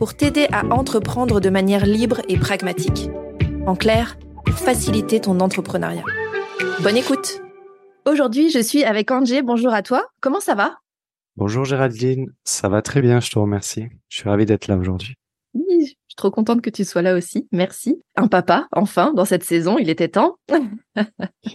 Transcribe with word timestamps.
pour 0.00 0.14
t'aider 0.14 0.48
à 0.50 0.64
entreprendre 0.64 1.42
de 1.42 1.50
manière 1.50 1.84
libre 1.84 2.22
et 2.30 2.38
pragmatique. 2.38 3.10
En 3.66 3.76
clair, 3.76 4.16
pour 4.46 4.54
faciliter 4.54 5.20
ton 5.20 5.40
entrepreneuriat. 5.40 6.06
Bonne 6.82 6.96
écoute 6.96 7.42
Aujourd'hui, 8.06 8.48
je 8.48 8.60
suis 8.60 8.82
avec 8.82 9.10
Angé. 9.10 9.42
Bonjour 9.42 9.74
à 9.74 9.82
toi. 9.82 10.06
Comment 10.22 10.40
ça 10.40 10.54
va? 10.54 10.78
Bonjour 11.36 11.66
Géraldine. 11.66 12.32
Ça 12.44 12.70
va 12.70 12.80
très 12.80 13.02
bien, 13.02 13.20
je 13.20 13.30
te 13.30 13.38
remercie. 13.38 13.88
Je 14.08 14.16
suis 14.20 14.28
ravi 14.30 14.46
d'être 14.46 14.68
là 14.68 14.78
aujourd'hui. 14.78 15.16
Oui, 15.52 15.80
je 15.80 15.84
suis 15.84 16.16
trop 16.16 16.30
contente 16.30 16.62
que 16.62 16.70
tu 16.70 16.86
sois 16.86 17.02
là 17.02 17.14
aussi. 17.14 17.46
Merci. 17.52 18.02
Un 18.16 18.28
papa, 18.28 18.68
enfin, 18.72 19.12
dans 19.12 19.26
cette 19.26 19.44
saison, 19.44 19.76
il 19.76 19.90
était 19.90 20.08
temps. 20.08 20.36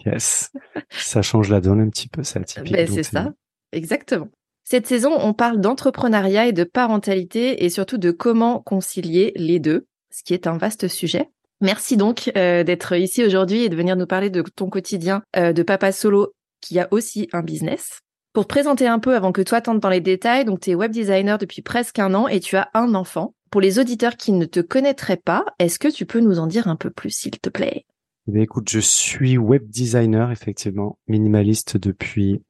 yes. 0.06 0.52
Ça 0.92 1.24
change 1.24 1.50
la 1.50 1.62
donne 1.62 1.82
un 1.82 1.90
petit 1.90 2.10
peu, 2.10 2.22
c'est 2.22 2.38
atypique. 2.42 2.74
Ben, 2.74 2.88
c'est 2.88 3.02
ça. 3.02 3.34
Exactement. 3.72 4.30
Cette 4.68 4.88
saison, 4.88 5.12
on 5.20 5.36
parle 5.36 5.62
d'entrepreneuriat 5.62 6.48
et 6.48 6.52
de 6.52 6.64
parentalité 6.64 7.64
et 7.64 7.70
surtout 7.70 8.00
de 8.00 8.10
comment 8.10 8.60
concilier 8.60 9.32
les 9.36 9.60
deux, 9.60 9.86
ce 10.12 10.24
qui 10.24 10.34
est 10.34 10.48
un 10.48 10.58
vaste 10.58 10.88
sujet. 10.88 11.30
Merci 11.62 11.98
donc 11.98 12.32
euh, 12.36 12.64
d'être 12.64 12.96
ici 12.96 13.24
aujourd'hui 13.24 13.64
et 13.64 13.70
de 13.70 13.76
venir 13.76 13.96
nous 13.96 14.08
parler 14.08 14.32
de 14.32 14.42
ton 14.42 14.72
quotidien 14.72 15.22
euh, 15.38 15.54
de 15.54 15.62
papa 15.62 15.92
solo 15.92 16.34
qui 16.62 16.80
a 16.80 16.88
aussi 16.90 17.30
un 17.32 17.44
business. 17.44 18.00
Pour 18.34 18.46
te 18.46 18.54
présenter 18.54 18.88
un 18.88 18.98
peu 18.98 19.16
avant 19.16 19.32
que 19.32 19.44
toi 19.44 19.62
t'entres 19.62 19.82
dans 19.82 19.90
les 19.90 20.02
détails, 20.02 20.46
donc 20.46 20.62
tu 20.62 20.72
es 20.72 20.76
web 20.76 20.92
designer 20.92 21.38
depuis 21.38 21.62
presque 21.62 22.00
un 22.00 22.16
an 22.16 22.28
et 22.28 22.40
tu 22.40 22.56
as 22.56 22.72
un 22.74 22.96
enfant. 22.96 23.36
Pour 23.52 23.62
les 23.62 23.78
auditeurs 23.78 24.18
qui 24.18 24.32
ne 24.32 24.46
te 24.46 24.62
connaîtraient 24.62 25.22
pas, 25.24 25.46
est-ce 25.60 25.78
que 25.78 25.90
tu 25.90 26.08
peux 26.08 26.22
nous 26.22 26.40
en 26.40 26.48
dire 26.48 26.68
un 26.68 26.76
peu 26.76 26.90
plus, 26.90 27.12
s'il 27.12 27.40
te 27.40 27.50
plaît? 27.50 27.86
Eh 28.34 28.42
Écoute, 28.42 28.68
je 28.72 28.80
suis 28.80 29.38
web 29.38 29.70
designer, 29.70 30.32
effectivement, 30.32 30.98
minimaliste 31.08 31.78
depuis 31.78 32.42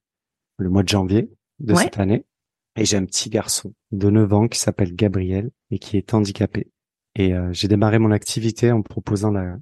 le 0.58 0.70
mois 0.70 0.84
de 0.84 0.90
janvier 0.90 1.30
de 1.60 1.76
cette 1.76 2.00
année. 2.00 2.26
Et 2.78 2.86
j'ai 2.86 2.98
un 2.98 3.06
petit 3.06 3.30
garçon 3.30 3.74
de 3.92 4.10
9 4.10 4.34
ans 4.34 4.48
qui 4.48 4.60
s'appelle 4.60 4.94
Gabriel 4.94 5.50
et 5.72 5.80
qui 5.80 5.98
est 5.98 6.14
handicapé. 6.14 6.72
Et 7.16 7.34
euh, 7.34 7.50
j'ai 7.54 7.68
démarré 7.68 8.00
mon 8.00 8.12
activité 8.12 8.72
en 8.72 8.82
proposant 8.82 9.32
la, 9.32 9.56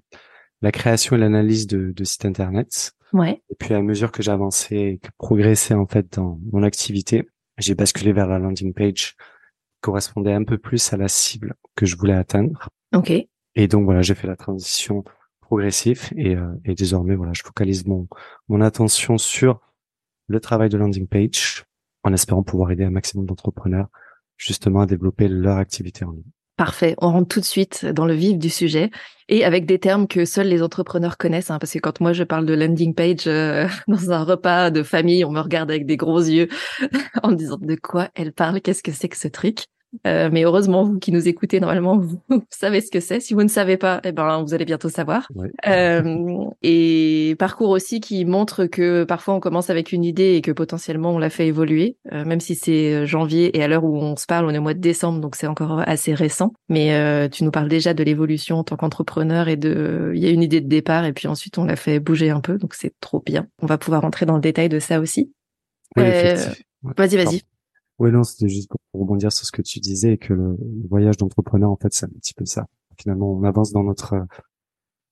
la 0.61 0.71
création 0.71 1.16
et 1.16 1.19
l'analyse 1.19 1.67
de, 1.67 1.91
de 1.91 2.03
sites 2.03 2.25
internet. 2.25 2.94
Ouais. 3.11 3.44
Et 3.52 3.55
puis 3.55 3.75
à 3.75 3.81
mesure 3.83 4.11
que 4.11 4.23
j'avançais 4.23 4.94
et 4.94 4.97
que 4.97 5.09
progressais 5.19 5.75
en 5.75 5.86
fait 5.86 6.17
dans 6.17 6.39
mon 6.52 6.64
activité, 6.64 7.27
j'ai 7.59 7.75
basculé 7.75 8.11
vers 8.11 8.27
la 8.27 8.39
landing 8.39 8.73
page 8.73 9.11
qui 9.11 9.81
correspondait 9.81 10.33
un 10.33 10.44
peu 10.44 10.58
plus 10.58 10.91
à 10.91 10.97
la 10.97 11.08
cible 11.08 11.53
que 11.75 11.86
je 11.86 11.95
voulais 11.95 12.16
atteindre. 12.16 12.69
Ok. 12.95 13.11
Et 13.55 13.67
donc 13.67 13.86
voilà, 13.86 14.02
j'ai 14.02 14.16
fait 14.16 14.25
la 14.25 14.36
transition 14.36 15.03
progressive 15.41 16.09
et, 16.16 16.36
euh, 16.36 16.55
et 16.66 16.73
désormais 16.73 17.16
voilà, 17.16 17.33
je 17.33 17.44
focalise 17.44 17.86
mon 17.86 18.08
mon 18.47 18.61
attention 18.61 19.19
sur 19.19 19.59
le 20.27 20.39
travail 20.39 20.69
de 20.69 20.77
landing 20.77 21.08
page 21.08 21.66
en 22.03 22.13
espérant 22.13 22.43
pouvoir 22.43 22.71
aider 22.71 22.83
un 22.83 22.89
maximum 22.89 23.25
d'entrepreneurs 23.25 23.87
justement 24.37 24.81
à 24.81 24.85
développer 24.85 25.27
leur 25.27 25.57
activité 25.57 26.05
en 26.05 26.11
ligne. 26.11 26.23
Parfait, 26.55 26.95
on 26.99 27.11
rentre 27.11 27.29
tout 27.29 27.39
de 27.39 27.45
suite 27.45 27.85
dans 27.85 28.05
le 28.05 28.13
vif 28.13 28.37
du 28.37 28.49
sujet 28.49 28.91
et 29.27 29.43
avec 29.43 29.65
des 29.65 29.80
termes 29.80 30.08
que 30.08 30.23
seuls 30.23 30.47
les 30.47 30.61
entrepreneurs 30.61 31.17
connaissent, 31.17 31.49
hein, 31.49 31.58
parce 31.58 31.73
que 31.73 31.80
quand 31.80 31.99
moi 31.99 32.13
je 32.13 32.23
parle 32.23 32.45
de 32.45 32.53
landing 32.53 32.93
page 32.93 33.25
euh, 33.25 33.67
dans 33.87 34.11
un 34.11 34.23
repas 34.23 34.69
de 34.69 34.83
famille, 34.83 35.25
on 35.25 35.31
me 35.31 35.39
regarde 35.39 35.71
avec 35.71 35.87
des 35.87 35.97
gros 35.97 36.21
yeux 36.21 36.49
en 37.23 37.31
me 37.31 37.36
disant 37.36 37.58
de 37.59 37.75
quoi 37.75 38.09
elle 38.13 38.33
parle, 38.33 38.61
qu'est-ce 38.61 38.83
que 38.83 38.92
c'est 38.92 39.09
que 39.09 39.17
ce 39.17 39.27
truc? 39.27 39.65
Euh, 40.08 40.30
mais 40.31 40.43
heureusement, 40.43 40.83
vous 40.83 40.99
qui 40.99 41.11
nous 41.11 41.27
écoutez, 41.27 41.59
normalement, 41.59 41.98
vous, 42.30 42.43
savez 42.49 42.81
ce 42.81 42.92
que 42.92 42.99
c'est. 42.99 43.20
Si 43.20 43.33
vous 43.33 43.43
ne 43.43 43.48
savez 43.48 43.77
pas, 43.77 44.02
eh 44.04 44.11
ben, 44.11 44.42
vous 44.43 44.54
allez 44.54 44.65
bientôt 44.65 44.89
savoir. 44.89 45.27
Euh, 45.67 46.45
et 46.61 47.36
parcours 47.39 47.70
aussi 47.70 47.99
qui 47.99 48.26
montre 48.26 48.65
que 48.65 49.04
parfois 49.04 49.33
on 49.33 49.39
commence 49.39 49.70
avec 49.70 49.92
une 49.92 50.04
idée 50.04 50.33
et 50.36 50.42
que 50.42 50.52
potentiellement 50.52 51.11
on 51.11 51.17
la 51.17 51.30
fait 51.30 51.48
évoluer, 51.48 51.98
euh, 52.11 52.26
même 52.26 52.39
si 52.39 52.55
c'est 52.55 52.93
euh, 52.93 53.05
janvier 53.05 53.58
et 53.58 53.64
à 53.64 53.67
l'heure 53.67 53.83
où 53.83 53.98
on 53.98 54.15
se 54.15 54.26
parle, 54.26 54.45
on 54.45 54.49
est 54.49 54.58
au 54.58 54.61
mois 54.61 54.73
de 54.73 54.80
décembre, 54.80 55.20
donc 55.20 55.36
c'est 55.36 55.48
encore 55.48 55.83
assez 55.86 56.14
récent. 56.14 56.54
Mais 56.70 56.93
euh, 56.93 57.27
tu 57.30 57.43
nous 57.43 57.52
parles 57.52 57.70
déjà 57.70 57.93
de 57.93 58.04
l'évolution 58.04 58.60
en 58.60 58.64
tant 58.64 58.75
qu'entrepreneur 58.75 59.48
et 59.48 59.55
de, 59.55 60.11
il 60.15 60.23
y 60.23 60.27
a 60.27 60.30
une 60.30 60.43
idée 60.43 60.61
de 60.61 60.67
départ 60.67 61.05
et 61.05 61.14
puis 61.14 61.27
ensuite 61.27 61.58
on 61.58 61.65
la 61.65 61.75
fait 61.75 61.99
bouger 61.99 62.30
un 62.30 62.42
peu, 62.42 62.58
donc 62.58 62.73
c'est 62.73 62.93
trop 62.99 63.21
bien. 63.25 63.48
On 63.61 63.65
va 63.65 63.77
pouvoir 63.77 64.02
rentrer 64.02 64.25
dans 64.25 64.36
le 64.36 64.42
détail 64.42 64.70
de 64.70 64.80
ça 64.80 64.99
aussi. 64.99 65.31
Oui, 65.95 66.04
vas-y, 66.98 67.15
vas-y. 67.17 67.52
Oui, 68.03 68.11
non, 68.11 68.25
c'était 68.25 68.49
juste 68.49 68.67
pour 68.67 68.80
rebondir 68.99 69.31
sur 69.31 69.45
ce 69.45 69.52
que 69.53 69.61
tu 69.61 69.80
disais 69.80 70.11
et 70.11 70.17
que 70.17 70.33
le, 70.33 70.58
voyage 70.89 71.15
d'entrepreneur, 71.15 71.71
en 71.71 71.77
fait, 71.77 71.93
c'est 71.93 72.05
un 72.05 72.09
petit 72.09 72.33
peu 72.33 72.43
ça. 72.43 72.65
Finalement, 72.99 73.31
on 73.31 73.43
avance 73.43 73.71
dans 73.71 73.81
notre 73.81 74.25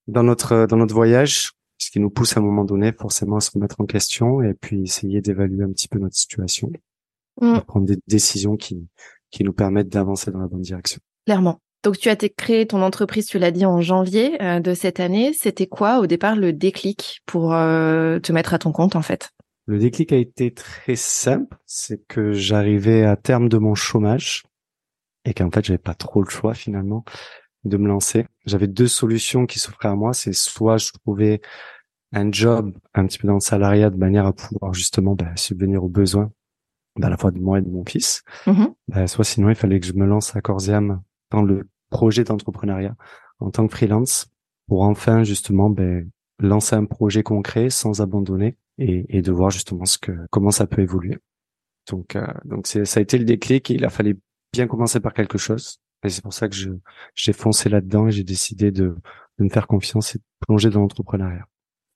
dans 0.07 0.23
notre 0.23 0.65
dans 0.65 0.75
notre 0.75 0.93
voyage, 0.93 1.53
ce 1.77 1.89
qui 1.89 2.01
nous 2.01 2.09
pousse 2.09 2.35
à 2.35 2.41
un 2.41 2.43
moment 2.43 2.65
donné 2.65 2.91
forcément 2.91 3.37
à 3.37 3.39
se 3.39 3.49
remettre 3.51 3.79
en 3.79 3.85
question 3.85 4.41
et 4.41 4.53
puis 4.53 4.83
essayer 4.83 5.21
d'évaluer 5.21 5.63
un 5.63 5.69
petit 5.69 5.87
peu 5.87 5.99
notre 5.99 6.17
situation, 6.17 6.69
mmh. 7.39 7.59
prendre 7.61 7.85
des 7.85 7.97
décisions 8.07 8.57
qui 8.57 8.85
qui 9.29 9.45
nous 9.45 9.53
permettent 9.53 9.87
d'avancer 9.87 10.29
dans 10.29 10.39
la 10.39 10.47
bonne 10.47 10.61
direction. 10.61 10.99
Clairement. 11.25 11.61
Donc 11.83 11.97
tu 11.97 12.09
as 12.09 12.17
créé 12.17 12.67
ton 12.67 12.81
entreprise, 12.81 13.25
tu 13.25 13.39
l'as 13.39 13.51
dit 13.51 13.65
en 13.65 13.79
janvier 13.79 14.39
euh, 14.43 14.59
de 14.59 14.73
cette 14.73 14.99
année. 14.99 15.31
C'était 15.31 15.67
quoi 15.67 15.99
au 15.99 16.07
départ 16.07 16.35
le 16.35 16.51
déclic 16.51 17.21
pour 17.25 17.53
euh, 17.53 18.19
te 18.19 18.33
mettre 18.33 18.53
à 18.53 18.59
ton 18.59 18.73
compte 18.73 18.97
en 18.97 19.01
fait? 19.01 19.29
Le 19.65 19.79
déclic 19.79 20.11
a 20.11 20.17
été 20.17 20.53
très 20.53 20.95
simple, 20.95 21.57
c'est 21.65 22.05
que 22.07 22.33
j'arrivais 22.33 23.05
à 23.05 23.15
terme 23.15 23.49
de 23.49 23.57
mon 23.57 23.75
chômage 23.75 24.43
et 25.25 25.33
qu'en 25.33 25.51
fait 25.51 25.65
j'avais 25.65 25.77
pas 25.77 25.93
trop 25.93 26.21
le 26.23 26.29
choix 26.29 26.53
finalement 26.53 27.05
de 27.63 27.77
me 27.77 27.87
lancer. 27.87 28.25
J'avais 28.45 28.67
deux 28.67 28.87
solutions 28.87 29.45
qui 29.45 29.59
s'offraient 29.59 29.89
à 29.89 29.95
moi, 29.95 30.13
c'est 30.13 30.33
soit 30.33 30.77
je 30.77 30.91
trouvais 30.91 31.41
un 32.11 32.31
job 32.31 32.75
un 32.93 33.05
petit 33.05 33.19
peu 33.19 33.27
dans 33.27 33.35
le 33.35 33.39
salariat 33.39 33.89
de 33.89 33.97
manière 33.97 34.25
à 34.25 34.33
pouvoir 34.33 34.73
justement 34.73 35.15
bah, 35.15 35.35
subvenir 35.35 35.83
aux 35.83 35.89
besoins 35.89 36.31
bah, 36.97 37.07
à 37.07 37.09
la 37.09 37.17
fois 37.17 37.31
de 37.31 37.39
moi 37.39 37.59
et 37.59 37.61
de 37.61 37.69
mon 37.69 37.85
fils, 37.85 38.23
bah, 38.87 39.07
soit 39.07 39.23
sinon 39.23 39.49
il 39.49 39.55
fallait 39.55 39.79
que 39.79 39.85
je 39.85 39.93
me 39.93 40.05
lance 40.05 40.35
à 40.35 40.41
corps 40.41 40.67
et 40.69 40.73
âme 40.73 41.01
dans 41.29 41.43
le 41.43 41.69
projet 41.89 42.23
d'entrepreneuriat 42.23 42.95
en 43.39 43.51
tant 43.51 43.67
que 43.67 43.73
freelance 43.73 44.27
pour 44.67 44.81
enfin 44.83 45.23
justement 45.23 45.69
ben, 45.69 46.09
lancer 46.39 46.75
un 46.75 46.85
projet 46.85 47.23
concret 47.23 47.69
sans 47.69 48.01
abandonner 48.01 48.57
et, 48.81 49.05
et 49.17 49.21
de 49.21 49.31
voir 49.31 49.51
justement 49.51 49.85
ce 49.85 49.97
que 49.97 50.11
comment 50.29 50.51
ça 50.51 50.67
peut 50.67 50.81
évoluer. 50.81 51.17
Donc 51.89 52.15
euh, 52.15 52.25
donc 52.45 52.67
c'est 52.67 52.85
ça 52.85 52.99
a 52.99 53.03
été 53.03 53.17
le 53.17 53.25
déclic 53.25 53.69
et 53.69 53.75
il 53.75 53.85
a 53.85 53.89
fallu 53.89 54.19
bien 54.53 54.67
commencer 54.67 54.99
par 54.99 55.13
quelque 55.13 55.37
chose. 55.37 55.79
Et 56.03 56.09
c'est 56.09 56.23
pour 56.23 56.33
ça 56.33 56.49
que 56.49 56.55
je 56.55 56.71
j'ai 57.15 57.33
foncé 57.33 57.69
là-dedans 57.69 58.07
et 58.07 58.11
j'ai 58.11 58.23
décidé 58.23 58.71
de, 58.71 58.95
de 59.37 59.43
me 59.43 59.49
faire 59.49 59.67
confiance 59.67 60.15
et 60.15 60.17
de 60.17 60.23
plonger 60.45 60.69
dans 60.69 60.81
l'entrepreneuriat. 60.81 61.45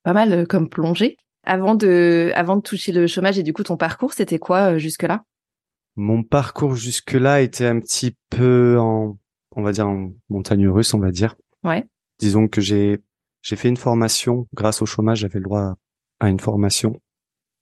Pas 0.04 0.14
mal 0.14 0.32
euh, 0.32 0.46
comme 0.46 0.70
plonger. 0.70 1.18
Avant 1.44 1.76
de 1.76 2.32
avant 2.36 2.56
de 2.56 2.62
toucher 2.62 2.92
le 2.92 3.08
chômage 3.08 3.38
et 3.38 3.44
du 3.44 3.54
coup 3.54 3.64
ton 3.64 3.78
parcours, 3.78 4.14
c'était 4.14 4.40
quoi 4.40 4.74
euh, 4.74 4.78
jusque 4.78 5.04
là 5.04 5.24
Mon 5.96 6.24
parcours 6.24 6.76
jusque 6.76 7.14
là 7.14 7.42
était 7.42 7.68
un 7.68 7.80
petit 7.80 8.16
peu 8.30 8.78
en 8.80 9.18
on 9.56 9.64
va 9.64 9.72
dire 9.72 9.88
en 9.88 10.12
montagne 10.30 10.68
russe, 10.68 10.94
on 10.94 11.00
va 11.00 11.12
dire. 11.12 11.36
Ouais. 11.64 11.86
Disons 12.20 12.48
que 12.48 12.62
j'ai 12.62 13.00
j'ai 13.42 13.56
fait 13.56 13.70
une 13.70 13.78
formation 13.78 14.48
grâce 14.54 14.82
au 14.82 14.88
chômage, 14.88 15.20
j'avais 15.20 15.40
le 15.40 15.46
droit 15.46 15.76
à 16.20 16.30
une 16.30 16.40
formation. 16.40 17.02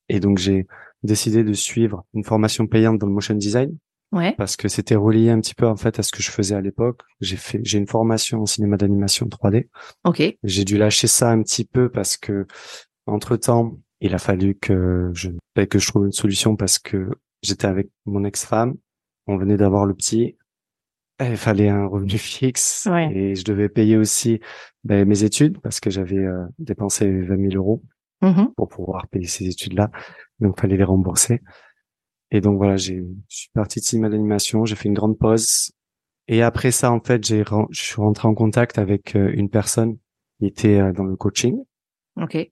Et 0.09 0.19
donc 0.19 0.37
j'ai 0.37 0.67
décidé 1.03 1.43
de 1.43 1.53
suivre 1.53 2.05
une 2.13 2.23
formation 2.23 2.67
payante 2.67 2.97
dans 2.99 3.07
le 3.07 3.13
motion 3.13 3.35
design. 3.35 3.77
Ouais. 4.11 4.35
Parce 4.37 4.55
que 4.55 4.67
c'était 4.67 4.95
relié 4.95 5.31
un 5.31 5.39
petit 5.39 5.55
peu 5.55 5.65
en 5.65 5.75
fait 5.75 5.97
à 5.97 6.03
ce 6.03 6.11
que 6.11 6.21
je 6.21 6.29
faisais 6.29 6.53
à 6.53 6.61
l'époque. 6.61 7.01
J'ai 7.19 7.35
fait 7.35 7.59
j'ai 7.63 7.79
une 7.79 7.87
formation 7.87 8.41
en 8.41 8.45
cinéma 8.45 8.77
d'animation 8.77 9.25
3D. 9.25 9.69
OK. 10.03 10.21
J'ai 10.43 10.65
dû 10.65 10.77
lâcher 10.77 11.07
ça 11.07 11.31
un 11.31 11.41
petit 11.41 11.65
peu 11.65 11.89
parce 11.89 12.15
que 12.15 12.45
entre-temps, 13.07 13.79
il 14.01 14.13
a 14.13 14.19
fallu 14.19 14.55
que 14.55 15.09
je 15.13 15.29
que 15.65 15.79
je 15.79 15.87
trouve 15.87 16.05
une 16.05 16.11
solution 16.11 16.55
parce 16.55 16.77
que 16.77 17.09
j'étais 17.41 17.67
avec 17.67 17.89
mon 18.05 18.23
ex-femme, 18.23 18.75
on 19.25 19.37
venait 19.37 19.57
d'avoir 19.57 19.85
le 19.85 19.95
petit, 19.95 20.37
il 21.19 21.37
fallait 21.37 21.69
un 21.69 21.85
revenu 21.85 22.09
fixe 22.17 22.87
et 23.11 23.35
je 23.35 23.43
devais 23.43 23.69
payer 23.69 23.97
aussi 23.97 24.39
ben, 24.83 25.07
mes 25.07 25.23
études 25.23 25.59
parce 25.61 25.79
que 25.79 25.89
j'avais 25.89 26.17
euh, 26.17 26.45
dépensé 26.59 27.09
20 27.21 27.49
000 27.49 27.55
euros. 27.55 27.81
Mmh 28.23 28.53
pour 28.55 28.69
pouvoir 28.69 29.07
payer 29.09 29.27
ces 29.27 29.47
études-là. 29.47 29.91
Donc, 30.39 30.59
fallait 30.59 30.77
les 30.77 30.83
rembourser. 30.85 31.41
Et 32.31 32.39
donc, 32.39 32.57
voilà, 32.57 32.77
j'ai, 32.77 33.03
je 33.27 33.37
suis 33.37 33.49
parti 33.53 33.79
de 33.79 33.85
cinéma 33.85 34.09
d'animation, 34.09 34.65
j'ai 34.65 34.75
fait 34.75 34.87
une 34.87 34.95
grande 34.95 35.17
pause. 35.17 35.71
Et 36.29 36.41
après 36.41 36.71
ça, 36.71 36.91
en 36.91 37.01
fait, 37.01 37.23
j'ai, 37.23 37.43
je 37.69 37.83
suis 37.83 38.01
rentré 38.01 38.27
en 38.27 38.33
contact 38.33 38.77
avec 38.77 39.15
euh, 39.15 39.31
une 39.33 39.49
personne 39.49 39.97
qui 40.39 40.45
était 40.45 40.79
euh, 40.79 40.93
dans 40.93 41.03
le 41.03 41.17
coaching 41.17 41.63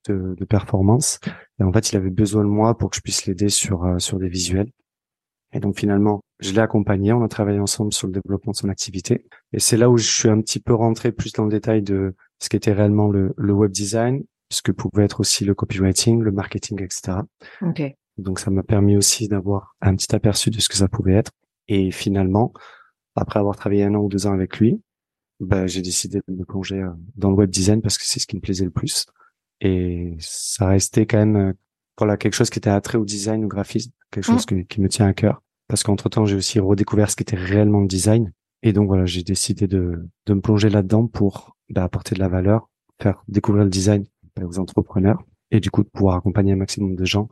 de, 0.08 0.36
de, 0.38 0.46
performance. 0.46 1.20
Et 1.60 1.64
en 1.64 1.72
fait, 1.72 1.92
il 1.92 1.96
avait 1.96 2.10
besoin 2.10 2.44
de 2.44 2.50
moi 2.50 2.78
pour 2.78 2.90
que 2.90 2.98
je 2.98 3.02
puisse 3.02 3.26
l'aider 3.26 3.50
sur, 3.50 3.86
euh, 3.86 3.98
sur 4.00 4.20
des 4.20 4.28
visuels. 4.28 4.72
Et 5.54 5.60
donc 5.60 5.78
finalement, 5.78 6.22
je 6.40 6.52
l'ai 6.52 6.60
accompagné, 6.60 7.14
on 7.14 7.24
a 7.24 7.28
travaillé 7.28 7.60
ensemble 7.60 7.94
sur 7.94 8.08
le 8.08 8.14
développement 8.14 8.52
de 8.52 8.58
son 8.58 8.70
activité. 8.70 9.26
Et 9.54 9.60
c'est 9.60 9.78
là 9.78 9.90
où 9.90 9.98
je 9.98 10.10
suis 10.10 10.30
un 10.30 10.40
petit 10.42 10.60
peu 10.60 10.74
rentré 10.74 11.12
plus 11.12 11.34
dans 11.34 11.44
le 11.44 11.52
détail 11.52 11.82
de 11.82 12.16
ce 12.40 12.50
qui 12.50 12.56
était 12.56 12.72
réellement 12.72 13.10
le, 13.10 13.34
le 13.38 13.54
web 13.54 13.72
design, 13.72 14.24
ce 14.52 14.62
que 14.62 14.72
pouvait 14.72 15.04
être 15.06 15.20
aussi 15.22 15.46
le 15.46 15.56
copywriting, 15.56 16.22
le 16.22 16.32
marketing, 16.32 16.82
etc. 16.84 17.20
Ok. 17.62 17.82
Donc 18.18 18.40
ça 18.40 18.52
m'a 18.52 18.64
permis 18.64 18.98
aussi 18.98 19.28
d'avoir 19.28 19.76
un 19.82 19.96
petit 19.96 20.14
aperçu 20.16 20.50
de 20.50 20.60
ce 20.60 20.70
que 20.70 20.76
ça 20.76 20.88
pouvait 20.88 21.14
être. 21.14 21.32
Et 21.68 21.92
finalement, 21.92 22.54
après 23.16 23.40
avoir 23.40 23.56
travaillé 23.56 23.84
un 23.86 23.96
an 23.96 24.00
ou 24.00 24.10
deux 24.10 24.28
ans 24.28 24.34
avec 24.34 24.60
lui, 24.60 24.82
bah, 25.40 25.66
j'ai 25.68 25.82
décidé 25.82 26.20
de 26.28 26.34
me 26.36 26.44
plonger 26.44 26.82
euh, 26.82 26.90
dans 27.16 27.30
le 27.30 27.36
web 27.36 27.50
design 27.50 27.82
parce 27.82 27.98
que 27.98 28.06
c'est 28.06 28.20
ce 28.20 28.28
qui 28.28 28.36
me 28.36 28.42
plaisait 28.42 28.66
le 28.66 28.72
plus. 28.72 29.06
Et 29.62 30.16
ça 30.20 30.68
restait 30.68 31.06
quand 31.06 31.18
même 31.18 31.36
euh, 31.36 31.54
voilà 31.98 32.18
quelque 32.18 32.34
chose 32.34 32.50
qui 32.50 32.60
était 32.60 32.70
attrait 32.70 32.98
au 32.98 33.06
design, 33.06 33.46
au 33.46 33.48
graphisme, 33.48 33.92
quelque 34.12 34.26
chose 34.26 34.46
Mm. 34.52 34.66
qui 34.66 34.82
me 34.82 34.90
tient 34.90 35.08
à 35.08 35.14
cœur. 35.14 35.42
Parce 35.68 35.84
qu'entre 35.84 36.10
temps, 36.10 36.26
j'ai 36.26 36.36
aussi 36.36 36.60
redécouvert 36.60 37.10
ce 37.10 37.16
qui 37.16 37.24
était 37.24 37.38
réellement 37.38 37.80
le 37.80 37.88
design. 37.88 38.34
Et 38.64 38.74
donc 38.74 38.88
voilà, 38.88 39.06
j'ai 39.06 39.24
décidé 39.24 39.68
de, 39.68 40.08
de 40.26 40.34
me 40.34 40.42
plonger 40.42 40.70
là-dedans 40.70 41.08
pour 41.08 41.56
bah, 41.70 41.84
apporter 41.84 42.14
de 42.14 42.20
la 42.20 42.28
valeur, 42.28 42.70
faire 43.02 43.24
découvrir 43.28 43.64
le 43.64 43.70
design 43.70 44.06
aux 44.44 44.60
entrepreneurs 44.60 45.24
et 45.52 45.60
du 45.60 45.70
coup 45.70 45.84
de 45.84 45.90
pouvoir 45.90 46.16
accompagner 46.16 46.54
un 46.54 46.58
maximum 46.58 46.96
de 46.96 47.06
gens 47.06 47.28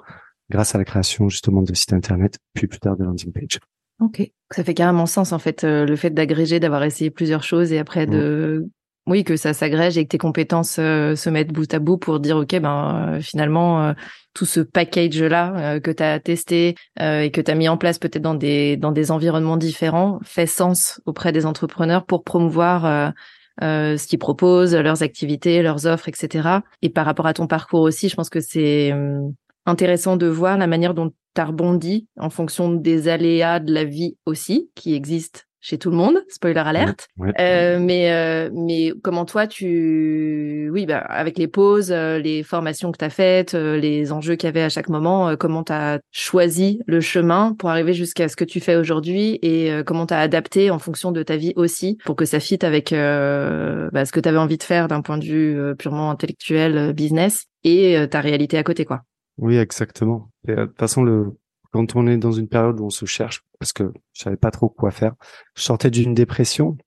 grâce 0.49 0.75
à 0.75 0.77
la 0.77 0.85
création 0.85 1.29
justement 1.29 1.61
de 1.61 1.73
sites 1.73 1.93
internet, 1.93 2.37
puis 2.53 2.67
plus 2.67 2.79
tard 2.79 2.97
de 2.97 3.03
landing 3.03 3.31
page. 3.31 3.59
Ok. 3.99 4.31
Ça 4.51 4.63
fait 4.63 4.73
carrément 4.73 5.05
sens 5.05 5.31
en 5.31 5.39
fait 5.39 5.63
euh, 5.63 5.85
le 5.85 5.95
fait 5.95 6.09
d'agréger, 6.09 6.59
d'avoir 6.59 6.83
essayé 6.83 7.11
plusieurs 7.11 7.43
choses 7.43 7.71
et 7.71 7.77
après 7.77 8.07
de 8.07 8.69
oui 9.09 9.23
que 9.23 9.35
ça 9.35 9.53
s'agrège 9.53 9.97
et 9.97 10.03
que 10.03 10.09
tes 10.09 10.17
compétences 10.17 10.77
euh, 10.79 11.15
se 11.15 11.29
mettent 11.29 11.51
bout 11.51 11.73
à 11.73 11.79
bout 11.79 11.97
pour 11.97 12.19
dire 12.19 12.37
ok 12.37 12.59
ben 12.59 13.15
euh, 13.15 13.21
finalement 13.21 13.83
euh, 13.83 13.93
tout 14.33 14.45
ce 14.45 14.59
package 14.59 15.21
là 15.21 15.79
que 15.79 15.91
tu 15.91 16.03
as 16.03 16.19
testé 16.19 16.75
et 16.99 17.31
que 17.31 17.41
tu 17.41 17.49
as 17.49 17.55
mis 17.55 17.67
en 17.67 17.77
place 17.77 17.97
peut-être 17.97 18.21
dans 18.21 18.35
des 18.35 18.77
dans 18.77 18.91
des 18.91 19.09
environnements 19.09 19.57
différents 19.57 20.19
fait 20.23 20.45
sens 20.45 21.01
auprès 21.05 21.31
des 21.31 21.47
entrepreneurs 21.47 22.05
pour 22.05 22.23
promouvoir 22.23 23.11
euh, 23.61 23.97
ce 23.97 24.07
qu'ils 24.07 24.19
proposent, 24.19 24.75
leurs 24.75 25.03
activités, 25.03 25.61
leurs 25.61 25.85
offres, 25.85 26.09
etc. 26.09 26.59
Et 26.81 26.89
par 26.89 27.05
rapport 27.05 27.27
à 27.27 27.33
ton 27.33 27.47
parcours 27.47 27.81
aussi, 27.81 28.09
je 28.09 28.15
pense 28.15 28.29
que 28.29 28.39
c'est 28.39 28.93
hum, 28.93 29.33
intéressant 29.65 30.17
de 30.17 30.27
voir 30.27 30.57
la 30.57 30.67
manière 30.67 30.93
dont 30.93 31.11
tu 31.35 31.41
as 31.41 31.45
rebondi 31.45 32.07
en 32.17 32.29
fonction 32.29 32.71
des 32.71 33.07
aléas 33.07 33.59
de 33.59 33.73
la 33.73 33.83
vie 33.83 34.17
aussi, 34.25 34.69
qui 34.75 34.93
existent 34.93 35.41
chez 35.61 35.77
tout 35.77 35.89
le 35.89 35.97
monde, 35.97 36.23
spoiler 36.29 36.59
alerte. 36.59 37.07
Ouais. 37.17 37.33
Euh, 37.39 37.79
mais 37.79 38.11
euh, 38.11 38.49
mais 38.53 38.93
comment 39.03 39.25
toi 39.25 39.47
tu 39.47 40.69
oui 40.71 40.85
bah 40.85 40.99
avec 40.99 41.37
les 41.37 41.47
pauses, 41.47 41.91
euh, 41.91 42.17
les 42.17 42.43
formations 42.43 42.91
que 42.91 42.97
tu 42.97 43.05
as 43.05 43.09
faites, 43.09 43.55
euh, 43.55 43.77
les 43.77 44.11
enjeux 44.11 44.35
qu'il 44.35 44.47
y 44.47 44.49
avait 44.49 44.61
à 44.61 44.69
chaque 44.69 44.89
moment, 44.89 45.29
euh, 45.29 45.35
comment 45.35 45.63
tu 45.63 45.73
as 45.73 45.99
choisi 46.11 46.81
le 46.87 47.01
chemin 47.01 47.53
pour 47.57 47.69
arriver 47.69 47.93
jusqu'à 47.93 48.27
ce 48.29 48.35
que 48.35 48.45
tu 48.45 48.59
fais 48.59 48.75
aujourd'hui 48.75 49.39
et 49.41 49.71
comment 49.85 50.05
tu 50.05 50.13
as 50.13 50.19
adapté 50.19 50.71
en 50.71 50.79
fonction 50.79 51.11
de 51.11 51.23
ta 51.23 51.35
vie 51.35 51.53
aussi 51.55 51.97
pour 52.05 52.15
que 52.15 52.25
ça 52.25 52.39
fitte 52.39 52.63
avec 52.63 52.93
euh, 52.93 53.89
bah, 53.91 54.05
ce 54.05 54.11
que 54.11 54.19
tu 54.19 54.29
avais 54.29 54.37
envie 54.37 54.57
de 54.57 54.63
faire 54.63 54.87
d'un 54.87 55.01
point 55.01 55.17
de 55.17 55.25
vue 55.25 55.75
purement 55.77 56.11
intellectuel, 56.11 56.93
business 56.93 57.45
et 57.63 57.97
ta 58.09 58.21
réalité 58.21 58.57
à 58.57 58.63
côté 58.63 58.85
quoi. 58.85 59.01
Oui, 59.37 59.57
exactement. 59.57 60.29
Et, 60.47 60.55
de 60.55 60.65
toute 60.65 60.77
façon, 60.77 61.03
le, 61.03 61.33
quand 61.71 61.95
on 61.95 62.07
est 62.07 62.17
dans 62.17 62.31
une 62.31 62.47
période 62.47 62.79
où 62.79 62.85
on 62.85 62.89
se 62.89 63.05
cherche, 63.05 63.43
parce 63.59 63.73
que 63.73 63.91
je 64.13 64.23
savais 64.23 64.37
pas 64.37 64.51
trop 64.51 64.69
quoi 64.69 64.91
faire, 64.91 65.13
je 65.55 65.63
sortais 65.63 65.91
d'une 65.91 66.13
dépression, 66.13 66.77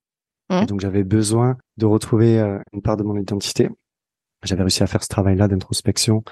et 0.51 0.67
donc 0.67 0.81
j'avais 0.81 1.05
besoin 1.05 1.57
de 1.79 1.87
retrouver 1.87 2.39
euh, 2.39 2.59
une 2.73 2.83
part 2.83 2.97
de 2.97 3.03
mon 3.03 3.17
identité. 3.17 3.71
J'avais 4.43 4.63
réussi 4.63 4.83
à 4.83 4.87
faire 4.87 5.03
ce 5.03 5.09
travail-là 5.09 5.49
d'introspection. 5.49 6.25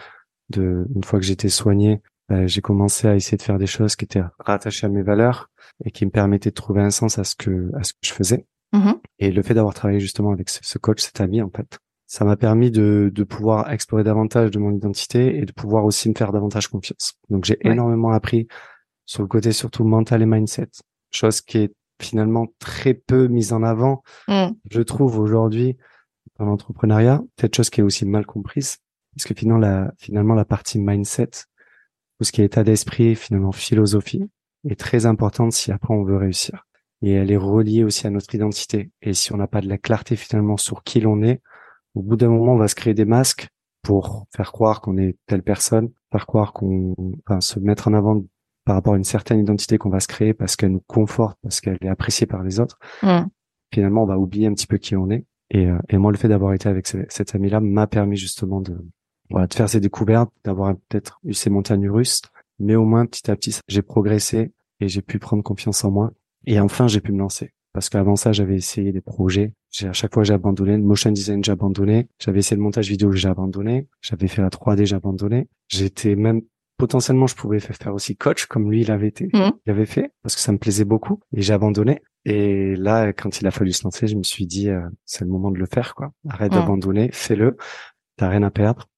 De, 0.50 0.86
une 0.94 1.04
fois 1.04 1.20
que 1.20 1.24
j'étais 1.24 1.48
soigné, 1.48 2.02
euh, 2.32 2.46
j'ai 2.46 2.60
commencé 2.60 3.08
à 3.08 3.14
essayer 3.14 3.38
de 3.38 3.42
faire 3.42 3.58
des 3.58 3.66
choses 3.66 3.96
qui 3.96 4.04
étaient 4.04 4.22
rattachées 4.38 4.86
à 4.86 4.90
mes 4.90 5.02
valeurs 5.02 5.48
et 5.84 5.90
qui 5.90 6.04
me 6.04 6.10
permettaient 6.10 6.50
de 6.50 6.54
trouver 6.54 6.82
un 6.82 6.90
sens 6.90 7.18
à 7.18 7.24
ce 7.24 7.34
que 7.34 7.70
à 7.76 7.82
ce 7.82 7.92
que 7.92 8.00
je 8.02 8.12
faisais. 8.12 8.46
Mhm. 8.72 9.00
Et 9.20 9.30
le 9.30 9.42
fait 9.42 9.54
d'avoir 9.54 9.74
travaillé 9.74 10.00
justement 10.00 10.32
avec 10.32 10.50
ce, 10.50 10.58
ce 10.62 10.78
coach, 10.78 11.00
cet 11.00 11.20
ami, 11.20 11.40
en 11.40 11.50
fait, 11.50 11.78
ça 12.12 12.24
m'a 12.24 12.36
permis 12.36 12.72
de, 12.72 13.08
de 13.14 13.22
pouvoir 13.22 13.70
explorer 13.70 14.02
davantage 14.02 14.50
de 14.50 14.58
mon 14.58 14.72
identité 14.72 15.36
et 15.38 15.44
de 15.44 15.52
pouvoir 15.52 15.84
aussi 15.84 16.08
me 16.08 16.14
faire 16.16 16.32
davantage 16.32 16.66
confiance. 16.66 17.14
Donc 17.28 17.44
j'ai 17.44 17.56
Ouais. 17.64 17.70
énormément 17.70 18.10
appris 18.10 18.48
sur 19.06 19.22
le 19.22 19.28
côté 19.28 19.52
surtout 19.52 19.84
mental 19.84 20.20
et 20.20 20.26
mindset, 20.26 20.70
chose 21.12 21.40
qui 21.40 21.58
est 21.58 21.72
finalement 22.02 22.48
très 22.58 22.94
peu 22.94 23.28
mise 23.28 23.52
en 23.52 23.62
avant, 23.62 24.02
Mm. 24.26 24.48
je 24.70 24.82
trouve 24.82 25.20
aujourd'hui 25.20 25.76
dans 26.38 26.46
l'entrepreneuriat, 26.46 27.22
peut-être 27.36 27.54
chose 27.54 27.70
qui 27.70 27.80
est 27.80 27.84
aussi 27.84 28.04
mal 28.06 28.26
comprise, 28.26 28.78
parce 29.14 29.26
que 29.28 29.34
finalement 29.34 29.60
la, 29.60 29.92
finalement 29.98 30.34
la 30.34 30.44
partie 30.44 30.80
mindset, 30.80 31.30
tout 32.18 32.24
ce 32.24 32.32
qui 32.32 32.42
est 32.42 32.46
état 32.46 32.64
d'esprit, 32.64 33.14
finalement 33.14 33.52
philosophie, 33.52 34.24
est 34.68 34.78
très 34.80 35.06
importante 35.06 35.52
si 35.52 35.70
après 35.70 35.94
on 35.94 36.02
veut 36.02 36.16
réussir. 36.16 36.66
Et 37.02 37.12
elle 37.12 37.30
est 37.30 37.36
reliée 37.36 37.84
aussi 37.84 38.06
à 38.08 38.10
notre 38.10 38.34
identité. 38.34 38.90
Et 39.00 39.14
si 39.14 39.32
on 39.32 39.36
n'a 39.36 39.46
pas 39.46 39.60
de 39.60 39.68
la 39.68 39.78
clarté 39.78 40.16
finalement 40.16 40.56
sur 40.56 40.82
qui 40.82 41.00
l'on 41.00 41.22
est, 41.22 41.40
au 41.94 42.02
bout 42.02 42.16
d'un 42.16 42.28
moment, 42.28 42.52
on 42.54 42.58
va 42.58 42.68
se 42.68 42.74
créer 42.74 42.94
des 42.94 43.04
masques 43.04 43.48
pour 43.82 44.26
faire 44.34 44.52
croire 44.52 44.80
qu'on 44.80 44.98
est 44.98 45.16
telle 45.26 45.42
personne, 45.42 45.90
faire 46.12 46.26
croire 46.26 46.52
qu'on, 46.52 46.94
enfin, 47.26 47.40
se 47.40 47.58
mettre 47.58 47.88
en 47.88 47.94
avant 47.94 48.22
par 48.64 48.74
rapport 48.76 48.94
à 48.94 48.96
une 48.96 49.04
certaine 49.04 49.40
identité 49.40 49.78
qu'on 49.78 49.88
va 49.90 50.00
se 50.00 50.08
créer 50.08 50.34
parce 50.34 50.54
qu'elle 50.56 50.72
nous 50.72 50.82
conforte, 50.86 51.38
parce 51.42 51.60
qu'elle 51.60 51.78
est 51.80 51.88
appréciée 51.88 52.26
par 52.26 52.42
les 52.42 52.60
autres. 52.60 52.78
Mm. 53.02 53.22
Finalement, 53.72 54.02
on 54.02 54.06
va 54.06 54.18
oublier 54.18 54.46
un 54.46 54.54
petit 54.54 54.66
peu 54.66 54.76
qui 54.76 54.96
on 54.96 55.10
est. 55.10 55.24
Et, 55.50 55.66
euh, 55.66 55.78
et 55.88 55.96
moi, 55.96 56.12
le 56.12 56.18
fait 56.18 56.28
d'avoir 56.28 56.52
été 56.52 56.68
avec 56.68 56.86
ce- 56.86 56.98
cet 57.08 57.34
ami-là 57.34 57.60
m'a 57.60 57.86
permis 57.86 58.16
justement 58.16 58.60
de, 58.60 58.76
voilà, 59.30 59.46
de 59.46 59.54
faire 59.54 59.68
ces 59.68 59.80
découvertes, 59.80 60.30
d'avoir 60.44 60.74
peut-être 60.88 61.18
eu 61.24 61.32
ces 61.34 61.50
montagnes 61.50 61.88
russes, 61.88 62.22
mais 62.58 62.74
au 62.76 62.84
moins 62.84 63.06
petit 63.06 63.30
à 63.30 63.36
petit, 63.36 63.58
j'ai 63.68 63.82
progressé 63.82 64.52
et 64.80 64.88
j'ai 64.88 65.02
pu 65.02 65.18
prendre 65.18 65.42
confiance 65.42 65.82
en 65.84 65.90
moi. 65.90 66.12
Et 66.46 66.60
enfin, 66.60 66.86
j'ai 66.86 67.00
pu 67.00 67.12
me 67.12 67.18
lancer. 67.18 67.52
Parce 67.72 67.88
qu'avant 67.88 68.16
ça, 68.16 68.32
j'avais 68.32 68.56
essayé 68.56 68.90
des 68.92 69.00
projets. 69.00 69.52
J'ai, 69.70 69.86
à 69.88 69.92
chaque 69.92 70.12
fois, 70.14 70.24
j'ai 70.24 70.34
abandonné. 70.34 70.72
Le 70.76 70.82
motion 70.82 71.12
design, 71.12 71.44
j'ai 71.44 71.52
abandonné. 71.52 72.08
J'avais 72.18 72.40
essayé 72.40 72.56
le 72.56 72.62
montage 72.62 72.88
vidéo, 72.88 73.12
j'ai 73.12 73.28
abandonné. 73.28 73.86
J'avais 74.00 74.26
fait 74.28 74.42
la 74.42 74.48
3D, 74.50 74.86
j'ai 74.86 74.96
abandonné. 74.96 75.48
J'étais 75.68 76.16
même, 76.16 76.42
potentiellement, 76.78 77.28
je 77.28 77.36
pouvais 77.36 77.60
faire 77.60 77.94
aussi 77.94 78.16
coach 78.16 78.46
comme 78.46 78.70
lui, 78.70 78.80
il 78.80 78.90
avait 78.90 79.06
été, 79.08 79.28
Mhm. 79.32 79.52
il 79.66 79.70
avait 79.70 79.86
fait, 79.86 80.10
parce 80.22 80.34
que 80.34 80.40
ça 80.40 80.50
me 80.50 80.58
plaisait 80.58 80.84
beaucoup. 80.84 81.20
Et 81.32 81.42
j'ai 81.42 81.52
abandonné. 81.52 82.00
Et 82.24 82.74
là, 82.76 83.12
quand 83.12 83.40
il 83.40 83.46
a 83.46 83.50
fallu 83.52 83.72
se 83.72 83.84
lancer, 83.84 84.06
je 84.08 84.16
me 84.16 84.22
suis 84.24 84.46
dit, 84.46 84.68
euh, 84.68 84.80
c'est 85.04 85.24
le 85.24 85.30
moment 85.30 85.50
de 85.52 85.58
le 85.58 85.66
faire, 85.66 85.94
quoi. 85.94 86.12
Arrête 86.28 86.50
Mhm. 86.52 86.58
d'abandonner, 86.58 87.10
fais-le. 87.12 87.56
T'as 88.16 88.28
rien 88.28 88.42
à 88.42 88.50
perdre. 88.50 88.88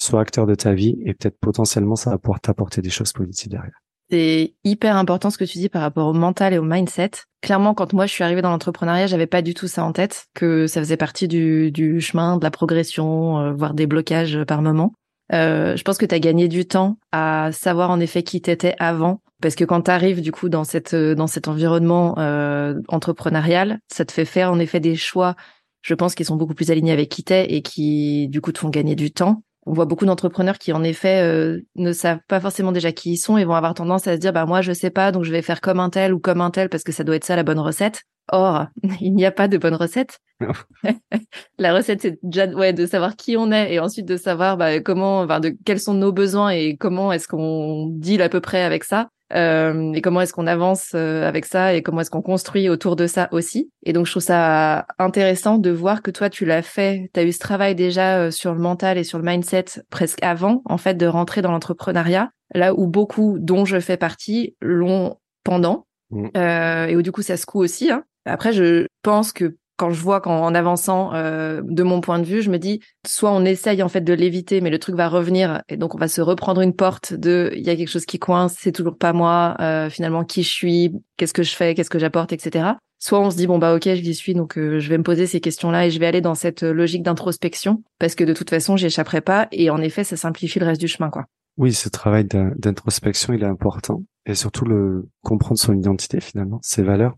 Sois 0.00 0.20
acteur 0.20 0.46
de 0.46 0.54
ta 0.54 0.72
vie 0.74 0.96
et 1.04 1.14
peut-être 1.14 1.38
potentiellement, 1.40 1.96
ça 1.96 2.10
va 2.10 2.18
pouvoir 2.18 2.40
t'apporter 2.40 2.82
des 2.82 2.90
choses 2.90 3.12
positives 3.12 3.50
derrière. 3.50 3.81
C'est 4.12 4.52
hyper 4.62 4.98
important 4.98 5.30
ce 5.30 5.38
que 5.38 5.44
tu 5.44 5.56
dis 5.56 5.70
par 5.70 5.80
rapport 5.80 6.06
au 6.06 6.12
mental 6.12 6.52
et 6.52 6.58
au 6.58 6.62
mindset. 6.62 7.12
Clairement, 7.40 7.72
quand 7.72 7.94
moi 7.94 8.04
je 8.04 8.12
suis 8.12 8.22
arrivée 8.22 8.42
dans 8.42 8.50
l'entrepreneuriat, 8.50 9.06
j'avais 9.06 9.26
pas 9.26 9.40
du 9.40 9.54
tout 9.54 9.68
ça 9.68 9.82
en 9.84 9.92
tête, 9.92 10.26
que 10.34 10.66
ça 10.66 10.80
faisait 10.80 10.98
partie 10.98 11.28
du, 11.28 11.72
du 11.72 11.98
chemin, 12.02 12.36
de 12.36 12.44
la 12.44 12.50
progression, 12.50 13.38
euh, 13.38 13.52
voire 13.54 13.72
des 13.72 13.86
blocages 13.86 14.44
par 14.44 14.60
moment. 14.60 14.92
Euh, 15.32 15.76
je 15.76 15.82
pense 15.82 15.96
que 15.96 16.04
tu 16.04 16.14
as 16.14 16.18
gagné 16.18 16.48
du 16.48 16.66
temps 16.66 16.98
à 17.10 17.52
savoir 17.52 17.88
en 17.88 18.00
effet 18.00 18.22
qui 18.22 18.42
t'étais 18.42 18.74
avant, 18.78 19.22
parce 19.40 19.54
que 19.54 19.64
quand 19.64 19.80
tu 19.80 19.90
arrives 19.90 20.20
du 20.20 20.30
coup 20.30 20.50
dans 20.50 20.64
cette 20.64 20.92
euh, 20.92 21.14
dans 21.14 21.26
cet 21.26 21.48
environnement 21.48 22.14
euh, 22.18 22.78
entrepreneurial, 22.88 23.78
ça 23.90 24.04
te 24.04 24.12
fait 24.12 24.26
faire 24.26 24.52
en 24.52 24.58
effet 24.58 24.78
des 24.78 24.94
choix, 24.94 25.36
je 25.80 25.94
pense, 25.94 26.14
qui 26.14 26.26
sont 26.26 26.36
beaucoup 26.36 26.54
plus 26.54 26.70
alignés 26.70 26.92
avec 26.92 27.08
qui 27.08 27.24
t'es 27.24 27.50
et 27.50 27.62
qui 27.62 28.28
du 28.28 28.42
coup 28.42 28.52
te 28.52 28.58
font 28.58 28.68
gagner 28.68 28.94
du 28.94 29.10
temps. 29.10 29.42
On 29.64 29.72
voit 29.72 29.84
beaucoup 29.84 30.06
d'entrepreneurs 30.06 30.58
qui, 30.58 30.72
en 30.72 30.82
effet, 30.82 31.22
euh, 31.22 31.60
ne 31.76 31.92
savent 31.92 32.20
pas 32.28 32.40
forcément 32.40 32.72
déjà 32.72 32.92
qui 32.92 33.12
ils 33.12 33.16
sont 33.16 33.38
et 33.38 33.44
vont 33.44 33.54
avoir 33.54 33.74
tendance 33.74 34.06
à 34.08 34.14
se 34.14 34.18
dire, 34.18 34.32
bah 34.32 34.44
moi, 34.44 34.60
je 34.60 34.72
sais 34.72 34.90
pas, 34.90 35.12
donc 35.12 35.24
je 35.24 35.30
vais 35.30 35.42
faire 35.42 35.60
comme 35.60 35.78
un 35.80 35.90
tel 35.90 36.12
ou 36.12 36.18
comme 36.18 36.40
un 36.40 36.50
tel 36.50 36.68
parce 36.68 36.82
que 36.82 36.92
ça 36.92 37.04
doit 37.04 37.16
être 37.16 37.24
ça 37.24 37.36
la 37.36 37.44
bonne 37.44 37.60
recette. 37.60 38.02
Or, 38.30 38.66
il 39.00 39.14
n'y 39.14 39.24
a 39.24 39.32
pas 39.32 39.48
de 39.48 39.58
bonne 39.58 39.74
recette. 39.74 40.18
La 41.58 41.74
recette, 41.74 42.02
c'est 42.02 42.18
déjà 42.22 42.46
ouais, 42.46 42.72
de 42.72 42.86
savoir 42.86 43.16
qui 43.16 43.36
on 43.36 43.52
est 43.52 43.74
et 43.74 43.78
ensuite 43.78 44.06
de 44.06 44.16
savoir 44.16 44.56
bah, 44.56 44.80
comment, 44.80 45.20
enfin, 45.20 45.40
de 45.40 45.54
quels 45.64 45.80
sont 45.80 45.94
nos 45.94 46.12
besoins 46.12 46.50
et 46.50 46.76
comment 46.76 47.12
est-ce 47.12 47.28
qu'on 47.28 47.86
deal 47.86 48.22
à 48.22 48.28
peu 48.28 48.40
près 48.40 48.62
avec 48.62 48.84
ça. 48.84 49.08
Euh, 49.34 49.92
et 49.92 50.00
comment 50.00 50.20
est-ce 50.20 50.32
qu'on 50.32 50.46
avance 50.46 50.92
euh, 50.94 51.26
avec 51.26 51.44
ça 51.44 51.74
et 51.74 51.82
comment 51.82 52.00
est-ce 52.00 52.10
qu'on 52.10 52.22
construit 52.22 52.68
autour 52.68 52.96
de 52.96 53.06
ça 53.06 53.28
aussi. 53.32 53.70
Et 53.84 53.92
donc 53.92 54.06
je 54.06 54.10
trouve 54.12 54.22
ça 54.22 54.86
intéressant 54.98 55.58
de 55.58 55.70
voir 55.70 56.02
que 56.02 56.10
toi 56.10 56.28
tu 56.30 56.44
l'as 56.44 56.62
fait, 56.62 57.10
tu 57.14 57.20
as 57.20 57.24
eu 57.24 57.32
ce 57.32 57.38
travail 57.38 57.74
déjà 57.74 58.18
euh, 58.18 58.30
sur 58.30 58.52
le 58.52 58.60
mental 58.60 58.98
et 58.98 59.04
sur 59.04 59.18
le 59.18 59.24
mindset 59.24 59.64
presque 59.90 60.22
avant 60.22 60.62
en 60.64 60.78
fait 60.78 60.94
de 60.94 61.06
rentrer 61.06 61.42
dans 61.42 61.52
l'entrepreneuriat, 61.52 62.30
là 62.54 62.74
où 62.74 62.86
beaucoup 62.86 63.38
dont 63.38 63.64
je 63.64 63.80
fais 63.80 63.96
partie 63.96 64.56
l'ont 64.60 65.16
pendant 65.44 65.86
Mm. 66.12 66.28
euh, 66.36 66.86
et 66.86 66.96
où 66.96 67.02
du 67.02 67.10
coup 67.10 67.22
ça 67.22 67.36
secoue 67.36 67.60
aussi. 67.60 67.90
Hein. 67.90 68.04
Après 68.24 68.52
je 68.52 68.86
pense 69.02 69.32
que 69.32 69.56
quand 69.76 69.90
je 69.90 70.00
vois 70.00 70.20
qu'en 70.20 70.54
avançant 70.54 71.14
euh, 71.14 71.60
de 71.64 71.82
mon 71.82 72.00
point 72.00 72.18
de 72.18 72.24
vue, 72.24 72.42
je 72.42 72.50
me 72.50 72.58
dis 72.58 72.80
soit 73.06 73.32
on 73.32 73.44
essaye 73.44 73.82
en 73.82 73.88
fait 73.88 74.02
de 74.02 74.12
l'éviter, 74.12 74.60
mais 74.60 74.70
le 74.70 74.78
truc 74.78 74.94
va 74.94 75.08
revenir 75.08 75.62
et 75.68 75.76
donc 75.76 75.94
on 75.94 75.98
va 75.98 76.08
se 76.08 76.20
reprendre 76.20 76.60
une 76.60 76.74
porte 76.74 77.14
de 77.14 77.50
il 77.56 77.62
y 77.62 77.70
a 77.70 77.76
quelque 77.76 77.88
chose 77.90 78.06
qui 78.06 78.18
coince, 78.18 78.54
c'est 78.58 78.72
toujours 78.72 78.96
pas 78.96 79.12
moi, 79.12 79.56
euh, 79.60 79.90
finalement 79.90 80.24
qui 80.24 80.42
je 80.42 80.50
suis, 80.50 80.92
qu'est-ce 81.16 81.32
que 81.34 81.42
je 81.42 81.54
fais, 81.56 81.74
qu'est-ce 81.74 81.90
que 81.90 81.98
j'apporte, 81.98 82.32
etc. 82.32 82.70
Soit 82.98 83.18
on 83.20 83.30
se 83.30 83.36
dit 83.36 83.46
bon 83.48 83.58
bah 83.58 83.74
ok 83.74 83.88
j'y 83.94 84.14
suis 84.14 84.34
donc 84.34 84.56
euh, 84.56 84.78
je 84.78 84.88
vais 84.88 84.98
me 84.98 85.02
poser 85.02 85.26
ces 85.26 85.40
questions-là 85.40 85.86
et 85.86 85.90
je 85.90 85.98
vais 85.98 86.06
aller 86.06 86.20
dans 86.20 86.36
cette 86.36 86.62
logique 86.62 87.02
d'introspection 87.02 87.82
parce 87.98 88.14
que 88.14 88.22
de 88.24 88.32
toute 88.32 88.50
façon 88.50 88.76
j'y 88.76 88.86
échapperai 88.86 89.20
pas 89.20 89.48
et 89.50 89.70
en 89.70 89.78
effet 89.80 90.04
ça 90.04 90.16
simplifie 90.16 90.60
le 90.60 90.66
reste 90.66 90.80
du 90.80 90.88
chemin 90.88 91.10
quoi. 91.10 91.24
Oui, 91.58 91.72
ce 91.74 91.88
travail 91.88 92.24
d'in- 92.24 92.52
d'introspection, 92.56 93.34
il 93.34 93.42
est 93.42 93.46
important. 93.46 94.02
Et 94.24 94.34
surtout, 94.34 94.64
le 94.64 95.08
comprendre 95.22 95.58
son 95.60 95.74
identité, 95.74 96.18
finalement, 96.20 96.58
ses 96.62 96.82
valeurs. 96.82 97.14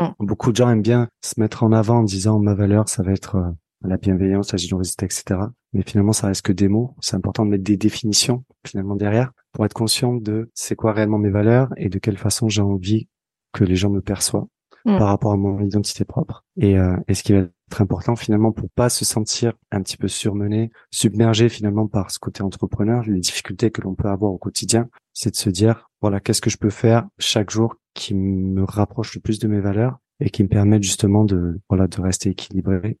Mm. 0.00 0.26
Beaucoup 0.26 0.50
de 0.50 0.56
gens 0.56 0.68
aiment 0.70 0.82
bien 0.82 1.08
se 1.22 1.40
mettre 1.40 1.62
en 1.62 1.72
avant 1.72 1.98
en 1.98 2.02
disant, 2.02 2.38
ma 2.38 2.54
valeur, 2.54 2.88
ça 2.88 3.02
va 3.02 3.12
être 3.12 3.36
euh, 3.36 3.50
la 3.84 3.96
bienveillance, 3.96 4.52
la 4.52 4.58
générosité, 4.58 5.06
etc. 5.06 5.40
Mais 5.72 5.82
finalement, 5.82 6.12
ça 6.12 6.28
reste 6.28 6.42
que 6.42 6.52
des 6.52 6.68
mots. 6.68 6.94
C'est 7.00 7.16
important 7.16 7.44
de 7.44 7.50
mettre 7.50 7.64
des 7.64 7.76
définitions 7.76 8.44
finalement 8.66 8.96
derrière 8.96 9.32
pour 9.52 9.64
être 9.64 9.74
conscient 9.74 10.14
de 10.14 10.50
c'est 10.54 10.76
quoi 10.76 10.92
réellement 10.92 11.18
mes 11.18 11.30
valeurs 11.30 11.70
et 11.76 11.88
de 11.88 11.98
quelle 11.98 12.18
façon 12.18 12.48
j'ai 12.48 12.62
envie 12.62 13.08
que 13.52 13.64
les 13.64 13.76
gens 13.76 13.90
me 13.90 14.00
perçoivent 14.00 14.46
mm. 14.84 14.98
par 14.98 15.08
rapport 15.08 15.32
à 15.32 15.36
mon 15.36 15.60
identité 15.60 16.04
propre. 16.04 16.44
Et, 16.56 16.78
euh, 16.78 16.96
et 17.08 17.14
ce 17.14 17.22
qui 17.22 17.32
va 17.32 17.40
être 17.40 17.80
important 17.80 18.16
finalement 18.16 18.52
pour 18.52 18.68
pas 18.70 18.88
se 18.88 19.04
sentir 19.04 19.52
un 19.70 19.82
petit 19.82 19.96
peu 19.96 20.08
surmené, 20.08 20.70
submergé 20.90 21.48
finalement 21.48 21.86
par 21.86 22.10
ce 22.10 22.18
côté 22.18 22.42
entrepreneur, 22.42 23.02
les 23.06 23.20
difficultés 23.20 23.70
que 23.70 23.80
l'on 23.80 23.94
peut 23.94 24.08
avoir 24.08 24.32
au 24.32 24.38
quotidien, 24.38 24.88
c'est 25.12 25.30
de 25.30 25.36
se 25.36 25.50
dire 25.50 25.88
voilà 26.04 26.20
qu'est-ce 26.20 26.42
que 26.42 26.50
je 26.50 26.58
peux 26.58 26.68
faire 26.68 27.06
chaque 27.18 27.48
jour 27.48 27.76
qui 27.94 28.12
me 28.12 28.62
rapproche 28.62 29.14
le 29.14 29.22
plus 29.22 29.38
de 29.38 29.48
mes 29.48 29.60
valeurs 29.60 29.96
et 30.20 30.28
qui 30.28 30.42
me 30.42 30.48
permettent 30.48 30.82
justement 30.82 31.24
de 31.24 31.62
voilà 31.70 31.86
de 31.88 31.98
rester 31.98 32.28
équilibré 32.28 32.98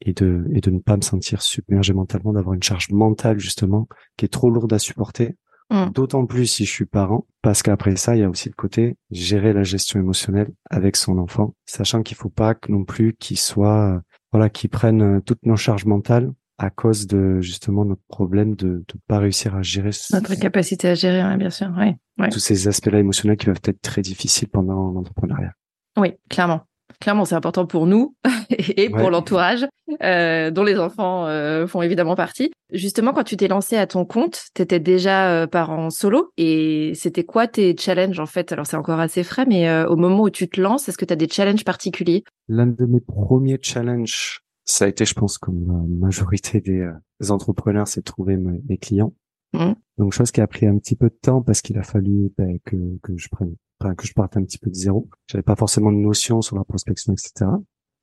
et 0.00 0.14
de 0.14 0.46
et 0.50 0.62
de 0.62 0.70
ne 0.70 0.78
pas 0.78 0.96
me 0.96 1.02
sentir 1.02 1.42
submergé 1.42 1.92
mentalement, 1.92 2.32
d'avoir 2.32 2.54
une 2.54 2.62
charge 2.62 2.88
mentale 2.88 3.38
justement 3.38 3.86
qui 4.16 4.24
est 4.24 4.32
trop 4.32 4.48
lourde 4.48 4.72
à 4.72 4.78
supporter. 4.78 5.36
Mm. 5.68 5.90
D'autant 5.90 6.24
plus 6.24 6.46
si 6.46 6.64
je 6.64 6.70
suis 6.70 6.86
parent, 6.86 7.26
parce 7.42 7.62
qu'après 7.62 7.96
ça, 7.96 8.16
il 8.16 8.20
y 8.20 8.24
a 8.24 8.30
aussi 8.30 8.48
le 8.48 8.54
côté 8.54 8.96
gérer 9.10 9.52
la 9.52 9.62
gestion 9.62 10.00
émotionnelle 10.00 10.52
avec 10.70 10.96
son 10.96 11.18
enfant, 11.18 11.54
sachant 11.66 12.02
qu'il 12.02 12.16
faut 12.16 12.30
pas 12.30 12.54
non 12.70 12.84
plus 12.84 13.12
qu'il 13.12 13.38
soit 13.38 14.00
voilà 14.32 14.48
qu'il 14.48 14.70
prenne 14.70 15.20
toutes 15.20 15.44
nos 15.44 15.56
charges 15.56 15.84
mentales 15.84 16.32
à 16.62 16.70
cause 16.70 17.06
de 17.06 17.40
justement 17.40 17.84
notre 17.84 18.02
problème 18.08 18.54
de 18.54 18.68
ne 18.68 19.00
pas 19.08 19.18
réussir 19.18 19.56
à 19.56 19.62
gérer 19.62 19.90
notre 20.12 20.34
capacité 20.36 20.88
à 20.88 20.94
gérer, 20.94 21.36
bien 21.36 21.50
sûr, 21.50 21.68
oui. 21.76 22.28
Tous 22.30 22.38
ces 22.38 22.68
aspects-là 22.68 23.00
émotionnels 23.00 23.36
qui 23.36 23.46
peuvent 23.46 23.60
être 23.64 23.82
très 23.82 24.02
difficiles 24.02 24.48
pendant 24.48 24.92
l'entrepreneuriat. 24.92 25.52
Oui, 25.96 26.12
clairement. 26.30 26.62
Clairement, 27.00 27.24
c'est 27.24 27.34
important 27.34 27.66
pour 27.66 27.86
nous 27.86 28.14
et 28.76 28.90
pour 28.90 29.10
l'entourage, 29.10 29.66
euh, 30.02 30.50
dont 30.50 30.62
les 30.62 30.78
enfants 30.78 31.26
euh, 31.26 31.66
font 31.66 31.82
évidemment 31.82 32.14
partie. 32.14 32.52
Justement, 32.70 33.12
quand 33.12 33.24
tu 33.24 33.36
t'es 33.36 33.48
lancé 33.48 33.76
à 33.76 33.86
ton 33.86 34.04
compte, 34.04 34.44
tu 34.54 34.62
étais 34.62 34.78
déjà 34.78 35.30
euh, 35.30 35.46
parent 35.48 35.90
solo 35.90 36.30
et 36.36 36.92
c'était 36.94 37.24
quoi 37.24 37.48
tes 37.48 37.76
challenges 37.76 38.20
en 38.20 38.26
fait? 38.26 38.52
Alors 38.52 38.66
c'est 38.66 38.76
encore 38.76 39.00
assez 39.00 39.24
frais, 39.24 39.46
mais 39.46 39.68
euh, 39.68 39.88
au 39.88 39.96
moment 39.96 40.20
où 40.22 40.30
tu 40.30 40.48
te 40.48 40.60
lances, 40.60 40.88
est-ce 40.88 40.98
que 40.98 41.04
tu 41.04 41.12
as 41.12 41.16
des 41.16 41.28
challenges 41.28 41.64
particuliers? 41.64 42.22
L'un 42.48 42.66
de 42.66 42.84
mes 42.86 43.00
premiers 43.00 43.58
challenges, 43.60 44.40
ça 44.72 44.86
a 44.86 44.88
été, 44.88 45.04
je 45.04 45.14
pense, 45.14 45.38
comme 45.38 45.66
la 45.66 46.06
majorité 46.06 46.60
des, 46.60 46.90
entrepreneurs, 47.30 47.86
c'est 47.88 48.00
de 48.00 48.04
trouver 48.04 48.36
mes, 48.36 48.78
clients. 48.78 49.12
Mmh. 49.52 49.72
Donc 49.98 50.12
chose 50.12 50.32
qui 50.32 50.40
a 50.40 50.46
pris 50.46 50.66
un 50.66 50.78
petit 50.78 50.96
peu 50.96 51.08
de 51.08 51.18
temps 51.20 51.42
parce 51.42 51.60
qu'il 51.60 51.78
a 51.78 51.82
fallu 51.82 52.32
ben, 52.38 52.58
que, 52.64 52.76
que 53.02 53.16
je 53.16 53.28
prenne 53.28 53.54
que 53.96 54.06
je 54.06 54.12
parte 54.12 54.36
un 54.36 54.44
petit 54.44 54.58
peu 54.58 54.70
de 54.70 54.74
zéro. 54.74 55.08
J'avais 55.26 55.42
pas 55.42 55.56
forcément 55.56 55.92
de 55.92 55.96
notion 55.96 56.40
sur 56.40 56.56
la 56.56 56.64
prospection, 56.64 57.12
etc. 57.12 57.50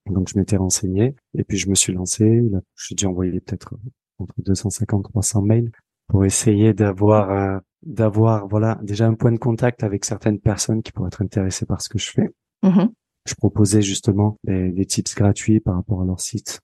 Donc 0.07 0.29
je 0.29 0.37
m'étais 0.37 0.57
renseigné 0.57 1.15
et 1.33 1.43
puis 1.43 1.57
je 1.57 1.69
me 1.69 1.75
suis 1.75 1.93
lancé. 1.93 2.41
J'ai 2.75 2.95
dû 2.95 3.05
envoyer 3.05 3.39
peut-être 3.39 3.75
entre 4.17 4.33
250 4.39 5.03
300 5.03 5.41
mails 5.41 5.71
pour 6.07 6.25
essayer 6.25 6.73
d'avoir 6.73 7.31
euh, 7.31 7.59
d'avoir 7.83 8.47
voilà 8.47 8.79
déjà 8.83 9.07
un 9.07 9.13
point 9.13 9.31
de 9.31 9.37
contact 9.37 9.83
avec 9.83 10.03
certaines 10.03 10.39
personnes 10.39 10.83
qui 10.83 10.91
pourraient 10.91 11.07
être 11.07 11.21
intéressées 11.21 11.65
par 11.65 11.81
ce 11.81 11.89
que 11.89 11.99
je 11.99 12.11
fais. 12.11 12.29
Mm-hmm. 12.63 12.89
Je 13.25 13.35
proposais 13.35 13.81
justement 13.81 14.37
des, 14.43 14.85
tips 14.85 15.15
gratuits 15.15 15.59
par 15.59 15.75
rapport 15.75 16.01
à 16.01 16.05
leur 16.05 16.19
site 16.19 16.59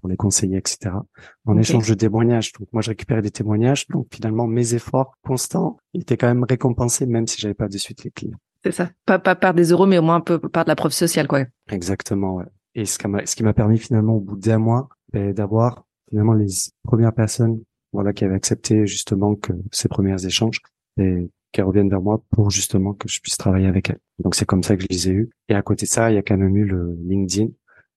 pour 0.00 0.08
les 0.08 0.16
conseiller, 0.16 0.58
etc. 0.58 0.90
En 1.44 1.56
échange 1.56 1.88
de 1.88 1.94
témoignages. 1.94 2.52
Donc 2.52 2.68
moi 2.72 2.82
je 2.82 2.90
récupérais 2.90 3.22
des 3.22 3.30
témoignages. 3.30 3.86
Donc 3.88 4.08
finalement 4.12 4.46
mes 4.46 4.74
efforts 4.74 5.14
constants 5.22 5.78
étaient 5.94 6.16
quand 6.16 6.28
même 6.28 6.44
récompensés 6.48 7.06
même 7.06 7.26
si 7.26 7.40
j'avais 7.40 7.54
pas 7.54 7.68
de 7.68 7.78
suite 7.78 8.04
les 8.04 8.10
clients. 8.10 8.38
C'est 8.64 8.72
ça. 8.72 8.90
Pas, 9.06 9.18
pas 9.18 9.36
par 9.36 9.54
des 9.54 9.70
euros, 9.70 9.86
mais 9.86 9.98
au 9.98 10.02
moins 10.02 10.16
un 10.16 10.20
peu 10.20 10.38
par 10.38 10.64
de 10.64 10.68
la 10.68 10.76
preuve 10.76 10.92
sociale, 10.92 11.28
quoi. 11.28 11.44
Exactement, 11.70 12.36
ouais. 12.36 12.46
Et 12.74 12.84
ce 12.84 12.98
qui 12.98 13.42
m'a, 13.42 13.52
permis 13.54 13.78
finalement 13.78 14.14
au 14.16 14.20
bout 14.20 14.36
d'un 14.36 14.58
mois 14.58 14.88
ben, 15.12 15.32
d'avoir 15.32 15.84
finalement 16.08 16.34
les 16.34 16.46
premières 16.84 17.14
personnes 17.14 17.60
voilà 17.92 18.12
qui 18.12 18.24
avaient 18.24 18.34
accepté 18.34 18.86
justement 18.86 19.34
que 19.34 19.52
ces 19.72 19.88
premiers 19.88 20.24
échanges 20.24 20.60
et 20.98 21.30
qui 21.52 21.62
reviennent 21.62 21.88
vers 21.88 22.02
moi 22.02 22.22
pour 22.30 22.50
justement 22.50 22.92
que 22.92 23.08
je 23.08 23.20
puisse 23.20 23.36
travailler 23.36 23.66
avec 23.66 23.90
elles. 23.90 24.00
Donc 24.18 24.34
c'est 24.34 24.44
comme 24.44 24.62
ça 24.62 24.76
que 24.76 24.82
je 24.82 24.88
les 24.90 25.08
ai 25.08 25.12
eus. 25.12 25.30
Et 25.48 25.54
à 25.54 25.62
côté 25.62 25.86
de 25.86 25.90
ça, 25.90 26.10
il 26.10 26.14
y 26.14 26.18
a 26.18 26.22
quand 26.22 26.36
même 26.36 26.56
eu 26.56 26.64
le 26.64 26.96
LinkedIn 27.06 27.50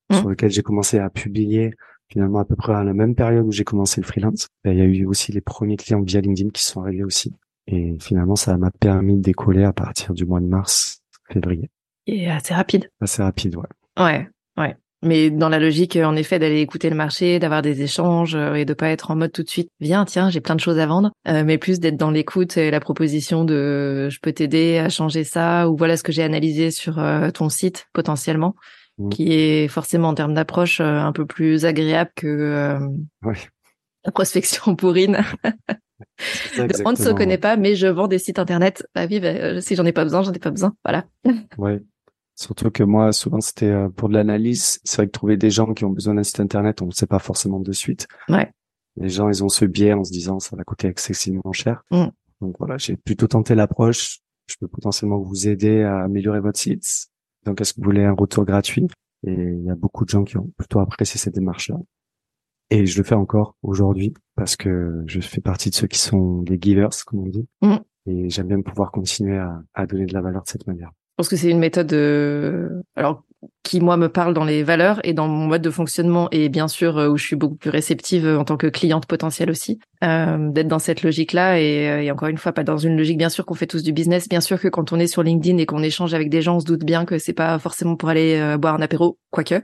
mmh. 0.09 0.15
sur 0.15 0.29
lequel 0.29 0.51
j'ai 0.51 0.61
commencé 0.61 0.99
à 0.99 1.09
publier 1.09 1.71
finalement 2.11 2.39
à 2.39 2.45
peu 2.45 2.55
près 2.55 2.73
à 2.73 2.83
la 2.83 2.93
même 2.93 3.15
période 3.15 3.45
où 3.45 3.51
j'ai 3.51 3.63
commencé 3.63 4.01
le 4.01 4.05
freelance. 4.05 4.47
Il 4.65 4.75
y 4.75 4.81
a 4.81 4.85
eu 4.85 5.05
aussi 5.05 5.31
les 5.31 5.41
premiers 5.41 5.77
clients 5.77 6.01
via 6.01 6.19
LinkedIn 6.19 6.49
qui 6.49 6.63
sont 6.63 6.81
arrivés 6.81 7.03
aussi. 7.03 7.33
Et 7.67 7.95
finalement, 7.99 8.35
ça 8.35 8.57
m'a 8.57 8.71
permis 8.71 9.15
de 9.15 9.21
décoller 9.21 9.63
à 9.63 9.71
partir 9.71 10.13
du 10.13 10.25
mois 10.25 10.41
de 10.41 10.45
mars, 10.45 11.01
février. 11.31 11.69
Et 12.07 12.29
assez 12.29 12.53
rapide. 12.53 12.89
Assez 12.99 13.23
rapide, 13.23 13.55
ouais. 13.55 14.03
Ouais, 14.03 14.29
ouais. 14.57 14.75
Mais 15.03 15.31
dans 15.31 15.49
la 15.49 15.59
logique, 15.59 15.95
en 15.95 16.15
effet, 16.15 16.37
d'aller 16.37 16.61
écouter 16.61 16.89
le 16.89 16.95
marché, 16.95 17.39
d'avoir 17.39 17.63
des 17.63 17.81
échanges 17.81 18.35
euh, 18.35 18.53
et 18.53 18.65
de 18.65 18.73
pas 18.73 18.89
être 18.89 19.09
en 19.09 19.15
mode 19.15 19.31
tout 19.31 19.41
de 19.41 19.49
suite, 19.49 19.69
viens, 19.79 20.05
tiens, 20.05 20.29
j'ai 20.29 20.41
plein 20.41 20.53
de 20.53 20.59
choses 20.59 20.77
à 20.77 20.85
vendre, 20.85 21.11
euh, 21.27 21.43
mais 21.43 21.57
plus 21.57 21.79
d'être 21.79 21.97
dans 21.97 22.11
l'écoute 22.11 22.57
et 22.57 22.69
la 22.69 22.79
proposition 22.79 23.43
de 23.43 24.09
je 24.09 24.19
peux 24.21 24.31
t'aider 24.31 24.77
à 24.77 24.89
changer 24.89 25.23
ça 25.23 25.69
ou 25.69 25.75
voilà 25.75 25.97
ce 25.97 26.03
que 26.03 26.11
j'ai 26.11 26.21
analysé 26.21 26.69
sur 26.69 26.99
euh, 26.99 27.31
ton 27.31 27.49
site 27.49 27.87
potentiellement, 27.93 28.55
mmh. 28.99 29.09
qui 29.09 29.33
est 29.33 29.67
forcément 29.67 30.09
en 30.09 30.13
termes 30.13 30.35
d'approche 30.35 30.81
un 30.81 31.11
peu 31.11 31.25
plus 31.25 31.65
agréable 31.65 32.11
que 32.15 32.77
la 34.05 34.11
prospection 34.11 34.75
pourrine. 34.75 35.21
on 36.85 36.91
ne 36.91 36.95
se 36.95 37.09
connaît 37.11 37.39
pas, 37.39 37.57
mais 37.57 37.75
je 37.75 37.87
vends 37.87 38.07
des 38.07 38.19
sites 38.19 38.37
internet. 38.37 38.85
Bah 38.93 39.05
oui, 39.09 39.19
bah, 39.19 39.61
si 39.61 39.75
j'en 39.75 39.85
ai 39.85 39.93
pas 39.93 40.03
besoin, 40.03 40.21
j'en 40.21 40.33
ai 40.33 40.39
pas 40.39 40.51
besoin. 40.51 40.73
Voilà. 40.83 41.05
ouais. 41.57 41.81
Surtout 42.35 42.71
que 42.71 42.83
moi, 42.83 43.11
souvent, 43.11 43.41
c'était 43.41 43.69
euh, 43.69 43.89
pour 43.89 44.09
de 44.09 44.13
l'analyse. 44.13 44.79
C'est 44.83 44.97
vrai 44.97 45.07
que 45.07 45.11
trouver 45.11 45.37
des 45.37 45.49
gens 45.49 45.73
qui 45.73 45.85
ont 45.85 45.89
besoin 45.89 46.15
d'un 46.15 46.23
site 46.23 46.39
internet, 46.39 46.81
on 46.81 46.87
ne 46.87 46.91
sait 46.91 47.07
pas 47.07 47.19
forcément 47.19 47.59
de 47.59 47.71
suite. 47.71 48.07
Ouais. 48.29 48.51
Les 48.97 49.09
gens, 49.09 49.29
ils 49.29 49.43
ont 49.43 49.49
ce 49.49 49.65
biais 49.65 49.93
en 49.93 50.03
se 50.03 50.11
disant, 50.11 50.39
ça 50.39 50.55
va 50.55 50.63
coûter 50.63 50.87
excessivement 50.87 51.53
cher. 51.53 51.83
Mm. 51.91 52.07
Donc 52.41 52.55
voilà, 52.57 52.77
j'ai 52.77 52.97
plutôt 52.97 53.27
tenté 53.27 53.55
l'approche. 53.55 54.19
Je 54.47 54.55
peux 54.59 54.67
potentiellement 54.67 55.19
vous 55.19 55.47
aider 55.47 55.83
à 55.83 56.03
améliorer 56.03 56.39
votre 56.39 56.59
site. 56.59 57.07
Donc, 57.45 57.61
est-ce 57.61 57.73
que 57.73 57.79
vous 57.79 57.85
voulez 57.85 58.03
un 58.03 58.13
retour 58.13 58.43
gratuit? 58.45 58.87
Et 59.25 59.33
il 59.33 59.63
y 59.63 59.69
a 59.69 59.75
beaucoup 59.75 60.03
de 60.03 60.09
gens 60.09 60.23
qui 60.23 60.37
ont 60.37 60.51
plutôt 60.57 60.79
apprécié 60.79 61.19
cette 61.19 61.35
démarche-là. 61.35 61.77
Et 62.69 62.85
je 62.85 62.97
le 62.97 63.03
fais 63.03 63.15
encore 63.15 63.55
aujourd'hui 63.61 64.13
parce 64.35 64.55
que 64.55 65.03
je 65.05 65.19
fais 65.19 65.41
partie 65.41 65.69
de 65.69 65.75
ceux 65.75 65.87
qui 65.87 65.99
sont 65.99 66.41
des 66.41 66.57
givers, 66.59 66.89
comme 67.05 67.19
on 67.19 67.27
dit. 67.27 67.47
Mm. 67.61 67.75
Et 68.07 68.29
j'aime 68.29 68.47
bien 68.47 68.61
pouvoir 68.61 68.91
continuer 68.91 69.37
à, 69.37 69.61
à, 69.73 69.85
donner 69.85 70.05
de 70.05 70.13
la 70.13 70.21
valeur 70.21 70.43
de 70.43 70.47
cette 70.47 70.65
manière. 70.65 70.91
Je 71.21 71.25
pense 71.25 71.29
que 71.29 71.35
c'est 71.35 71.51
une 71.51 71.59
méthode, 71.59 71.93
euh, 71.93 72.81
alors 72.95 73.21
qui 73.63 73.79
moi 73.79 73.95
me 73.95 74.09
parle 74.09 74.33
dans 74.33 74.43
les 74.43 74.63
valeurs 74.63 74.99
et 75.03 75.13
dans 75.13 75.27
mon 75.27 75.45
mode 75.45 75.61
de 75.61 75.69
fonctionnement 75.69 76.27
et 76.31 76.49
bien 76.49 76.67
sûr 76.67 76.97
euh, 76.97 77.09
où 77.09 77.17
je 77.17 77.23
suis 77.23 77.35
beaucoup 77.35 77.55
plus 77.55 77.69
réceptive 77.69 78.25
euh, 78.25 78.39
en 78.39 78.43
tant 78.43 78.57
que 78.57 78.65
cliente 78.65 79.05
potentielle 79.05 79.51
aussi 79.51 79.79
euh, 80.03 80.49
d'être 80.49 80.67
dans 80.67 80.79
cette 80.79 81.03
logique 81.03 81.33
là 81.33 81.59
et, 81.59 82.05
et, 82.05 82.11
encore 82.11 82.29
une 82.29 82.39
fois 82.39 82.53
pas 82.53 82.63
dans 82.63 82.77
une 82.77 82.97
logique 82.97 83.19
bien 83.19 83.29
sûr 83.29 83.45
qu'on 83.45 83.53
fait 83.53 83.67
tous 83.67 83.83
du 83.83 83.93
business. 83.93 84.27
Bien 84.27 84.41
sûr 84.41 84.59
que 84.59 84.67
quand 84.67 84.93
on 84.93 84.99
est 84.99 85.05
sur 85.05 85.21
LinkedIn 85.21 85.57
et 85.57 85.65
qu'on 85.67 85.83
échange 85.83 86.15
avec 86.15 86.29
des 86.29 86.41
gens 86.41 86.55
on 86.55 86.59
se 86.59 86.65
doute 86.65 86.83
bien 86.83 87.05
que 87.05 87.19
c'est 87.19 87.33
pas 87.33 87.59
forcément 87.59 87.95
pour 87.95 88.09
aller 88.09 88.57
boire 88.59 88.73
un 88.73 88.81
apéro 88.81 89.19
quoique 89.29 89.61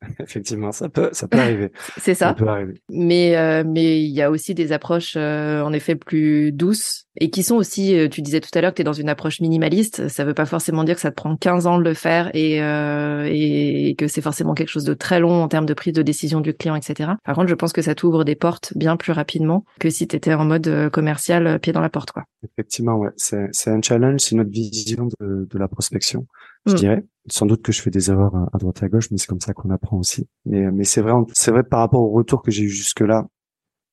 Effectivement, 0.20 0.72
ça 0.72 0.88
peut, 0.88 1.10
ça 1.12 1.28
peut 1.28 1.38
arriver. 1.38 1.72
c'est 1.98 2.14
ça. 2.14 2.28
ça 2.28 2.34
peut 2.34 2.48
arriver. 2.48 2.74
Mais 2.90 3.36
euh, 3.36 3.64
mais 3.66 4.02
il 4.02 4.10
y 4.10 4.22
a 4.22 4.30
aussi 4.30 4.54
des 4.54 4.72
approches 4.72 5.14
euh, 5.16 5.62
en 5.62 5.72
effet 5.72 5.96
plus 5.96 6.52
douces 6.52 7.06
et 7.16 7.30
qui 7.30 7.42
sont 7.42 7.56
aussi. 7.56 7.98
Euh, 7.98 8.08
tu 8.08 8.22
disais 8.22 8.40
tout 8.40 8.50
à 8.54 8.60
l'heure 8.60 8.72
que 8.72 8.76
tu 8.76 8.82
es 8.82 8.84
dans 8.84 8.92
une 8.92 9.08
approche 9.08 9.40
minimaliste. 9.40 10.08
Ça 10.08 10.24
veut 10.24 10.34
pas 10.34 10.46
forcément 10.46 10.84
dire 10.84 10.94
que 10.94 11.00
ça 11.00 11.10
te 11.10 11.16
prend 11.16 11.36
15 11.36 11.66
ans 11.66 11.78
de 11.78 11.84
le 11.84 11.94
faire 11.94 12.30
et 12.34 12.58
et, 12.58 13.94
que 13.96 14.06
c'est 14.06 14.20
forcément 14.20 14.54
quelque 14.54 14.68
chose 14.68 14.84
de 14.84 14.94
très 14.94 15.20
long 15.20 15.42
en 15.42 15.48
termes 15.48 15.66
de 15.66 15.74
prise 15.74 15.92
de 15.92 16.02
décision 16.02 16.40
du 16.40 16.54
client, 16.54 16.74
etc. 16.74 17.12
Par 17.24 17.34
contre, 17.34 17.48
je 17.48 17.54
pense 17.54 17.72
que 17.72 17.82
ça 17.82 17.94
t'ouvre 17.94 18.24
des 18.24 18.34
portes 18.34 18.72
bien 18.76 18.96
plus 18.96 19.12
rapidement 19.12 19.64
que 19.80 19.90
si 19.90 20.06
tu 20.06 20.16
étais 20.16 20.34
en 20.34 20.44
mode 20.44 20.90
commercial, 20.90 21.58
pied 21.60 21.72
dans 21.72 21.80
la 21.80 21.88
porte, 21.88 22.12
quoi. 22.12 22.24
Effectivement, 22.44 22.96
ouais. 22.96 23.10
C'est 23.16 23.48
c'est 23.52 23.70
un 23.70 23.80
challenge, 23.82 24.20
c'est 24.20 24.36
notre 24.36 24.50
vision 24.50 25.08
de, 25.20 25.46
de 25.50 25.58
la 25.58 25.68
prospection 25.68 26.26
je 26.66 26.72
mm. 26.72 26.76
dirais. 26.76 27.04
Sans 27.30 27.46
doute 27.46 27.62
que 27.62 27.72
je 27.72 27.82
fais 27.82 27.90
des 27.90 28.10
erreurs 28.10 28.34
à 28.34 28.58
droite 28.58 28.82
et 28.82 28.86
à 28.86 28.88
gauche, 28.88 29.10
mais 29.10 29.18
c'est 29.18 29.26
comme 29.26 29.40
ça 29.40 29.52
qu'on 29.52 29.70
apprend 29.70 29.98
aussi. 29.98 30.26
Mais, 30.46 30.70
mais 30.70 30.84
c'est 30.84 31.02
vrai, 31.02 31.12
c'est 31.34 31.50
vrai 31.50 31.62
par 31.62 31.80
rapport 31.80 32.00
au 32.00 32.10
retour 32.10 32.42
que 32.42 32.50
j'ai 32.50 32.64
eu 32.64 32.70
jusque-là, 32.70 33.28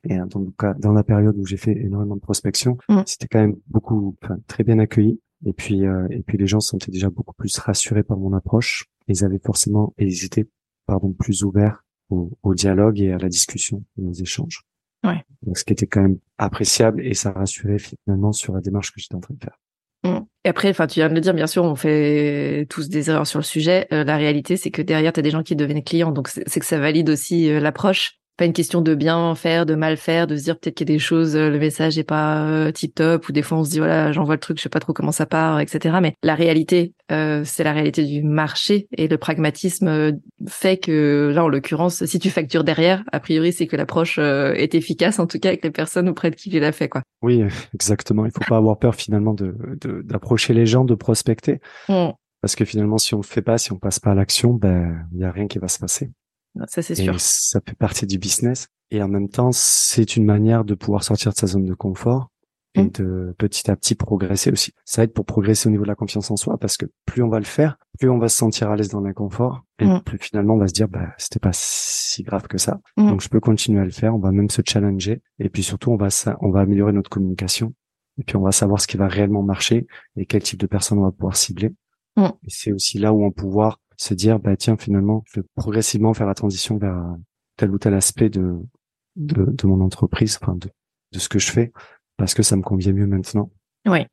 et 0.08 0.20
en 0.20 0.28
tout 0.28 0.54
cas 0.58 0.74
dans 0.76 0.94
la 0.94 1.04
période 1.04 1.36
où 1.38 1.46
j'ai 1.46 1.58
fait 1.58 1.76
énormément 1.76 2.16
de 2.16 2.22
prospection, 2.22 2.78
mm. 2.88 3.02
c'était 3.06 3.28
quand 3.28 3.40
même 3.40 3.56
beaucoup, 3.68 4.16
enfin, 4.24 4.38
très 4.48 4.64
bien 4.64 4.80
accueilli. 4.80 5.20
Et 5.46 5.54
puis, 5.54 5.86
euh, 5.86 6.08
et 6.10 6.24
puis 6.24 6.38
les 6.38 6.48
gens 6.48 6.60
se 6.60 6.70
sentaient 6.70 6.92
déjà 6.92 7.10
beaucoup 7.10 7.36
plus 7.36 7.58
rassurés 7.58 8.04
par 8.04 8.18
mon 8.18 8.34
approche. 8.34 8.86
Ils 9.08 9.24
avaient 9.24 9.42
forcément, 9.44 9.94
et 9.98 10.06
ils 10.06 10.26
étaient, 10.26 10.48
pardon, 10.86 11.12
plus 11.12 11.44
ouverts 11.44 11.84
au, 12.10 12.38
au 12.42 12.56
dialogue 12.56 13.00
et 13.00 13.12
à 13.12 13.18
la 13.18 13.30
discussion, 13.30 13.84
aux 13.98 14.14
échanges. 14.14 14.64
Ouais. 15.04 15.24
Donc, 15.44 15.58
ce 15.58 15.64
qui 15.64 15.74
était 15.74 15.88
quand 15.88 16.02
même 16.02 16.18
appréciable 16.38 17.06
et 17.06 17.14
ça 17.14 17.32
rassurait 17.32 17.78
finalement 17.80 18.32
sur 18.32 18.54
la 18.54 18.62
démarche 18.62 18.92
que 18.92 19.00
j'étais 19.00 19.16
en 19.16 19.20
train 19.20 19.36
de 19.36 19.44
faire. 19.44 19.60
Mm. 20.04 20.26
Et 20.46 20.50
après, 20.50 20.70
enfin, 20.70 20.86
tu 20.86 21.00
viens 21.00 21.10
de 21.10 21.16
le 21.16 21.22
dire, 21.22 21.34
bien 21.34 21.48
sûr, 21.48 21.64
on 21.64 21.76
fait 21.76 22.68
tous 22.70 22.88
des 22.88 23.10
erreurs 23.10 23.26
sur 23.26 23.40
le 23.40 23.44
sujet. 23.44 23.88
Euh, 23.92 24.04
la 24.04 24.16
réalité, 24.16 24.58
c'est 24.58 24.70
que 24.70 24.84
derrière, 24.84 25.12
tu 25.12 25.20
as 25.20 25.24
des 25.24 25.32
gens 25.32 25.42
qui 25.42 25.56
deviennent 25.56 25.84
clients, 25.84 26.12
donc 26.12 26.28
c'est 26.28 26.60
que 26.60 26.66
ça 26.68 26.78
valide 26.78 27.10
aussi 27.10 27.50
euh, 27.50 27.60
l'approche. 27.60 28.20
Pas 28.38 28.46
une 28.46 28.54
question 28.54 28.82
de 28.82 28.96
bien 28.96 29.34
faire, 29.36 29.66
de 29.66 29.76
mal 29.76 29.98
faire, 29.98 30.28
de 30.28 30.36
se 30.36 30.44
dire 30.44 30.60
peut-être 30.60 30.76
qu'il 30.76 30.90
y 30.90 30.92
a 30.92 30.96
des 30.96 31.00
choses, 31.00 31.36
euh, 31.36 31.50
le 31.50 31.60
message 31.60 31.98
est 31.98 32.04
pas 32.04 32.46
euh, 32.46 32.72
tip 32.72 32.94
top, 32.94 33.30
ou 33.30 33.32
des 33.32 33.42
fois 33.42 33.60
on 33.60 33.64
se 33.64 33.70
dit 33.72 33.80
voilà 33.80 34.12
j'envoie 34.12 34.36
le 34.36 34.40
truc, 34.40 34.58
je 34.58 34.64
sais 34.64 34.70
pas 34.70 34.80
trop 34.80 34.94
comment 34.94 35.12
ça 35.12 35.26
part, 35.26 35.60
etc. 35.60 35.98
Mais 36.02 36.14
la 36.22 36.36
réalité, 36.36 36.94
euh, 37.12 37.44
c'est 37.46 37.64
la 37.64 37.72
réalité 37.72 38.04
du 38.04 38.24
marché 38.24 38.88
et 38.98 39.08
le 39.08 39.18
pragmatisme 39.18 40.20
fait 40.48 40.78
que 40.78 41.32
là 41.34 41.44
en 41.46 41.48
l'occurrence, 41.48 42.04
si 42.06 42.20
tu 42.20 42.30
factures 42.30 42.64
derrière, 42.64 43.04
a 43.12 43.20
priori 43.20 43.54
c'est 43.54 43.68
que 43.68 43.76
l'approche 43.76 44.18
est 44.20 44.76
efficace 44.76 45.20
en 45.20 45.28
tout 45.28 45.40
cas 45.40 45.50
avec 45.50 45.64
les 45.64 45.72
personnes 45.72 46.10
auprès 46.10 46.30
de 46.30 46.36
qui 46.36 46.50
tu 46.50 46.60
l'as 46.60 46.72
fait 46.72 46.90
quoi. 46.90 47.04
Oui, 47.22 47.44
exactement. 47.74 48.26
Il 48.26 48.32
faut 48.32 48.44
pas 48.48 48.58
avoir 48.58 48.78
peur 48.78 48.96
finalement 48.96 49.34
de 49.34 49.56
d'approcher 50.04 50.54
les 50.54 50.66
gens, 50.66 50.84
de 50.84 50.96
prospecter. 50.96 51.60
Mmh. 51.90 52.10
Parce 52.42 52.56
que 52.56 52.66
finalement, 52.66 52.98
si 52.98 53.14
on 53.16 53.18
le 53.18 53.24
fait 53.24 53.42
pas, 53.42 53.58
si 53.58 53.72
on 53.72 53.78
passe 53.78 54.00
pas 54.00 54.12
à 54.12 54.16
l'action, 54.16 54.54
ben 54.54 55.08
il 55.14 55.20
y 55.20 55.24
a 55.24 55.32
rien 55.32 55.48
qui 55.48 55.58
va 55.58 55.68
se 55.68 55.80
passer. 55.80 56.12
Ça, 56.68 56.82
c'est 56.82 56.96
sûr. 56.96 57.20
Ça 57.20 57.60
fait 57.66 57.76
partie 57.76 58.06
du 58.06 58.18
business. 58.18 58.68
Et 58.92 59.02
en 59.02 59.08
même 59.08 59.30
temps, 59.30 59.52
c'est 59.52 60.16
une 60.16 60.26
manière 60.26 60.64
de 60.64 60.76
pouvoir 60.76 61.04
sortir 61.04 61.34
de 61.34 61.38
sa 61.38 61.48
zone 61.48 61.66
de 61.66 61.74
confort 61.74 62.30
et 62.76 62.84
mmh. 62.84 62.90
de 62.90 63.36
petit 63.38 63.72
à 63.72 63.76
petit 63.76 63.96
progresser 63.96 64.52
aussi. 64.52 64.74
Ça 64.84 65.04
aide 65.04 65.14
pour 65.14 65.26
progresser 65.26 65.68
au 65.68 65.72
niveau 65.72 65.84
de 65.84 65.88
la 65.88 65.96
confiance 65.96 66.30
en 66.30 66.36
soi 66.36 66.58
parce 66.58 66.78
que 66.78 66.86
plus 67.06 67.24
on 67.24 67.30
va 67.30 67.40
le 67.40 67.46
faire, 67.46 67.78
plus 68.00 68.10
on 68.10 68.18
va 68.18 68.28
se 68.28 68.38
sentir 68.38 68.70
à 68.70 68.76
l'aise 68.76 68.90
dans 68.90 69.02
l'inconfort 69.02 69.64
et 69.80 69.86
mmh. 69.86 70.02
plus 70.02 70.18
finalement 70.20 70.56
on 70.56 70.58
va 70.58 70.68
se 70.68 70.74
dire 70.74 70.88
bah 70.88 71.14
c'était 71.18 71.40
pas 71.40 71.54
si 71.54 72.24
grave 72.24 72.48
que 72.48 72.58
ça. 72.58 72.80
Mmh. 72.98 73.08
Donc 73.08 73.22
je 73.22 73.30
peux 73.30 73.40
continuer 73.40 73.82
à 73.82 73.86
le 73.86 73.92
faire, 73.92 74.14
on 74.14 74.20
va 74.20 74.32
même 74.32 74.50
se 74.50 74.62
challenger 74.66 75.22
et 75.40 75.50
puis 75.50 75.64
surtout 75.64 75.92
on 75.92 75.98
va 75.98 76.10
on 76.42 76.52
va 76.52 76.60
améliorer 76.62 76.92
notre 76.92 77.10
communication 77.10 77.74
et 78.18 78.24
puis 78.24 78.36
on 78.36 78.42
va 78.42 78.52
savoir 78.52 78.82
ce 78.82 78.88
qui 78.88 78.98
va 78.98 79.08
réellement 79.08 79.42
marcher 79.42 79.88
et 80.18 80.26
quel 80.26 80.44
type 80.44 80.60
de 80.60 80.68
personnes 80.68 81.00
on 81.00 81.04
va 81.04 81.12
pouvoir 81.12 81.36
cibler. 81.36 81.72
Et 82.18 82.50
c'est 82.50 82.72
aussi 82.72 82.98
là 82.98 83.14
où 83.14 83.24
on 83.24 83.32
pouvoir 83.32 83.80
se 83.98 84.14
dire 84.14 84.40
bah 84.40 84.56
tiens 84.58 84.78
finalement 84.78 85.24
je 85.28 85.40
vais 85.40 85.48
progressivement 85.56 86.14
faire 86.14 86.28
la 86.28 86.34
transition 86.34 86.78
vers 86.78 87.02
tel 87.58 87.72
ou 87.72 87.78
tel 87.78 87.94
aspect 87.94 88.30
de 88.30 88.58
de, 89.16 89.46
de 89.46 89.68
mon 89.68 89.82
entreprise 89.82 90.38
enfin 90.42 90.56
de, 90.56 90.70
de 91.14 91.20
ce 91.20 91.30
que 91.30 91.40
je 91.40 91.52
fais 91.52 91.72
parce 92.18 92.34
que 92.34 92.44
ça 92.44 92.56
me 92.56 92.62
convient 92.62 92.94
mieux 92.94 93.08
maintenant. 93.08 93.52
Oui. 93.86 94.06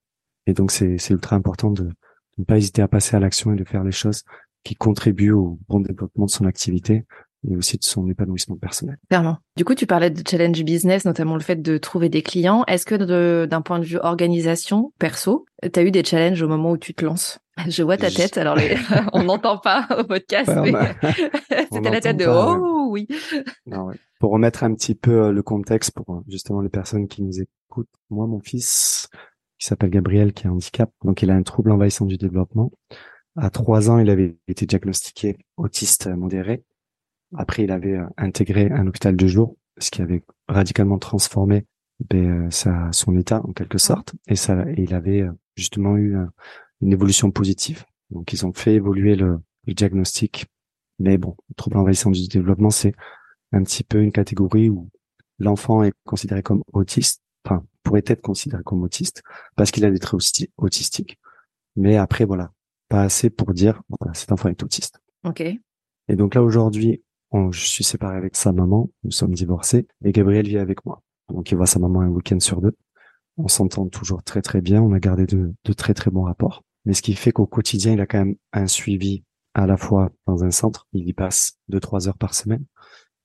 Et 0.46 0.54
donc 0.54 0.70
c'est 0.70 0.98
c'est 0.98 1.14
ultra 1.14 1.36
important 1.36 1.70
de, 1.70 1.84
de 1.84 1.94
ne 2.38 2.44
pas 2.44 2.58
hésiter 2.58 2.82
à 2.82 2.88
passer 2.88 3.16
à 3.16 3.20
l'action 3.20 3.52
et 3.52 3.56
de 3.56 3.64
faire 3.64 3.84
les 3.84 3.92
choses 3.92 4.24
qui 4.64 4.76
contribuent 4.76 5.32
au 5.32 5.58
bon 5.68 5.80
développement 5.80 6.26
de 6.26 6.30
son 6.30 6.46
activité 6.46 7.04
et 7.48 7.56
aussi 7.56 7.76
de 7.76 7.84
son 7.84 8.08
épanouissement 8.08 8.56
personnel. 8.56 8.98
Clairement. 9.08 9.38
Du 9.56 9.64
coup, 9.64 9.74
tu 9.74 9.86
parlais 9.86 10.10
de 10.10 10.22
challenge 10.28 10.62
business, 10.62 11.04
notamment 11.04 11.34
le 11.34 11.40
fait 11.40 11.60
de 11.60 11.78
trouver 11.78 12.08
des 12.08 12.22
clients. 12.22 12.64
Est-ce 12.66 12.86
que 12.86 13.44
d'un 13.44 13.62
point 13.62 13.78
de 13.78 13.84
vue 13.84 13.98
organisation, 13.98 14.92
perso, 14.98 15.44
tu 15.72 15.78
as 15.78 15.82
eu 15.82 15.90
des 15.90 16.04
challenges 16.04 16.42
au 16.42 16.48
moment 16.48 16.72
où 16.72 16.76
tu 16.76 16.94
te 16.94 17.04
lances? 17.04 17.38
Je 17.68 17.82
vois 17.82 17.96
ta 17.96 18.10
tête, 18.10 18.38
alors 18.38 18.56
on 19.12 19.24
n'entend 19.24 19.58
pas 19.58 19.86
au 19.98 20.04
podcast, 20.04 20.50
mais 20.62 20.72
c'était 21.72 21.90
la 21.90 22.00
tête 22.00 22.16
de 22.16 22.26
«Oh 22.28 22.88
oui!» 22.90 23.08
Pour 24.20 24.30
remettre 24.30 24.62
un 24.62 24.72
petit 24.74 24.94
peu 24.94 25.24
euh, 25.24 25.32
le 25.32 25.42
contexte 25.42 25.90
pour 25.92 26.14
euh, 26.14 26.20
justement 26.28 26.60
les 26.60 26.68
personnes 26.68 27.08
qui 27.08 27.22
nous 27.22 27.40
écoutent, 27.40 27.88
moi, 28.08 28.28
mon 28.28 28.38
fils, 28.38 29.08
qui 29.58 29.66
s'appelle 29.66 29.90
Gabriel, 29.90 30.32
qui 30.32 30.46
a 30.46 30.50
un 30.50 30.52
handicap, 30.52 30.90
donc 31.04 31.22
il 31.22 31.30
a 31.30 31.34
un 31.34 31.42
trouble 31.42 31.72
envahissant 31.72 32.06
du 32.06 32.16
développement. 32.16 32.70
À 33.36 33.50
trois 33.50 33.90
ans, 33.90 33.98
il 33.98 34.10
avait 34.10 34.36
été 34.46 34.66
diagnostiqué 34.66 35.38
autiste 35.56 36.06
modéré. 36.06 36.62
Après, 37.36 37.64
il 37.64 37.70
avait 37.70 37.96
euh, 37.96 38.06
intégré 38.16 38.70
un 38.70 38.86
hôpital 38.86 39.16
de 39.16 39.26
jour, 39.26 39.56
ce 39.78 39.90
qui 39.90 40.02
avait 40.02 40.22
radicalement 40.48 40.98
transformé 40.98 41.66
ben, 42.10 42.50
sa, 42.50 42.90
son 42.92 43.16
état 43.16 43.40
en 43.44 43.52
quelque 43.52 43.78
sorte. 43.78 44.14
Et 44.28 44.36
ça, 44.36 44.64
il 44.76 44.94
avait 44.94 45.22
euh, 45.22 45.32
justement 45.56 45.96
eu 45.96 46.16
euh, 46.16 46.26
une 46.80 46.92
évolution 46.92 47.30
positive. 47.30 47.84
Donc, 48.10 48.32
ils 48.32 48.44
ont 48.44 48.52
fait 48.52 48.74
évoluer 48.74 49.16
le, 49.16 49.40
diagnostic. 49.66 50.46
Mais 50.98 51.18
bon, 51.18 51.36
trouble 51.56 51.78
envahissant 51.78 52.10
du 52.10 52.26
développement, 52.28 52.70
c'est 52.70 52.94
un 53.52 53.62
petit 53.62 53.84
peu 53.84 54.02
une 54.02 54.12
catégorie 54.12 54.68
où 54.68 54.90
l'enfant 55.38 55.82
est 55.82 55.92
considéré 56.04 56.42
comme 56.42 56.62
autiste, 56.72 57.22
enfin 57.44 57.64
pourrait 57.82 58.02
être 58.06 58.20
considéré 58.20 58.62
comme 58.64 58.82
autiste 58.82 59.22
parce 59.56 59.70
qu'il 59.70 59.84
a 59.84 59.90
des 59.90 59.98
traits 59.98 60.20
autistiques. 60.56 61.18
Mais 61.76 61.96
après, 61.96 62.24
voilà, 62.24 62.52
pas 62.88 63.02
assez 63.02 63.30
pour 63.30 63.54
dire 63.54 63.82
voilà, 63.88 64.14
cet 64.14 64.32
enfant 64.32 64.48
est 64.48 64.62
autiste. 64.62 65.00
Ok. 65.24 65.40
Et 65.40 66.16
donc 66.16 66.34
là 66.34 66.42
aujourd'hui, 66.42 67.02
je 67.50 67.60
suis 67.64 67.84
séparé 67.84 68.16
avec 68.16 68.36
sa 68.36 68.52
maman, 68.52 68.90
nous 69.04 69.10
sommes 69.10 69.34
divorcés, 69.34 69.86
et 70.04 70.12
Gabriel 70.12 70.46
vit 70.46 70.58
avec 70.58 70.84
moi. 70.84 71.02
Donc 71.28 71.50
il 71.50 71.56
voit 71.56 71.66
sa 71.66 71.78
maman 71.78 72.00
un 72.00 72.08
week-end 72.08 72.40
sur 72.40 72.60
deux. 72.60 72.76
On 73.38 73.48
s'entend 73.48 73.86
toujours 73.88 74.22
très 74.22 74.42
très 74.42 74.60
bien, 74.60 74.82
on 74.82 74.92
a 74.92 75.00
gardé 75.00 75.26
de, 75.26 75.54
de 75.64 75.72
très 75.72 75.94
très 75.94 76.10
bons 76.10 76.24
rapports. 76.24 76.62
Mais 76.84 76.92
ce 76.92 77.02
qui 77.02 77.14
fait 77.14 77.32
qu'au 77.32 77.46
quotidien, 77.46 77.92
il 77.92 78.00
a 78.00 78.06
quand 78.06 78.18
même 78.18 78.34
un 78.52 78.66
suivi 78.66 79.24
à 79.54 79.66
la 79.66 79.76
fois 79.76 80.10
dans 80.26 80.44
un 80.44 80.50
centre, 80.50 80.86
il 80.92 81.06
y 81.06 81.12
passe 81.12 81.58
deux 81.68 81.80
trois 81.80 82.08
heures 82.08 82.18
par 82.18 82.34
semaine. 82.34 82.64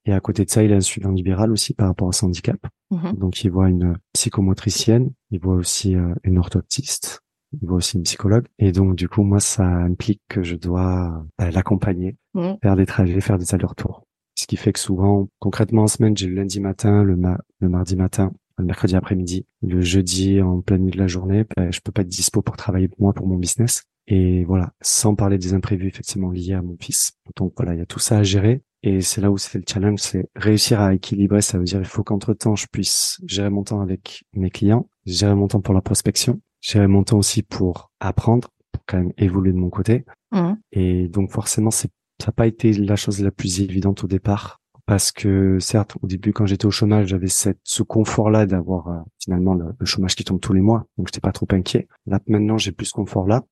Et 0.06 0.13
à 0.13 0.20
côté 0.22 0.46
de 0.46 0.50
ça, 0.50 0.63
il 0.63 0.72
a 0.72 0.78
un 0.78 0.82
suivi 0.82 1.06
en 1.06 1.12
libéral 1.12 1.52
aussi 1.52 1.74
par 1.74 1.88
rapport 1.88 2.08
à 2.08 2.13
son 2.13 2.28
handicap. 2.28 2.60
Mhm. 2.91 3.13
Donc 3.17 3.43
il 3.43 3.52
voit 3.52 3.70
une 3.70 3.98
psychomotricienne, 4.13 5.12
il 5.32 5.39
voit 5.39 5.56
aussi 5.56 5.96
euh, 5.96 6.13
une 6.24 6.38
orthoptiste, 6.38 7.24
il 7.54 7.67
voit 7.67 7.78
aussi 7.78 7.98
une 7.98 8.04
psychologue. 8.04 8.46
Et 8.60 8.72
donc, 8.72 8.96
du 8.96 9.08
coup, 9.08 9.24
moi, 9.24 9.39
ça 9.39 9.65
implique 9.65 10.22
que 10.28 10.43
je 10.43 10.56
dois 10.56 11.26
euh, 11.41 11.52
l'accompagner, 11.52 12.17
mmh. 12.38 12.58
faire 12.63 12.76
des 12.76 12.86
trajets, 12.86 13.19
faire 13.21 13.38
des 13.38 13.54
allers-retours. 13.54 14.04
Ce 14.36 14.45
qui 14.45 14.56
fait 14.56 14.71
que 14.71 14.80
souvent, 14.80 15.28
concrètement 15.39 15.84
en 15.84 15.88
semaine, 15.88 16.15
j'ai 16.15 16.28
le 16.28 16.36
lundi 16.36 16.60
matin, 16.60 17.04
le, 17.04 17.17
le 17.60 17.69
mardi 17.69 17.95
matin, 17.95 18.32
le 18.58 18.65
mercredi 18.65 18.95
après-midi, 18.95 19.45
le 19.62 19.82
jeudi 19.82 20.41
en 20.41 20.62
pleine 20.62 20.84
nuit 20.84 20.91
de 20.91 21.00
la 21.00 21.08
journée, 21.08 21.45
ben, 21.56 21.71
je 21.71 21.80
peux 21.82 21.91
pas 21.91 22.02
être 22.02 22.08
dispo 22.08 22.41
pour 22.41 22.56
travailler 22.56 22.89
moi 23.00 23.13
pour 23.13 23.28
mon 23.28 23.38
business. 23.38 23.84
Et 24.08 24.45
voilà, 24.45 24.71
sans 24.82 25.15
parler 25.15 25.38
des 25.38 25.54
imprévus 25.54 25.88
effectivement 25.88 26.32
liés 26.32 26.54
à 26.54 26.62
mon 26.62 26.78
fils. 26.80 27.13
Donc 27.36 27.54
voilà, 27.58 27.73
il 27.73 27.80
y 27.80 27.82
a 27.82 27.86
tout 27.86 28.00
ça 28.00 28.19
à 28.19 28.23
gérer. 28.23 28.62
Et 28.84 29.02
c'est 29.02 29.21
là 29.21 29.32
où 29.32 29.38
c'est 29.38 29.58
le 29.58 29.65
challenge, 29.67 30.00
c'est 30.00 30.30
réussir 30.36 30.80
à 30.80 30.93
équilibrer. 30.93 31.41
Ça 31.41 31.58
veut 31.58 31.65
dire 31.65 31.80
il 31.80 31.86
faut 31.86 32.04
qu'entre 32.04 32.34
temps, 32.34 32.56
je 32.56 32.67
puisse 32.71 33.19
gérer 33.26 33.50
mon 33.50 33.63
temps 33.63 33.82
avec 33.82 34.23
mes 34.34 34.50
clients, 34.50 34.88
gérer 35.06 35.36
mon 35.36 35.47
temps 35.47 35.62
pour 35.62 35.73
la 35.73 35.82
prospection, 35.82 36.39
j'ai 36.62 36.86
mon 36.88 37.04
temps 37.04 37.17
aussi 37.17 37.43
pour 37.43 37.91
apprendre, 38.00 38.50
pour 38.71 38.84
quand 38.86 38.97
même 38.97 39.13
évoluer 39.17 39.52
de 39.52 39.58
mon 39.58 39.69
côté. 39.69 40.06
Mmh. 40.32 40.54
Et 40.71 41.08
donc 41.10 41.32
forcément, 41.32 41.71
c'est 41.71 41.89
ça 42.19 42.27
n'a 42.27 42.32
pas 42.34 42.47
été 42.47 42.73
la 42.73 42.95
chose 42.95 43.21
la 43.21 43.32
plus 43.32 43.62
évidente 43.62 44.03
au 44.03 44.08
départ 44.08 44.62
parce 44.86 45.12
que 45.12 45.60
certes, 45.60 45.97
au 46.01 46.08
début, 46.08 46.32
quand 46.32 46.45
j'étais 46.45 46.65
au 46.65 46.71
chômage, 46.71 47.08
j'avais 47.08 47.27
cette, 47.27 47.60
ce 47.63 47.84
confort-là 47.84 48.45
d'avoir 48.45 48.88
euh, 48.88 48.99
finalement 49.19 49.53
le, 49.53 49.73
chômage 49.86 50.15
qui 50.15 50.23
tombe 50.23 50.39
tous 50.39 50.53
les 50.53 50.62
mois, 50.62 50.86
donc 50.97 51.08
j'étais 51.08 51.19
pas 51.19 51.34
trop 51.34 51.47
inquiet. 51.51 51.89
Là, 52.06 52.21
maintenant, 52.27 52.58
j'ai 52.58 52.71
plus 52.71 52.86
ce 52.86 52.93
confort-là. 52.93 53.43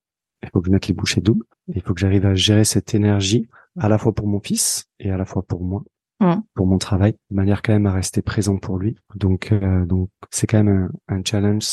Il 0.43 0.49
faut 0.53 0.61
que 0.61 0.67
je 0.67 0.71
mette 0.71 0.87
les 0.87 0.93
bouchées 0.93 1.19
doubles. 1.19 1.45
Il 1.67 1.81
faut 1.81 1.93
que 1.93 1.99
j'arrive 1.99 2.25
à 2.25 2.35
gérer 2.35 2.63
cette 2.63 2.93
énergie 2.93 3.49
à 3.77 3.89
la 3.89 3.97
fois 3.97 4.13
pour 4.13 4.27
mon 4.27 4.39
fils 4.39 4.85
et 4.99 5.11
à 5.11 5.17
la 5.17 5.25
fois 5.25 5.43
pour 5.43 5.61
moi, 5.61 5.83
mmh. 6.21 6.35
pour 6.53 6.67
mon 6.67 6.77
travail, 6.77 7.17
de 7.29 7.35
manière 7.35 7.61
quand 7.61 7.73
même 7.73 7.87
à 7.87 7.91
rester 7.91 8.21
présent 8.21 8.57
pour 8.57 8.77
lui. 8.77 8.95
Donc, 9.15 9.51
euh, 9.51 9.85
donc 9.85 10.09
c'est 10.29 10.47
quand 10.47 10.63
même 10.63 10.89
un, 11.09 11.17
un 11.17 11.21
challenge 11.25 11.65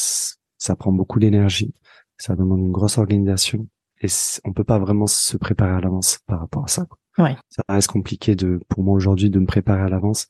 ça 0.62 0.76
prend 0.76 0.92
beaucoup 0.92 1.18
d'énergie, 1.18 1.74
ça 2.16 2.36
demande 2.36 2.60
une 2.60 2.70
grosse 2.70 2.98
organisation 2.98 3.66
et 4.02 4.08
on 4.44 4.52
peut 4.52 4.64
pas 4.64 4.78
vraiment 4.78 5.06
se 5.06 5.36
préparer 5.36 5.72
à 5.72 5.80
l'avance 5.80 6.18
par 6.26 6.40
rapport 6.40 6.64
à 6.64 6.68
ça. 6.68 6.86
Ouais. 7.18 7.36
Ça 7.48 7.62
reste 7.68 7.90
compliqué 7.90 8.34
de, 8.34 8.60
pour 8.68 8.82
moi 8.82 8.94
aujourd'hui, 8.94 9.30
de 9.30 9.38
me 9.38 9.46
préparer 9.46 9.82
à 9.82 9.88
l'avance 9.88 10.28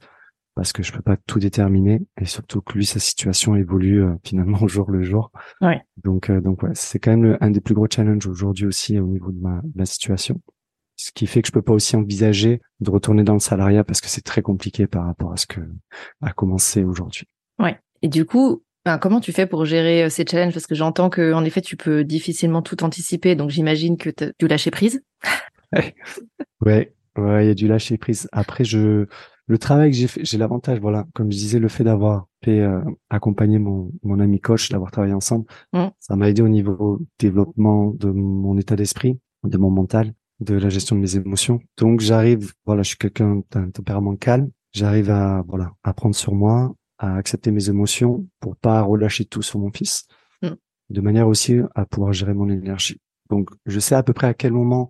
parce 0.54 0.72
que 0.72 0.82
je 0.82 0.92
peux 0.92 1.02
pas 1.02 1.16
tout 1.16 1.38
déterminer 1.38 2.02
et 2.20 2.26
surtout 2.26 2.60
que 2.60 2.74
lui 2.74 2.84
sa 2.84 2.98
situation 2.98 3.56
évolue 3.56 4.04
euh, 4.04 4.14
finalement 4.24 4.60
au 4.62 4.68
jour 4.68 4.90
le 4.90 5.02
jour. 5.02 5.30
Ouais. 5.60 5.80
Donc 6.02 6.28
euh, 6.28 6.40
donc 6.40 6.62
ouais, 6.62 6.72
c'est 6.74 6.98
quand 6.98 7.16
même 7.16 7.38
un 7.40 7.50
des 7.50 7.60
plus 7.60 7.74
gros 7.74 7.86
challenges 7.90 8.26
aujourd'hui 8.26 8.66
aussi 8.66 8.98
au 8.98 9.06
niveau 9.06 9.32
de 9.32 9.40
ma, 9.40 9.62
ma 9.74 9.86
situation. 9.86 10.40
Ce 10.96 11.10
qui 11.10 11.26
fait 11.26 11.40
que 11.40 11.48
je 11.48 11.52
peux 11.52 11.62
pas 11.62 11.72
aussi 11.72 11.96
envisager 11.96 12.60
de 12.80 12.90
retourner 12.90 13.24
dans 13.24 13.32
le 13.32 13.40
salariat 13.40 13.82
parce 13.82 14.00
que 14.00 14.08
c'est 14.08 14.20
très 14.20 14.42
compliqué 14.42 14.86
par 14.86 15.06
rapport 15.06 15.32
à 15.32 15.36
ce 15.36 15.46
que 15.46 15.60
a 16.20 16.32
commencé 16.32 16.84
aujourd'hui. 16.84 17.26
Ouais. 17.58 17.78
Et 18.02 18.08
du 18.08 18.26
coup, 18.26 18.62
comment 19.00 19.20
tu 19.20 19.32
fais 19.32 19.46
pour 19.46 19.64
gérer 19.64 20.04
euh, 20.04 20.08
ces 20.08 20.24
challenges? 20.28 20.52
Parce 20.52 20.66
que 20.66 20.74
j'entends 20.74 21.10
que 21.10 21.32
en 21.32 21.44
effet, 21.44 21.60
tu 21.60 21.76
peux 21.76 22.04
difficilement 22.04 22.62
tout 22.62 22.82
anticiper, 22.84 23.34
donc 23.34 23.50
j'imagine 23.50 23.96
que 23.96 24.10
tu 24.10 24.24
as 24.24 24.48
lâcher 24.48 24.70
prise. 24.70 25.02
ouais, 25.72 26.92
ouais, 27.16 27.44
il 27.44 27.48
y 27.48 27.50
a 27.50 27.54
du 27.54 27.68
lâcher 27.68 27.96
prise. 27.98 28.28
Après, 28.32 28.64
je, 28.64 29.06
le 29.46 29.58
travail 29.58 29.90
que 29.90 29.96
j'ai 29.96 30.08
fait, 30.08 30.24
j'ai 30.24 30.38
l'avantage, 30.38 30.80
voilà, 30.80 31.06
comme 31.14 31.30
je 31.30 31.36
disais, 31.36 31.58
le 31.58 31.68
fait 31.68 31.84
d'avoir 31.84 32.26
fait 32.44 32.60
euh, 32.60 32.80
accompagner 33.10 33.58
mon, 33.58 33.92
mon 34.02 34.20
ami 34.20 34.40
coach, 34.40 34.68
d'avoir 34.68 34.90
travaillé 34.90 35.14
ensemble, 35.14 35.46
mmh. 35.72 35.86
ça 35.98 36.16
m'a 36.16 36.28
aidé 36.28 36.42
au 36.42 36.48
niveau 36.48 37.00
développement 37.18 37.90
de 37.90 38.10
mon 38.10 38.56
état 38.58 38.76
d'esprit, 38.76 39.18
de 39.44 39.58
mon 39.58 39.70
mental, 39.70 40.12
de 40.40 40.54
la 40.54 40.68
gestion 40.68 40.96
de 40.96 41.00
mes 41.00 41.16
émotions. 41.16 41.60
Donc 41.78 42.00
j'arrive, 42.00 42.52
voilà, 42.66 42.82
je 42.82 42.88
suis 42.88 42.98
quelqu'un 42.98 43.42
d'un 43.50 43.70
tempérament 43.70 44.16
calme. 44.16 44.50
J'arrive 44.72 45.10
à, 45.10 45.44
voilà, 45.46 45.72
à 45.84 45.92
prendre 45.92 46.14
sur 46.14 46.34
moi, 46.34 46.74
à 47.02 47.16
accepter 47.16 47.50
mes 47.50 47.68
émotions 47.68 48.26
pour 48.38 48.56
pas 48.56 48.80
relâcher 48.80 49.24
tout 49.24 49.42
sur 49.42 49.58
mon 49.58 49.72
fils, 49.72 50.06
mm. 50.40 50.50
de 50.90 51.00
manière 51.00 51.26
aussi 51.26 51.58
à 51.74 51.84
pouvoir 51.84 52.12
gérer 52.12 52.32
mon 52.32 52.48
énergie. 52.48 53.00
Donc, 53.28 53.50
je 53.66 53.80
sais 53.80 53.96
à 53.96 54.04
peu 54.04 54.12
près 54.12 54.28
à 54.28 54.34
quel 54.34 54.52
moment 54.52 54.88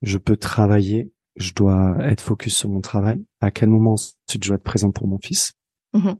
je 0.00 0.16
peux 0.16 0.36
travailler, 0.36 1.12
je 1.34 1.52
dois 1.52 1.96
être 2.00 2.20
focus 2.20 2.56
sur 2.56 2.68
mon 2.68 2.80
travail, 2.80 3.24
à 3.40 3.50
quel 3.50 3.68
moment 3.68 3.96
je 3.96 4.38
dois 4.38 4.54
être 4.54 4.62
présent 4.62 4.92
pour 4.92 5.08
mon 5.08 5.18
fils, 5.18 5.54
mm-hmm. 5.92 6.16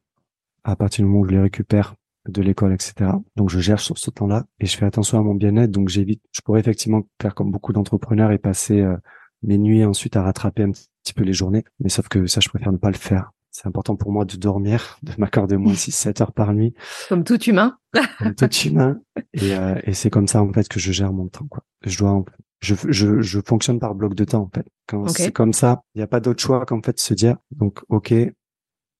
à 0.64 0.76
partir 0.76 1.04
du 1.04 1.08
moment 1.08 1.20
où 1.20 1.28
je 1.28 1.34
les 1.34 1.40
récupère 1.40 1.94
de 2.28 2.42
l'école, 2.42 2.72
etc. 2.72 3.12
Donc, 3.36 3.50
je 3.50 3.60
gère 3.60 3.78
sur 3.78 3.98
ce 3.98 4.10
temps-là 4.10 4.46
et 4.58 4.66
je 4.66 4.76
fais 4.76 4.86
attention 4.86 5.18
à 5.20 5.22
mon 5.22 5.36
bien-être. 5.36 5.70
Donc, 5.70 5.90
j'évite, 5.90 6.22
je 6.32 6.40
pourrais 6.40 6.58
effectivement 6.58 7.02
faire 7.22 7.36
comme 7.36 7.52
beaucoup 7.52 7.72
d'entrepreneurs 7.72 8.32
et 8.32 8.38
passer 8.38 8.80
euh, 8.80 8.96
mes 9.42 9.58
nuits 9.58 9.84
ensuite 9.84 10.16
à 10.16 10.22
rattraper 10.22 10.64
un 10.64 10.72
petit 10.72 11.14
peu 11.14 11.22
les 11.22 11.34
journées. 11.34 11.64
Mais 11.78 11.88
sauf 11.88 12.08
que 12.08 12.26
ça, 12.26 12.40
je 12.40 12.48
préfère 12.48 12.72
ne 12.72 12.78
pas 12.78 12.90
le 12.90 12.96
faire 12.96 13.30
c'est 13.54 13.68
important 13.68 13.94
pour 13.94 14.10
moi 14.10 14.24
de 14.24 14.36
dormir, 14.36 14.98
de 15.04 15.12
m'accorder 15.16 15.54
au 15.54 15.60
moins 15.60 15.74
6-7 15.74 16.20
heures 16.22 16.32
par 16.32 16.52
nuit. 16.52 16.74
Comme 17.08 17.22
tout 17.22 17.40
humain. 17.44 17.78
comme 18.18 18.34
tout 18.34 18.46
humain. 18.46 19.00
Et, 19.32 19.54
euh, 19.54 19.80
et 19.84 19.94
c'est 19.94 20.10
comme 20.10 20.26
ça, 20.26 20.42
en 20.42 20.52
fait, 20.52 20.68
que 20.68 20.80
je 20.80 20.90
gère 20.90 21.12
mon 21.12 21.28
temps, 21.28 21.46
quoi. 21.46 21.62
Je 21.86 21.96
dois, 21.96 22.24
je, 22.60 22.74
je, 22.88 23.20
je 23.20 23.40
fonctionne 23.46 23.78
par 23.78 23.94
bloc 23.94 24.14
de 24.14 24.24
temps, 24.24 24.42
en 24.42 24.50
fait. 24.52 24.66
Quand 24.88 25.06
c'est 25.06 25.30
comme 25.30 25.52
ça, 25.52 25.82
il 25.94 25.98
n'y 25.98 26.02
a 26.02 26.08
pas 26.08 26.18
d'autre 26.18 26.42
choix 26.42 26.66
qu'en 26.66 26.82
fait 26.82 26.98
se 26.98 27.14
dire, 27.14 27.36
donc, 27.52 27.80
OK, 27.90 28.12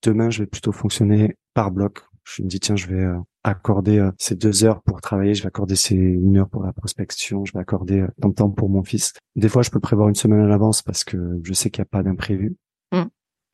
demain, 0.03 0.29
je 0.29 0.43
vais 0.43 0.47
plutôt 0.47 0.71
fonctionner 0.71 1.35
par 1.53 1.71
bloc. 1.71 1.99
Je 2.23 2.41
me 2.41 2.47
dis, 2.47 2.61
tiens, 2.61 2.77
je 2.77 2.87
vais 2.87 3.03
euh, 3.03 3.19
accorder 3.43 3.99
euh, 3.99 4.11
ces 4.17 4.35
deux 4.35 4.63
heures 4.63 4.81
pour 4.83 5.01
travailler, 5.01 5.35
je 5.35 5.43
vais 5.43 5.47
accorder 5.47 5.75
ces 5.75 5.95
une 5.95 6.37
heure 6.37 6.49
pour 6.49 6.63
la 6.63 6.71
prospection, 6.71 7.43
je 7.43 7.51
vais 7.51 7.59
accorder 7.59 7.99
euh, 7.99 8.07
tant 8.21 8.29
de 8.29 8.35
temps 8.35 8.49
pour 8.49 8.69
mon 8.69 8.83
fils. 8.85 9.11
Des 9.35 9.49
fois, 9.49 9.63
je 9.63 9.69
peux 9.69 9.81
prévoir 9.81 10.07
une 10.07 10.15
semaine 10.15 10.39
à 10.39 10.47
l'avance 10.47 10.81
parce 10.81 11.03
que 11.03 11.17
je 11.43 11.51
sais 11.51 11.69
qu'il 11.69 11.81
n'y 11.81 11.87
a 11.87 11.89
pas 11.91 12.03
d'imprévu. 12.03 12.55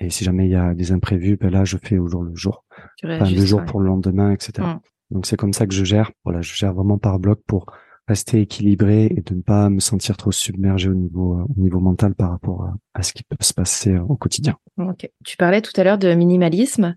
Et 0.01 0.09
si 0.09 0.23
jamais 0.23 0.45
il 0.47 0.51
y 0.51 0.55
a 0.55 0.73
des 0.73 0.91
imprévus, 0.91 1.37
ben 1.37 1.51
là, 1.51 1.63
je 1.63 1.77
fais 1.77 1.99
au 1.99 2.07
jour 2.07 2.23
le 2.23 2.35
jour. 2.35 2.65
Enfin, 3.03 3.29
le 3.29 3.45
jour 3.45 3.63
pour 3.65 3.79
le 3.79 3.87
lendemain, 3.87 4.31
etc. 4.31 4.67
Mm. 4.67 4.79
Donc 5.11 5.25
c'est 5.25 5.37
comme 5.37 5.53
ça 5.53 5.67
que 5.67 5.73
je 5.73 5.83
gère. 5.83 6.11
Voilà, 6.23 6.41
je 6.41 6.55
gère 6.55 6.73
vraiment 6.73 6.97
par 6.97 7.19
bloc 7.19 7.39
pour 7.45 7.67
rester 8.07 8.41
équilibré 8.41 9.05
et 9.05 9.21
de 9.21 9.35
ne 9.35 9.41
pas 9.41 9.69
me 9.69 9.79
sentir 9.79 10.17
trop 10.17 10.31
submergé 10.31 10.89
au 10.89 10.95
niveau 10.95 11.39
euh, 11.39 11.43
au 11.55 11.61
niveau 11.61 11.79
mental 11.79 12.15
par 12.15 12.31
rapport 12.31 12.73
à, 12.93 13.03
ce 13.03 13.13
qui 13.13 13.23
peut 13.23 13.37
se 13.39 13.53
passer 13.53 13.91
euh, 13.91 14.01
au 14.01 14.15
quotidien. 14.15 14.57
Ok. 14.77 15.09
Tu 15.23 15.37
parlais 15.37 15.61
tout 15.61 15.79
à 15.79 15.83
l'heure 15.83 15.99
de 15.99 16.13
minimalisme. 16.13 16.95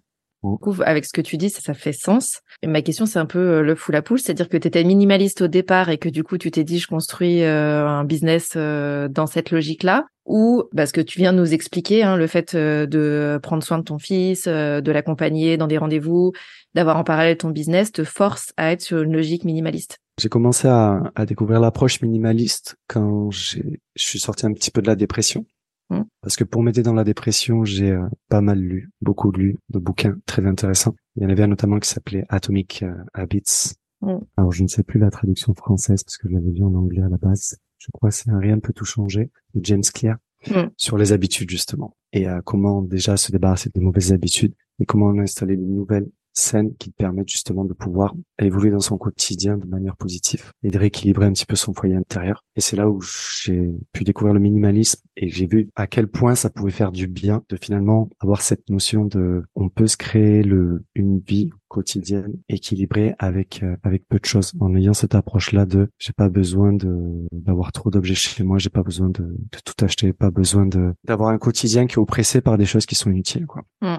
Avec 0.84 1.04
ce 1.04 1.12
que 1.12 1.20
tu 1.20 1.36
dis, 1.36 1.50
ça, 1.50 1.60
ça 1.60 1.74
fait 1.74 1.92
sens. 1.92 2.40
Et 2.62 2.66
ma 2.66 2.82
question, 2.82 3.06
c'est 3.06 3.18
un 3.18 3.26
peu 3.26 3.38
euh, 3.38 3.62
le 3.62 3.74
fou 3.74 3.92
la 3.92 4.02
poule, 4.02 4.18
c'est-à-dire 4.18 4.48
que 4.48 4.56
tu 4.56 4.68
étais 4.68 4.84
minimaliste 4.84 5.42
au 5.42 5.48
départ 5.48 5.90
et 5.90 5.98
que 5.98 6.08
du 6.08 6.24
coup, 6.24 6.38
tu 6.38 6.50
t'es 6.50 6.64
dit, 6.64 6.78
je 6.78 6.86
construis 6.86 7.44
un 7.44 8.04
business 8.04 8.56
dans 8.56 9.26
cette 9.26 9.50
logique-là 9.50 10.06
ou 10.26 10.64
parce 10.74 10.92
que 10.92 11.00
tu 11.00 11.18
viens 11.18 11.32
de 11.32 11.38
nous 11.38 11.52
expliquer 11.52 12.02
hein, 12.02 12.16
le 12.16 12.26
fait 12.26 12.54
euh, 12.54 12.86
de 12.86 13.38
prendre 13.42 13.62
soin 13.62 13.78
de 13.78 13.84
ton 13.84 13.98
fils, 13.98 14.46
euh, 14.46 14.80
de 14.80 14.90
l'accompagner 14.90 15.56
dans 15.56 15.66
des 15.66 15.78
rendez-vous, 15.78 16.32
d'avoir 16.74 16.96
en 16.96 17.04
parallèle 17.04 17.36
ton 17.36 17.50
business, 17.50 17.92
te 17.92 18.04
force 18.04 18.52
à 18.56 18.72
être 18.72 18.80
sur 18.80 19.02
une 19.02 19.12
logique 19.12 19.44
minimaliste. 19.44 19.98
J'ai 20.20 20.28
commencé 20.28 20.68
à, 20.68 21.02
à 21.14 21.26
découvrir 21.26 21.60
l'approche 21.60 22.00
minimaliste 22.00 22.76
quand 22.88 23.30
je 23.30 23.58
suis 23.96 24.18
sorti 24.20 24.46
un 24.46 24.52
petit 24.52 24.70
peu 24.70 24.80
de 24.80 24.86
la 24.86 24.96
dépression. 24.96 25.44
Mmh. 25.90 26.02
Parce 26.22 26.36
que 26.36 26.44
pour 26.44 26.62
m'aider 26.62 26.82
dans 26.82 26.94
la 26.94 27.04
dépression, 27.04 27.64
j'ai 27.64 27.90
euh, 27.90 28.06
pas 28.28 28.40
mal 28.40 28.58
lu, 28.58 28.90
beaucoup 29.00 29.30
lu 29.30 29.58
de 29.70 29.78
bouquins 29.78 30.16
très 30.26 30.46
intéressants. 30.46 30.94
Il 31.16 31.22
y 31.22 31.26
en 31.26 31.28
avait 31.28 31.42
un 31.42 31.48
notamment 31.48 31.78
qui 31.78 31.88
s'appelait 31.88 32.24
Atomic 32.28 32.84
Habits. 33.12 33.74
Mmh. 34.00 34.18
Alors 34.36 34.52
je 34.52 34.62
ne 34.62 34.68
sais 34.68 34.82
plus 34.82 34.98
la 34.98 35.10
traduction 35.10 35.54
française 35.54 36.02
parce 36.02 36.16
que 36.16 36.28
je 36.28 36.34
l'avais 36.34 36.50
vu 36.50 36.62
en 36.62 36.74
anglais 36.74 37.02
à 37.02 37.08
la 37.08 37.18
base 37.18 37.58
je 37.84 37.90
crois 37.92 38.10
c'est 38.10 38.30
un 38.30 38.38
rien 38.38 38.58
peut 38.58 38.72
tout 38.72 38.84
changer 38.84 39.30
de 39.54 39.64
James 39.64 39.82
Clear 39.82 40.16
mm. 40.48 40.70
sur 40.76 40.96
les 40.96 41.12
habitudes 41.12 41.50
justement 41.50 41.96
et 42.12 42.28
euh, 42.28 42.40
comment 42.42 42.82
déjà 42.82 43.16
se 43.16 43.30
débarrasser 43.30 43.70
des 43.74 43.80
mauvaises 43.80 44.12
habitudes 44.12 44.54
et 44.80 44.86
comment 44.86 45.10
installer 45.18 45.56
de 45.56 45.62
nouvelles 45.62 46.08
saines 46.34 46.74
qui 46.76 46.90
te 46.90 46.96
permettent 46.96 47.28
justement 47.28 47.64
de 47.64 47.72
pouvoir 47.72 48.14
évoluer 48.38 48.70
dans 48.70 48.80
son 48.80 48.98
quotidien 48.98 49.56
de 49.56 49.66
manière 49.66 49.96
positive 49.96 50.50
et 50.62 50.70
de 50.70 50.78
rééquilibrer 50.78 51.26
un 51.26 51.32
petit 51.32 51.46
peu 51.46 51.56
son 51.56 51.72
foyer 51.72 51.94
intérieur. 51.94 52.44
Et 52.56 52.60
c'est 52.60 52.76
là 52.76 52.88
où 52.88 53.00
j'ai 53.00 53.70
pu 53.92 54.04
découvrir 54.04 54.34
le 54.34 54.40
minimalisme 54.40 55.00
et 55.16 55.28
j'ai 55.28 55.46
vu 55.46 55.70
à 55.76 55.86
quel 55.86 56.08
point 56.08 56.34
ça 56.34 56.50
pouvait 56.50 56.70
faire 56.70 56.92
du 56.92 57.06
bien 57.06 57.42
de 57.48 57.56
finalement 57.56 58.08
avoir 58.20 58.42
cette 58.42 58.68
notion 58.68 59.04
de 59.04 59.42
on 59.54 59.68
peut 59.68 59.86
se 59.86 59.96
créer 59.96 60.42
le 60.42 60.84
une 60.94 61.20
vie 61.20 61.50
quotidienne 61.68 62.34
équilibrée 62.48 63.14
avec 63.18 63.62
euh, 63.62 63.76
avec 63.82 64.06
peu 64.08 64.18
de 64.18 64.24
choses 64.24 64.52
en 64.60 64.74
ayant 64.76 64.94
cette 64.94 65.14
approche 65.14 65.52
là 65.52 65.66
de 65.66 65.88
j'ai 65.98 66.12
pas 66.12 66.28
besoin 66.28 66.72
de 66.72 67.26
d'avoir 67.32 67.72
trop 67.72 67.90
d'objets 67.90 68.14
chez 68.14 68.44
moi 68.44 68.58
j'ai 68.58 68.70
pas 68.70 68.82
besoin 68.82 69.08
de, 69.08 69.22
de 69.22 69.58
tout 69.64 69.84
acheter 69.84 70.12
pas 70.12 70.30
besoin 70.30 70.66
de 70.66 70.94
d'avoir 71.04 71.30
un 71.30 71.38
quotidien 71.38 71.86
qui 71.86 71.94
est 71.94 71.98
oppressé 71.98 72.40
par 72.40 72.58
des 72.58 72.66
choses 72.66 72.86
qui 72.86 72.94
sont 72.94 73.10
inutiles 73.10 73.46
quoi 73.46 73.62
mm. 73.82 73.96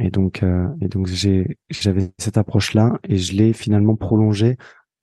Et 0.00 0.10
donc, 0.10 0.42
euh, 0.42 0.68
et 0.80 0.88
donc 0.88 1.06
j'ai, 1.06 1.58
j'avais 1.70 2.10
cette 2.18 2.38
approche-là 2.38 2.98
et 3.04 3.16
je 3.16 3.34
l'ai 3.34 3.52
finalement 3.52 3.96
prolongée 3.96 4.56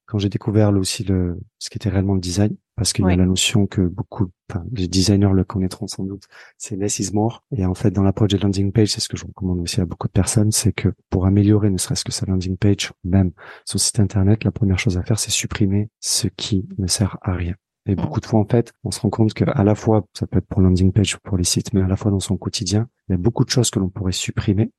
quand 0.05 0.19
j'ai 0.19 0.29
découvert 0.29 0.71
aussi 0.73 1.03
le, 1.03 1.39
ce 1.57 1.69
qui 1.69 1.77
était 1.77 1.89
réellement 1.89 2.13
le 2.13 2.19
design, 2.19 2.55
parce 2.75 2.93
qu'il 2.93 3.05
y 3.05 3.11
a 3.11 3.15
la 3.15 3.25
notion 3.25 3.65
que 3.65 3.81
beaucoup, 3.81 4.29
enfin, 4.49 4.63
les 4.71 4.87
designers 4.87 5.31
le 5.33 5.43
connaîtront 5.43 5.87
sans 5.87 6.03
doute, 6.03 6.23
c'est 6.57 6.75
less 6.75 6.99
is 6.99 7.11
more. 7.13 7.43
Et 7.55 7.65
en 7.65 7.73
fait, 7.73 7.91
dans 7.91 8.03
l'approche 8.03 8.29
des 8.29 8.37
landing 8.37 8.71
page, 8.71 8.89
c'est 8.89 9.01
ce 9.01 9.09
que 9.09 9.17
je 9.17 9.25
recommande 9.25 9.61
aussi 9.61 9.81
à 9.81 9.85
beaucoup 9.85 10.07
de 10.07 10.13
personnes, 10.13 10.51
c'est 10.51 10.73
que 10.73 10.89
pour 11.09 11.25
améliorer 11.25 11.69
ne 11.71 11.77
serait-ce 11.77 12.03
que 12.03 12.11
sa 12.11 12.25
landing 12.27 12.57
page, 12.57 12.91
même 13.03 13.31
son 13.65 13.77
site 13.77 13.99
internet, 13.99 14.43
la 14.43 14.51
première 14.51 14.77
chose 14.77 14.97
à 14.97 15.03
faire, 15.03 15.17
c'est 15.17 15.31
supprimer 15.31 15.89
ce 16.01 16.27
qui 16.27 16.67
ne 16.77 16.87
sert 16.87 17.17
à 17.21 17.33
rien. 17.33 17.55
Et 17.87 17.93
mm. 17.93 17.95
beaucoup 17.95 18.19
de 18.19 18.25
fois, 18.25 18.39
en 18.39 18.45
fait, 18.45 18.73
on 18.83 18.91
se 18.91 18.99
rend 18.99 19.09
compte 19.09 19.33
que 19.33 19.45
à 19.47 19.63
la 19.63 19.75
fois, 19.75 20.05
ça 20.13 20.27
peut 20.27 20.39
être 20.39 20.47
pour 20.47 20.61
landing 20.61 20.91
page 20.91 21.15
ou 21.15 21.17
pour 21.23 21.37
les 21.37 21.43
sites, 21.43 21.73
mais 21.73 21.81
à 21.81 21.87
la 21.87 21.95
fois 21.95 22.11
dans 22.11 22.19
son 22.19 22.37
quotidien, 22.37 22.87
il 23.07 23.13
y 23.13 23.15
a 23.15 23.17
beaucoup 23.17 23.45
de 23.45 23.49
choses 23.49 23.69
que 23.69 23.79
l'on 23.79 23.89
pourrait 23.89 24.11
supprimer, 24.11 24.71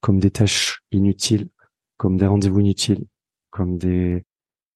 comme 0.00 0.18
des 0.18 0.30
tâches 0.30 0.82
inutiles, 0.92 1.48
comme 1.96 2.16
des 2.16 2.26
rendez-vous 2.26 2.60
inutiles, 2.60 3.06
comme 3.50 3.78
des 3.78 4.24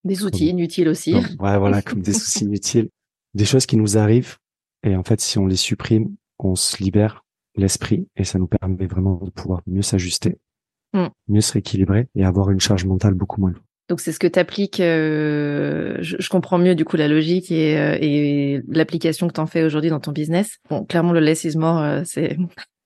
des 0.05 0.25
outils 0.25 0.49
inutiles 0.49 0.89
aussi. 0.89 1.15
ouais, 1.15 1.59
voilà, 1.59 1.83
comme 1.83 2.01
des 2.01 2.13
soucis 2.13 2.45
inutiles, 2.45 2.91
des 3.35 3.45
choses 3.45 3.67
qui 3.67 3.77
nous 3.77 3.99
arrivent. 3.99 4.37
Et 4.85 4.97
en 4.97 5.03
fait, 5.03 5.21
si 5.21 5.39
on 5.39 5.47
les 5.47 5.57
supprime, 5.57 6.15
on 6.39 6.55
se 6.55 6.83
libère 6.83 7.25
l'esprit 7.57 8.07
et 8.17 8.25
ça 8.25 8.39
nous 8.39 8.47
permet 8.47 8.87
vraiment 8.87 9.17
de 9.17 9.31
pouvoir 9.31 9.61
mieux 9.67 9.83
s'ajuster, 9.83 10.39
mm. 10.95 11.07
mieux 11.29 11.41
se 11.41 11.53
rééquilibrer 11.53 12.09
et 12.15 12.25
avoir 12.25 12.51
une 12.51 12.61
charge 12.61 12.85
mentale 12.85 13.15
beaucoup 13.15 13.41
moins 13.41 13.51
lourde. 13.51 13.65
Donc 13.89 14.01
c'est 14.01 14.13
ce 14.13 14.19
que 14.19 14.27
tu 14.27 14.39
appliques, 14.39 14.81
euh, 14.81 15.97
je, 16.01 16.29
comprends 16.29 16.59
mieux 16.59 16.75
du 16.75 16.85
coup 16.85 16.97
la 16.97 17.09
logique 17.09 17.51
et, 17.51 17.79
euh, 17.79 17.97
et 17.99 18.63
l'application 18.69 19.29
que 19.29 19.33
tu 19.33 19.41
en 19.41 19.47
fais 19.47 19.63
aujourd'hui 19.63 19.89
dans 19.89 20.01
ton 20.01 20.13
business. 20.13 20.59
Bon, 20.69 20.85
clairement 20.85 21.13
le 21.13 21.21
less 21.21 21.45
is 21.45 21.57
more, 21.57 21.79
euh, 21.79 22.03
c'est... 22.05 22.37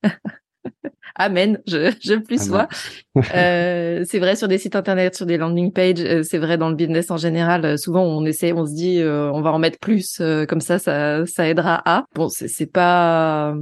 Amen, 1.15 1.61
je, 1.67 1.93
je 2.01 2.15
plus 2.15 2.47
sois. 2.47 2.69
c'est 3.15 4.19
vrai 4.19 4.37
sur 4.37 4.49
des 4.49 4.59
sites 4.59 4.77
internet, 4.77 5.15
sur 5.15 5.27
des 5.27 5.37
landing 5.37 5.73
pages, 5.73 6.23
c'est 6.23 6.39
vrai 6.39 6.59
dans 6.59 6.69
le 6.69 6.75
business 6.75 7.11
en 7.11 7.17
général. 7.17 7.79
souvent, 7.79 8.03
on 8.03 8.25
essaie, 8.25 8.53
on 8.53 8.67
se 8.67 8.75
dit, 8.75 9.03
on 9.05 9.41
va 9.41 9.53
en 9.53 9.59
mettre 9.59 9.79
plus, 9.79 10.21
comme 10.49 10.61
ça, 10.61 10.79
ça, 10.79 11.27
ça 11.27 11.49
aidera 11.49 11.83
à. 11.85 12.05
Bon, 12.15 12.29
c'est 12.29 12.67
pas 12.67 13.55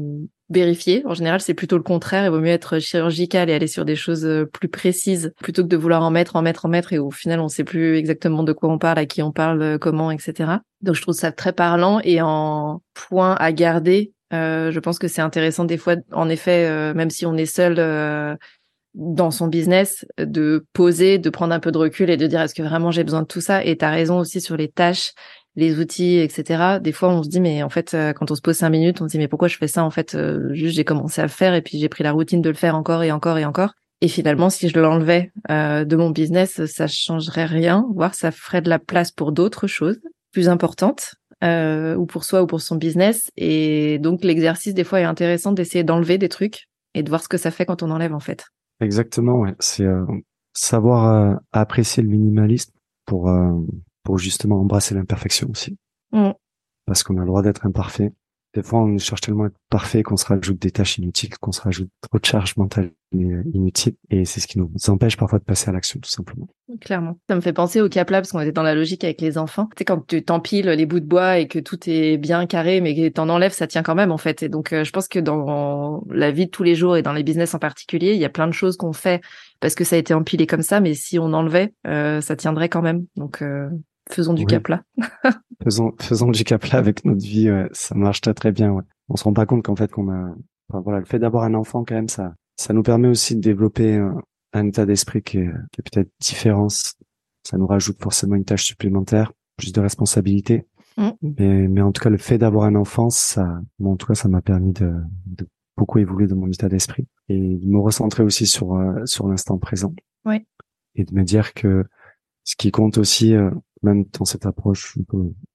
vérifier. 0.51 1.03
En 1.07 1.15
général, 1.15 1.41
c'est 1.41 1.55
plutôt 1.55 1.77
le 1.77 1.83
contraire. 1.83 2.25
Il 2.25 2.31
vaut 2.31 2.41
mieux 2.41 2.49
être 2.49 2.81
chirurgical 2.81 3.49
et 3.49 3.55
aller 3.55 3.69
sur 3.69 3.85
des 3.85 3.97
choses 3.97 4.27
euh, 4.27 4.45
plus 4.45 4.69
précises 4.69 5.33
plutôt 5.41 5.63
que 5.63 5.69
de 5.69 5.77
vouloir 5.77 6.03
en 6.03 6.11
mettre, 6.11 6.37
en 6.37 6.43
mettre, 6.43 6.67
en 6.67 6.69
mettre 6.69 6.93
et 6.93 6.99
au 6.99 7.11
final, 7.11 7.41
on 7.41 7.49
sait 7.49 7.65
plus 7.65 7.97
exactement 7.97 8.43
de 8.43 8.53
quoi 8.53 8.69
on 8.69 8.79
parle, 8.79 8.99
à 8.99 9.07
qui 9.07 9.23
on 9.23 9.33
parle, 9.33 9.63
euh, 9.63 9.79
comment, 9.79 10.11
etc. 10.11 10.59
Donc, 10.83 10.97
je 10.97 11.03
trouve 11.03 11.15
ça 11.15 11.33
très 11.33 11.53
parlant 11.53 12.01
et 12.03 12.21
en 12.21 12.83
point 12.95 13.35
à 13.37 13.53
garder. 13.53 14.13
Euh, 14.33 14.71
je 14.71 14.79
pense 14.81 14.99
que 14.99 15.09
c'est 15.09 15.23
intéressant 15.23 15.65
des 15.65 15.77
fois, 15.77 15.97
en 16.13 16.29
effet, 16.29 16.95
même 16.95 17.11
si 17.11 17.27
on 17.27 17.37
est 17.37 17.47
seul 17.47 18.39
dans 18.95 19.31
son 19.31 19.47
business, 19.47 20.05
de 20.19 20.67
poser, 20.73 21.19
de 21.19 21.31
prendre 21.31 21.55
un 21.55 21.61
peu 21.61 21.71
de 21.71 21.79
recul 21.79 22.11
et 22.11 22.17
de 22.17 22.27
dire 22.27 22.41
est-ce 22.41 22.57
que 22.57 22.63
vraiment 22.63 22.91
j'ai 22.91 23.05
besoin 23.05 23.23
de 23.23 23.27
tout 23.27 23.41
ça? 23.41 23.65
Et 23.65 23.77
tu 23.77 23.85
as 23.85 23.91
raison 23.91 24.19
aussi 24.19 24.41
sur 24.41 24.57
les 24.57 24.69
tâches 24.69 25.13
les 25.57 25.79
outils, 25.79 26.19
etc. 26.19 26.79
Des 26.81 26.93
fois, 26.93 27.11
on 27.11 27.23
se 27.23 27.29
dit, 27.29 27.41
mais 27.41 27.63
en 27.63 27.69
fait, 27.69 27.95
euh, 27.95 28.13
quand 28.13 28.31
on 28.31 28.35
se 28.35 28.41
pose 28.41 28.57
cinq 28.57 28.71
minutes, 28.71 29.01
on 29.01 29.07
se 29.07 29.13
dit, 29.13 29.19
mais 29.19 29.29
pourquoi 29.29 29.49
je 29.49 29.57
fais 29.57 29.69
ça 29.69 29.85
En 29.85 29.91
fait, 29.91 30.15
euh, 30.15 30.53
juste 30.55 30.77
j'ai 30.77 30.85
commencé 30.85 31.21
à 31.21 31.25
le 31.25 31.31
faire 31.31 31.55
et 31.55 31.63
puis 31.63 31.79
j'ai 31.79 31.89
pris 31.89 32.05
la 32.05 32.13
routine 32.13 32.41
de 32.41 32.49
le 32.49 32.55
faire 32.55 32.77
encore 32.77 33.03
et 33.03 33.13
encore 33.13 33.39
et 33.39 33.45
encore. 33.45 33.75
Et 34.01 34.09
finalement, 34.09 34.49
si 34.49 34.69
je 34.69 34.79
l'enlevais 34.79 35.33
euh, 35.51 35.85
de 35.85 35.97
mon 35.97 36.11
business, 36.11 36.65
ça 36.65 36.87
changerait 36.87 37.45
rien, 37.45 37.87
voire 37.95 38.15
ça 38.15 38.31
ferait 38.31 38.63
de 38.63 38.71
la 38.71 38.79
place 38.79 39.11
pour 39.11 39.33
d'autres 39.33 39.67
choses 39.67 40.01
plus 40.33 40.49
importantes, 40.49 41.17
ou 41.43 42.07
pour 42.07 42.25
soi 42.25 42.43
ou 42.43 42.47
pour 42.47 42.61
son 42.61 42.77
business. 42.77 43.31
Et 43.37 43.99
donc, 43.99 44.25
l'exercice, 44.25 44.75
des 44.75 44.85
fois, 44.85 45.01
est 45.01 45.05
intéressant 45.05 45.53
d'essayer 45.53 45.85
d'enlever 45.85 46.19
des 46.19 46.29
trucs 46.29 46.69
et 46.95 47.03
de 47.03 47.09
voir 47.09 47.23
ce 47.23 47.29
que 47.29 47.39
ça 47.39 47.51
fait 47.51 47.67
quand 47.67 47.83
on 47.83 47.91
enlève, 47.91 48.15
en 48.15 48.21
fait. 48.21 48.45
Exactement, 48.81 49.39
ouais. 49.41 49.55
C'est 49.59 49.87
savoir 50.53 51.39
apprécier 51.53 52.03
le 52.03 52.09
minimalisme 52.09 52.73
pour 53.07 53.31
pour 54.03 54.19
justement 54.19 54.61
embrasser 54.61 54.95
l'imperfection 54.95 55.49
aussi. 55.51 55.77
Mm. 56.13 56.31
Parce 56.87 57.03
qu'on 57.03 57.17
a 57.17 57.21
le 57.21 57.27
droit 57.27 57.43
d'être 57.43 57.67
imparfait. 57.67 58.13
Des 58.55 58.63
fois, 58.63 58.81
on 58.81 58.99
cherche 58.99 59.21
tellement 59.21 59.45
à 59.45 59.47
être 59.47 59.59
parfait 59.71 60.03
qu'on 60.03 60.17
se 60.17 60.27
rajoute 60.27 60.61
des 60.61 60.73
tâches 60.73 60.99
inutiles, 60.99 61.39
qu'on 61.39 61.53
se 61.53 61.61
rajoute 61.61 61.89
trop 62.01 62.19
de 62.19 62.25
charges 62.25 62.57
mentales 62.57 62.91
inutiles. 63.13 63.95
Et 64.11 64.25
c'est 64.25 64.41
ce 64.41 64.47
qui 64.47 64.59
nous 64.59 64.71
empêche 64.89 65.17
parfois 65.17 65.39
de 65.39 65.45
passer 65.45 65.69
à 65.69 65.73
l'action, 65.73 66.01
tout 66.01 66.11
simplement. 66.11 66.49
Clairement. 66.81 67.19
Ça 67.29 67.37
me 67.37 67.41
fait 67.41 67.53
penser 67.53 67.81
au 67.81 67.89
cap 67.89 68.11
là, 68.11 68.21
parce 68.21 68.33
qu'on 68.33 68.41
était 68.41 68.53
dans 68.53 68.63
la 68.63 68.75
logique 68.75 69.05
avec 69.05 69.21
les 69.21 69.39
enfants. 69.39 69.67
Tu 69.77 69.79
sais, 69.79 69.85
quand 69.85 70.05
tu 70.07 70.25
t'empiles 70.25 70.69
les 70.69 70.87
bouts 70.87 71.01
de 71.01 71.07
bois 71.07 71.39
et 71.39 71.47
que 71.47 71.59
tout 71.59 71.79
est 71.87 72.17
bien 72.17 72.47
carré, 72.47 72.81
mais 72.81 72.95
que 72.95 73.09
t'en 73.09 73.29
enlèves, 73.29 73.53
ça 73.53 73.67
tient 73.69 73.83
quand 73.83 73.95
même, 73.95 74.11
en 74.11 74.19
fait. 74.19 74.43
Et 74.43 74.49
donc, 74.49 74.73
euh, 74.73 74.83
je 74.83 74.91
pense 74.91 75.07
que 75.07 75.21
dans 75.21 76.03
la 76.11 76.31
vie 76.33 76.47
de 76.47 76.51
tous 76.51 76.63
les 76.65 76.75
jours 76.75 76.97
et 76.97 77.03
dans 77.03 77.13
les 77.13 77.23
business 77.23 77.55
en 77.55 77.59
particulier, 77.59 78.15
il 78.15 78.21
y 78.21 78.25
a 78.25 78.31
plein 78.31 78.47
de 78.49 78.53
choses 78.53 78.77
qu'on 78.77 78.93
fait 78.93 79.21
parce 79.61 79.75
que 79.75 79.85
ça 79.85 79.97
a 79.97 79.99
été 79.99 80.15
empilé 80.15 80.47
comme 80.47 80.63
ça, 80.63 80.81
mais 80.81 80.95
si 80.95 81.19
on 81.19 81.33
enlevait, 81.33 81.73
euh, 81.87 82.21
ça 82.21 82.35
tiendrait 82.35 82.69
quand 82.69 82.83
même. 82.83 83.07
Donc, 83.17 83.43
euh, 83.43 83.69
Faisons 84.11 84.35
du 84.35 84.47
cap 84.47 84.69
là. 84.69 84.83
faisons, 85.63 85.93
faisons 86.01 86.31
du 86.31 86.45
cap 86.45 86.65
là 86.65 86.79
avec 86.79 87.05
notre 87.05 87.23
vie. 87.23 87.49
ça 87.73 87.95
marche 87.95 88.21
très 88.21 88.35
très 88.35 88.53
bien. 88.53 88.73
Ouais. 88.73 88.83
On 89.09 89.17
se 89.17 89.25
rend 89.25 89.33
pas 89.33 89.47
compte 89.47 89.65
qu'en 89.65 89.77
fait 89.77 89.91
qu'on 89.91 90.09
a, 90.11 90.35
enfin, 90.69 90.81
voilà, 90.81 90.99
le 91.01 91.05
fait 91.05 91.19
d'avoir 91.19 91.45
un 91.45 91.55
enfant 91.55 91.85
quand 91.85 91.95
même, 91.95 92.09
ça, 92.09 92.35
ça 92.57 92.73
nous 92.73 92.83
permet 92.83 93.09
aussi 93.09 93.37
de 93.37 93.41
développer 93.41 94.01
un, 94.53 94.67
état 94.67 94.87
d'esprit 94.87 95.23
qui 95.23 95.39
est, 95.39 95.51
qui 95.73 95.81
est 95.81 95.91
peut-être 95.91 96.11
différent. 96.21 96.69
Ça 96.69 97.59
nous 97.59 97.67
rajoute 97.67 98.01
forcément 98.01 98.35
une 98.35 98.45
tâche 98.45 98.65
supplémentaire, 98.65 99.33
plus 99.57 99.73
de 99.73 99.81
responsabilité. 99.81 100.67
Mm. 100.97 101.09
Mais, 101.23 101.69
mais 101.69 101.81
en 101.81 101.93
tout 101.93 102.03
cas, 102.03 102.11
le 102.11 102.19
fait 102.19 102.39
d'avoir 102.39 102.65
un 102.65 102.75
enfant, 102.75 103.11
ça, 103.11 103.61
bon, 103.79 103.93
en 103.93 103.97
tout 103.97 104.07
cas, 104.07 104.15
ça 104.15 104.29
m'a 104.29 104.43
permis 104.43 104.73
de, 104.73 104.93
de 105.27 105.47
beaucoup 105.77 105.99
évolué 105.99 106.27
dans 106.27 106.37
mon 106.37 106.49
état 106.49 106.69
d'esprit 106.69 107.07
et 107.29 107.39
de 107.39 107.67
me 107.67 107.79
recentrer 107.79 108.23
aussi 108.23 108.47
sur 108.47 108.79
sur 109.07 109.29
l'instant 109.29 109.57
présent. 109.59 109.95
Oui. 110.27 110.47
Et 110.95 111.05
de 111.05 111.15
me 111.15 111.25
dire 111.25 111.55
que 111.55 111.85
ce 112.45 112.57
qui 112.57 112.71
compte 112.71 112.99
aussi, 112.99 113.35
même 113.83 114.05
dans 114.19 114.25
cette 114.25 114.47
approche, 114.47 114.99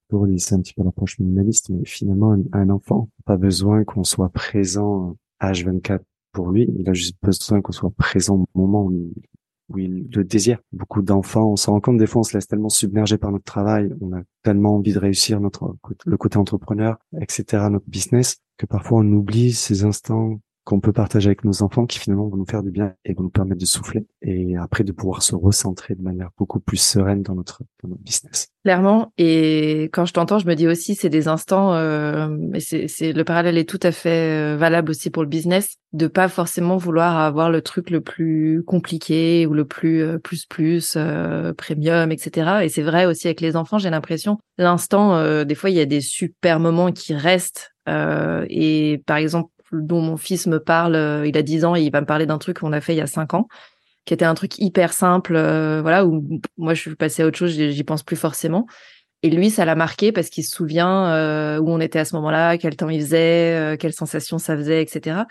pour 0.08 0.22
relisser 0.22 0.56
un 0.56 0.62
petit 0.62 0.74
peu 0.74 0.84
l'approche 0.84 1.20
minimaliste, 1.20 1.70
mais 1.70 1.86
finalement, 1.86 2.38
un, 2.54 2.70
enfant, 2.70 3.10
pas 3.26 3.38
besoin 3.38 3.84
qu'on 3.84 4.04
soit 4.04 4.30
présent 4.30 5.18
H24 5.42 6.00
pour 6.32 6.52
lui, 6.52 6.70
il 6.78 6.90
a 6.90 6.94
juste 6.94 7.18
besoin 7.22 7.62
qu'on 7.62 7.72
soit 7.72 7.92
présent 7.92 8.46
au 8.54 8.60
moment 8.60 8.84
où 8.84 8.92
il, 8.92 9.14
où 9.70 9.78
il 9.78 10.08
le 10.14 10.24
désire. 10.24 10.60
Beaucoup 10.74 11.02
d'enfants, 11.02 11.52
on 11.52 11.56
s'en 11.56 11.74
rend 11.74 11.82
compte 11.82 11.98
des 11.98 12.08
fois, 12.08 12.22
on 12.22 12.24
se 12.24 12.36
laisse 12.36 12.48
tellement 12.48 12.70
submerger 12.70 13.18
par 13.18 13.32
notre 13.32 13.46
travail, 13.46 13.94
on 14.02 14.14
a 14.14 14.22
tellement 14.44 14.76
envie 14.76 14.94
de 14.94 15.00
réussir 15.00 15.40
notre 15.40 15.76
le 16.06 16.18
côté 16.18 16.38
entrepreneur, 16.38 16.98
etc., 17.20 17.68
notre 17.72 17.90
business, 17.90 18.38
que 18.58 18.66
parfois 18.66 19.00
on 19.00 19.12
oublie 19.12 19.54
ces 19.54 19.86
instants 19.86 20.40
qu'on 20.66 20.80
peut 20.80 20.92
partager 20.92 21.28
avec 21.28 21.46
nos 21.46 21.64
enfants 21.64 21.86
qui 21.86 22.00
finalement 22.00 22.28
vont 22.28 22.38
nous 22.38 22.46
faire 22.46 22.64
du 22.64 22.72
bien 22.72 22.94
et 23.06 23.14
vont 23.14 23.24
nous 23.24 23.30
permettre 23.30 23.62
de 23.62 23.66
souffler 23.66 24.08
et 24.22 24.58
après 24.58 24.84
de 24.84 24.92
pouvoir 24.92 25.22
se 25.22 25.36
recentrer 25.36 25.96
de 25.96 26.02
manière 26.02 26.30
beaucoup 26.38 26.60
plus 26.60 26.78
sereine 26.78 27.22
dans 27.22 27.36
notre, 27.36 27.62
dans 27.84 27.90
notre 27.90 28.02
business. 28.02 28.50
Clairement. 28.64 29.14
Et 29.20 29.84
quand 29.94 30.06
je 30.06 30.14
t'entends, 30.14 30.40
je 30.40 30.48
me 30.48 30.56
dis 30.56 30.68
aussi, 30.68 30.96
c'est 30.96 31.10
des 31.10 31.28
instants, 31.28 31.76
euh, 31.76 32.36
et 32.56 32.60
c'est, 32.60 33.14
le 33.14 33.24
parallèle 33.24 33.60
est 33.60 33.70
tout 33.70 33.80
à 33.84 33.92
fait 33.92 34.56
euh, 34.56 34.58
valable 34.58 34.90
aussi 34.90 35.12
pour 35.12 35.22
le 35.22 35.30
business, 35.30 35.78
de 35.94 36.08
pas 36.08 36.28
forcément 36.28 36.76
vouloir 36.76 37.18
avoir 37.18 37.50
le 37.50 37.62
truc 37.62 37.90
le 37.90 38.02
plus 38.02 38.64
compliqué 38.66 39.46
ou 39.46 39.54
le 39.54 39.66
plus 39.66 40.02
euh, 40.02 40.18
plus 40.18 40.46
plus 40.46 40.96
euh, 40.98 41.54
premium, 41.54 42.12
etc. 42.12 42.64
Et 42.64 42.70
c'est 42.70 42.82
vrai 42.82 43.06
aussi 43.06 43.28
avec 43.28 43.40
les 43.40 43.56
enfants, 43.56 43.78
j'ai 43.78 43.90
l'impression, 43.90 44.40
l'instant, 44.58 45.16
euh, 45.16 45.46
des 45.46 45.56
fois, 45.56 45.70
il 45.70 45.76
y 45.76 45.80
a 45.80 45.86
des 45.86 46.02
super 46.02 46.60
moments 46.60 46.92
qui 46.92 47.14
restent. 47.14 47.72
et 47.88 49.04
par 49.06 49.18
exemple, 49.18 49.50
dont 49.72 50.02
mon 50.02 50.18
fils 50.18 50.48
me 50.48 50.60
parle, 50.60 50.96
euh, 50.96 51.28
il 51.28 51.38
a 51.38 51.42
10 51.42 51.66
ans 51.66 51.76
et 51.76 51.82
il 51.82 51.92
va 51.92 52.02
me 52.02 52.06
parler 52.06 52.26
d'un 52.26 52.38
truc 52.38 52.60
qu'on 52.60 52.74
a 52.74 52.82
fait 52.82 52.94
il 52.94 52.98
y 52.98 53.02
a 53.02 53.08
5 53.08 53.34
ans, 53.34 53.48
qui 54.06 54.14
était 54.14 54.26
un 54.26 54.36
truc 54.36 54.58
hyper 54.60 54.94
simple, 54.94 55.36
euh, 55.36 55.82
voilà, 55.82 56.06
où 56.06 56.24
moi 56.58 56.74
je 56.74 56.82
suis 56.82 56.96
passée 56.96 57.24
à 57.24 57.28
autre 57.28 57.38
chose, 57.38 57.52
j'y 57.52 57.84
pense 57.84 58.04
plus 58.04 58.16
forcément. 58.16 58.68
Et 59.24 59.30
lui, 59.32 59.50
ça 59.50 59.66
l'a 59.66 59.76
marqué 59.76 60.12
parce 60.12 60.30
qu'il 60.30 60.44
se 60.44 60.56
souvient 60.56 61.08
euh, 61.08 61.58
où 61.58 61.72
on 61.72 61.80
était 61.80 61.98
à 61.98 62.06
ce 62.06 62.16
moment-là, 62.16 62.58
quel 62.60 62.76
temps 62.76 62.90
il 62.90 63.02
faisait, 63.02 63.76
quelles 63.80 63.94
sensations 63.94 64.38
ça 64.38 64.56
faisait, 64.56 64.84
etc. 64.84 65.22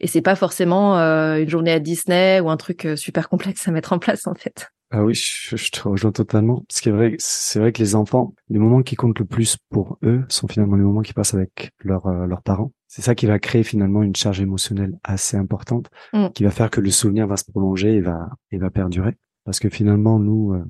Et 0.00 0.08
c'est 0.08 0.22
pas 0.22 0.34
forcément 0.34 0.96
une 0.96 1.48
journée 1.48 1.70
à 1.70 1.78
Disney 1.78 2.40
ou 2.40 2.50
un 2.50 2.56
truc 2.56 2.88
super 2.96 3.28
complexe 3.28 3.68
à 3.68 3.70
mettre 3.70 3.92
en 3.92 4.00
place 4.00 4.26
en 4.26 4.34
fait. 4.34 4.73
Ah 4.96 5.02
oui, 5.02 5.12
je, 5.12 5.56
je, 5.56 5.70
te 5.72 5.88
rejoins 5.88 6.12
totalement. 6.12 6.64
Ce 6.70 6.80
qui 6.80 6.88
est 6.88 6.92
vrai, 6.92 7.16
c'est 7.18 7.58
vrai 7.58 7.72
que 7.72 7.80
les 7.80 7.96
enfants, 7.96 8.32
les 8.48 8.60
moments 8.60 8.82
qui 8.82 8.94
comptent 8.94 9.18
le 9.18 9.24
plus 9.24 9.56
pour 9.68 9.98
eux 10.04 10.22
sont 10.28 10.46
finalement 10.46 10.76
les 10.76 10.84
moments 10.84 11.02
qu'ils 11.02 11.14
passent 11.14 11.34
avec 11.34 11.72
leurs 11.80 12.06
euh, 12.06 12.26
leurs 12.26 12.42
parents. 12.42 12.72
C'est 12.86 13.02
ça 13.02 13.16
qui 13.16 13.26
va 13.26 13.40
créer 13.40 13.64
finalement 13.64 14.04
une 14.04 14.14
charge 14.14 14.40
émotionnelle 14.40 14.96
assez 15.02 15.36
importante, 15.36 15.90
mm. 16.12 16.28
qui 16.28 16.44
va 16.44 16.52
faire 16.52 16.70
que 16.70 16.80
le 16.80 16.92
souvenir 16.92 17.26
va 17.26 17.36
se 17.36 17.44
prolonger 17.44 17.96
et 17.96 18.00
va 18.00 18.28
et 18.52 18.58
va 18.58 18.70
perdurer. 18.70 19.16
Parce 19.44 19.58
que 19.58 19.68
finalement, 19.68 20.20
nous, 20.20 20.52
euh, 20.52 20.64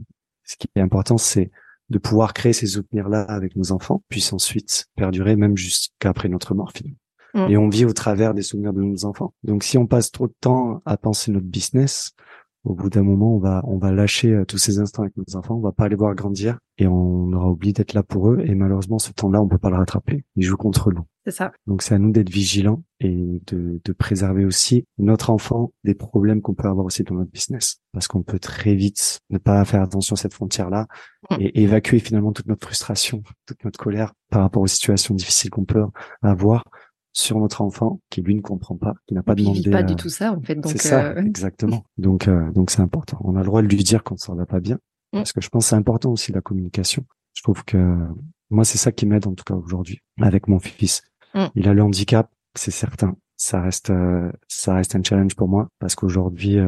ce 0.45 0.57
qui 0.57 0.69
est 0.75 0.81
important, 0.81 1.19
c'est 1.19 1.51
de 1.91 1.99
pouvoir 1.99 2.33
créer 2.33 2.55
ces 2.55 2.67
souvenirs-là 2.67 3.21
avec 3.25 3.57
nos 3.57 3.73
enfants, 3.73 4.03
puis 4.09 4.27
ensuite 4.33 4.87
perdurer 4.97 5.37
même 5.37 5.59
jusqu'après 5.59 6.31
notre 6.31 6.55
mort 6.55 6.73
finalement. 6.75 6.97
Mm. 7.35 7.51
Et 7.51 7.57
on 7.59 7.69
vit 7.69 7.85
au 7.85 7.93
travers 7.93 8.33
des 8.33 8.41
souvenirs 8.41 8.73
de 8.73 8.81
nos 8.81 9.05
enfants. 9.05 9.35
Donc 9.43 9.65
si 9.65 9.77
on 9.77 9.87
passe 9.87 10.11
trop 10.11 10.29
de 10.29 10.35
temps 10.41 10.81
à 10.87 10.97
penser 10.97 11.31
notre 11.31 11.47
business, 11.47 12.15
au 12.65 12.75
bout 12.75 12.89
d'un 12.89 13.03
moment, 13.03 13.37
on 13.37 13.39
va, 13.39 13.63
on 13.65 13.79
va 13.79 13.93
lâcher 13.93 14.33
euh, 14.33 14.45
tous 14.45 14.59
ces 14.59 14.79
instants 14.79 15.03
avec 15.03 15.17
nos 15.17 15.37
enfants, 15.37 15.57
on 15.57 15.61
va 15.61 15.73
pas 15.73 15.89
les 15.89 15.97
voir 15.97 16.15
grandir 16.15 16.59
et 16.79 16.87
on 16.87 17.33
aura 17.33 17.51
oublié 17.51 17.73
d'être 17.73 17.93
là 17.93 18.03
pour 18.03 18.31
eux. 18.31 18.43
Et 18.45 18.55
malheureusement, 18.55 18.99
ce 18.99 19.13
temps-là, 19.13 19.41
on 19.43 19.49
peut 19.49 19.59
pas 19.59 19.71
le 19.71 19.77
rattraper. 19.77 20.25
Ils 20.37 20.45
jouent 20.45 20.57
contre 20.57 20.91
nous. 20.91 21.05
C'est 21.27 21.31
ça. 21.31 21.53
Donc, 21.67 21.83
c'est 21.83 21.95
à 21.95 21.99
nous 21.99 22.11
d'être 22.11 22.31
vigilants 22.31 22.83
et 23.01 23.41
de, 23.47 23.81
de 23.83 23.93
préserver 23.93 24.45
aussi 24.45 24.85
notre 24.99 25.31
enfant 25.31 25.73
des 25.85 25.95
problèmes 25.95 26.41
qu'on 26.41 26.55
peut 26.55 26.69
avoir 26.69 26.87
aussi 26.87 27.03
dans 27.03 27.15
notre 27.15 27.31
business. 27.31 27.81
Parce 27.93 28.09
qu'on 28.09 28.23
peut 28.23 28.39
très 28.39 28.75
vite 28.75 29.21
ne 29.31 29.39
pas 29.39 29.65
faire 29.65 29.83
attention 29.83 30.15
à 30.15 30.17
cette 30.19 30.35
frontière-là 30.35 30.87
et 31.39 31.63
évacuer 31.63 31.99
finalement 31.99 32.33
toute 32.33 32.47
notre 32.47 32.67
frustration, 32.67 33.23
toute 33.47 33.65
notre 33.65 33.79
colère 33.79 34.13
par 34.31 34.43
rapport 34.43 34.63
aux 34.63 34.67
situations 34.67 35.15
difficiles 35.15 35.51
qu'on 35.51 35.65
peut 35.65 35.85
avoir 36.23 36.65
sur 37.15 37.39
notre 37.39 37.63
enfant 37.63 38.01
qui 38.11 38.21
lui 38.21 38.35
ne 38.35 38.41
comprend 38.41 38.77
pas, 38.77 38.95
qui 39.07 39.15
n'a 39.15 39.23
pas 39.23 39.35
demandé. 39.35 39.61
Il 39.61 39.65
vit 39.67 39.71
pas 39.71 39.85
du 39.85 39.95
tout 39.95 40.11
ça 40.11 40.33
en 40.33 40.41
fait. 40.41 40.59
C'est 40.67 40.81
ça, 40.81 41.13
euh, 41.13 41.23
exactement. 41.25 41.85
Donc 41.97 42.29
euh, 42.29 42.51
donc 42.53 42.71
c'est 42.71 42.83
important. 42.83 43.19
On 43.23 43.37
a 43.37 43.39
le 43.39 43.47
droit 43.47 43.63
de 43.63 43.69
lui 43.69 43.83
dire 43.83 44.03
quand 44.03 44.19
ça 44.19 44.35
va 44.35 44.45
pas 44.45 44.61
bien, 44.61 44.77
mm. 45.13 45.19
parce 45.19 45.33
que 45.33 45.41
je 45.41 45.49
pense 45.49 45.67
c'est 45.67 45.77
important 45.77 46.11
aussi 46.11 46.33
la 46.33 46.43
communication. 46.43 47.07
Je 47.33 47.43
trouve 47.43 47.65
que 47.65 47.97
moi 48.51 48.65
c'est 48.65 48.79
ça 48.79 48.93
qui 48.93 49.07
m'aide 49.07 49.27
en 49.27 49.35
tout 49.35 49.45
cas 49.45 49.55
aujourd'hui 49.55 50.01
avec 50.21 50.49
mon 50.49 50.59
fils. 50.59 51.03
Mm. 51.35 51.45
Il 51.55 51.69
a 51.69 51.73
le 51.73 51.83
handicap, 51.83 52.29
c'est 52.55 52.73
certain. 52.73 53.17
Ça 53.37 53.61
reste 53.61 53.91
euh, 53.91 54.31
ça 54.49 54.75
reste 54.75 54.97
un 54.97 55.03
challenge 55.03 55.37
pour 55.37 55.49
moi 55.49 55.69
parce 55.79 55.95
qu'aujourd'hui 55.95 56.59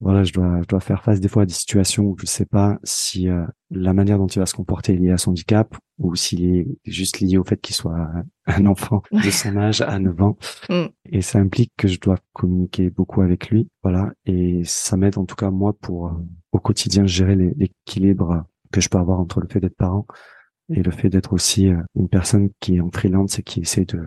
voilà, 0.00 0.24
je 0.24 0.32
dois, 0.32 0.62
je 0.62 0.66
dois 0.66 0.80
faire 0.80 1.02
face 1.02 1.20
des 1.20 1.28
fois 1.28 1.42
à 1.42 1.46
des 1.46 1.52
situations 1.52 2.04
où 2.04 2.16
je 2.18 2.24
sais 2.24 2.46
pas 2.46 2.78
si 2.84 3.28
euh, 3.28 3.44
la 3.70 3.92
manière 3.92 4.16
dont 4.16 4.26
il 4.26 4.38
va 4.38 4.46
se 4.46 4.54
comporter 4.54 4.94
est 4.94 4.96
liée 4.96 5.10
à 5.10 5.18
son 5.18 5.32
handicap 5.32 5.76
ou 5.98 6.16
s'il 6.16 6.44
est 6.46 6.66
juste 6.86 7.20
lié 7.20 7.36
au 7.36 7.44
fait 7.44 7.60
qu'il 7.60 7.76
soit 7.76 8.08
un 8.46 8.64
enfant 8.64 9.02
de 9.12 9.18
son 9.30 9.56
âge 9.58 9.82
à 9.82 9.98
9 9.98 10.22
ans. 10.22 10.38
Mm. 10.70 10.86
Et 11.12 11.20
ça 11.20 11.38
implique 11.38 11.72
que 11.76 11.86
je 11.86 12.00
dois 12.00 12.16
communiquer 12.32 12.88
beaucoup 12.88 13.20
avec 13.20 13.50
lui. 13.50 13.68
Voilà. 13.82 14.10
Et 14.24 14.62
ça 14.64 14.96
m'aide 14.96 15.18
en 15.18 15.26
tout 15.26 15.36
cas, 15.36 15.50
moi, 15.50 15.74
pour 15.78 16.06
euh, 16.06 16.12
au 16.52 16.58
quotidien 16.58 17.06
gérer 17.06 17.36
l'équilibre 17.36 18.44
que 18.72 18.80
je 18.80 18.88
peux 18.88 18.98
avoir 18.98 19.20
entre 19.20 19.40
le 19.40 19.48
fait 19.48 19.60
d'être 19.60 19.76
parent 19.76 20.06
et 20.74 20.82
le 20.82 20.90
fait 20.90 21.10
d'être 21.10 21.34
aussi 21.34 21.68
euh, 21.68 21.76
une 21.94 22.08
personne 22.08 22.48
qui 22.60 22.76
est 22.76 22.80
en 22.80 22.90
freelance 22.90 23.38
et 23.38 23.42
qui 23.42 23.60
essaie 23.60 23.84
de, 23.84 24.00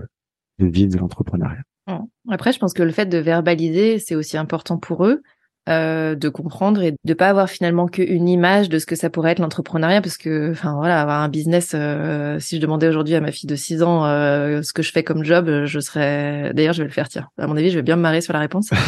de 0.57 0.65
vivre 0.65 0.91
de 0.91 0.97
l'entrepreneuriat. 0.97 1.61
Mm. 1.85 1.99
Après, 2.31 2.51
je 2.51 2.57
pense 2.57 2.73
que 2.73 2.81
le 2.81 2.91
fait 2.91 3.05
de 3.05 3.19
verbaliser, 3.19 3.99
c'est 3.99 4.15
aussi 4.15 4.37
important 4.37 4.79
pour 4.79 5.05
eux 5.05 5.21
euh, 5.69 6.15
de 6.15 6.29
comprendre 6.29 6.81
et 6.81 6.93
de 7.03 7.13
pas 7.13 7.29
avoir 7.29 7.49
finalement 7.49 7.87
qu'une 7.87 8.27
image 8.27 8.67
de 8.67 8.79
ce 8.79 8.85
que 8.85 8.95
ça 8.95 9.09
pourrait 9.09 9.31
être 9.31 9.39
l'entrepreneuriat 9.39 10.01
parce 10.01 10.17
que 10.17 10.51
enfin 10.51 10.75
voilà 10.75 10.99
avoir 10.99 11.21
un 11.21 11.29
business 11.29 11.71
euh, 11.73 12.37
si 12.39 12.57
je 12.57 12.61
demandais 12.61 12.89
aujourd'hui 12.89 13.15
à 13.15 13.21
ma 13.21 13.31
fille 13.31 13.47
de 13.47 13.55
6 13.55 13.81
ans 13.81 14.05
euh, 14.05 14.61
ce 14.61 14.73
que 14.73 14.81
je 14.81 14.91
fais 14.91 15.03
comme 15.03 15.23
job 15.23 15.63
je 15.65 15.79
serais 15.79 16.51
d'ailleurs 16.53 16.73
je 16.73 16.81
vais 16.81 16.87
le 16.87 16.93
faire 16.93 17.07
tiens. 17.07 17.27
À 17.37 17.47
mon 17.47 17.55
avis 17.55 17.69
je 17.69 17.75
vais 17.75 17.81
bien 17.81 17.95
me 17.95 18.01
marrer 18.01 18.21
sur 18.21 18.33
la 18.33 18.39
réponse. 18.39 18.69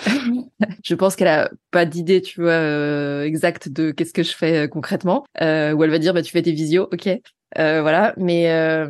Je 0.82 0.94
pense 0.94 1.14
qu'elle 1.14 1.28
a 1.28 1.50
pas 1.70 1.84
d'idée 1.84 2.22
tu 2.22 2.40
vois 2.40 3.24
exacte 3.24 3.68
de 3.68 3.90
qu'est-ce 3.90 4.12
que 4.12 4.22
je 4.22 4.34
fais 4.34 4.68
concrètement. 4.68 5.24
Ou 5.40 5.44
elle 5.44 5.90
va 5.90 5.98
dire 5.98 6.14
bah 6.14 6.22
tu 6.22 6.32
fais 6.32 6.42
tes 6.42 6.52
visios 6.52 6.88
ok 6.92 7.08
euh, 7.58 7.82
voilà, 7.82 8.14
mais 8.16 8.52
euh, 8.52 8.86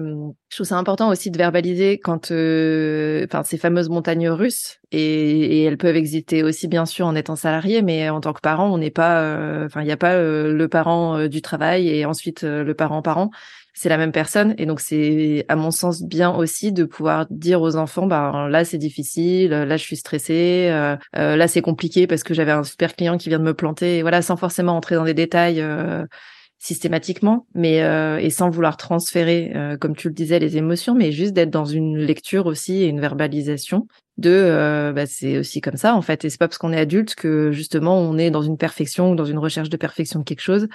je 0.51 0.57
trouve 0.57 0.67
ça 0.67 0.77
important 0.77 1.09
aussi 1.09 1.31
de 1.31 1.39
verbaliser 1.39 1.99
quand, 1.99 2.31
euh, 2.31 3.25
enfin, 3.25 3.43
ces 3.43 3.57
fameuses 3.57 3.89
montagnes 3.89 4.29
russes 4.29 4.81
et, 4.93 5.61
et, 5.61 5.65
elles 5.65 5.79
peuvent 5.79 5.97
exister 5.97 6.43
aussi 6.43 6.69
bien 6.69 6.85
sûr 6.85 7.07
en 7.07 7.15
étant 7.15 7.37
salarié, 7.37 7.81
mais 7.81 8.11
en 8.11 8.21
tant 8.21 8.35
que 8.35 8.41
parent, 8.41 8.71
on 8.71 8.77
n'est 8.77 8.91
pas, 8.91 9.65
enfin, 9.65 9.81
il 9.81 9.87
n'y 9.87 9.93
a 9.93 9.97
pas 9.97 10.15
le 10.21 10.67
parent 10.69 11.27
du 11.27 11.41
travail 11.41 11.89
et 11.89 12.05
ensuite 12.05 12.43
le 12.43 12.75
parent 12.75 13.01
parent. 13.01 13.31
C'est 13.73 13.89
la 13.89 13.97
même 13.97 14.13
personne 14.13 14.55
et 14.59 14.67
donc 14.67 14.81
c'est 14.81 15.47
à 15.49 15.57
mon 15.57 15.71
sens 15.71 16.03
bien 16.03 16.35
aussi 16.35 16.71
de 16.73 16.85
pouvoir 16.85 17.27
dire 17.31 17.63
aux 17.63 17.77
enfants, 17.77 18.07
bah 18.07 18.49
là 18.51 18.65
c'est 18.65 18.79
difficile, 18.79 19.51
là 19.51 19.77
je 19.77 19.83
suis 19.83 19.97
stressée, 19.97 20.69
là 21.15 21.49
c'est 21.49 21.63
compliqué 21.63 22.07
parce 22.07 22.23
que 22.23 22.35
j'avais 22.35 22.53
un 22.53 22.65
super 22.65 22.95
client 22.95 23.17
qui 23.17 23.31
vient 23.31 23.39
de 23.39 23.45
me 23.45 23.55
planter, 23.55 24.03
voilà, 24.03 24.21
sans 24.21 24.37
forcément 24.37 24.77
entrer 24.77 24.97
dans 24.97 25.05
des 25.05 25.15
détails 25.15 25.65
systématiquement, 26.61 27.47
mais 27.55 27.83
euh, 27.83 28.19
et 28.19 28.29
sans 28.29 28.51
vouloir 28.51 28.77
transférer, 28.77 29.51
euh, 29.57 29.79
comme 29.79 29.97
tu 29.97 30.09
le 30.09 30.15
disais, 30.15 30.39
les 30.39 30.59
émotions, 30.59 30.95
mais 30.95 31.11
juste 31.11 31.33
d'être 31.33 31.51
dans 31.51 31.65
une 31.65 31.97
lecture 31.97 32.45
aussi 32.45 32.83
et 32.83 32.87
une 32.87 33.01
verbalisation 33.01 33.89
de, 34.19 34.29
euh, 34.31 34.93
bah, 34.93 35.07
c'est 35.07 35.39
aussi 35.39 35.63
comme 35.63 35.79
ça 35.79 35.97
en 35.97 36.03
fait. 36.03 36.23
Et 36.25 36.31
c'est 36.31 36.37
pas 36.39 36.49
parce 36.49 36.59
qu'on 36.59 36.75
est 36.75 36.79
adulte 36.79 37.15
que 37.15 37.51
justement 37.51 37.99
on 37.99 38.19
est 38.19 38.31
dans 38.31 38.43
une 38.43 38.59
perfection 38.59 39.11
ou 39.11 39.15
dans 39.15 39.25
une 39.25 39.39
recherche 39.39 39.71
de 39.71 39.77
perfection 39.79 40.21
de 40.21 40.25
quelque 40.25 40.43
chose. 40.43 40.69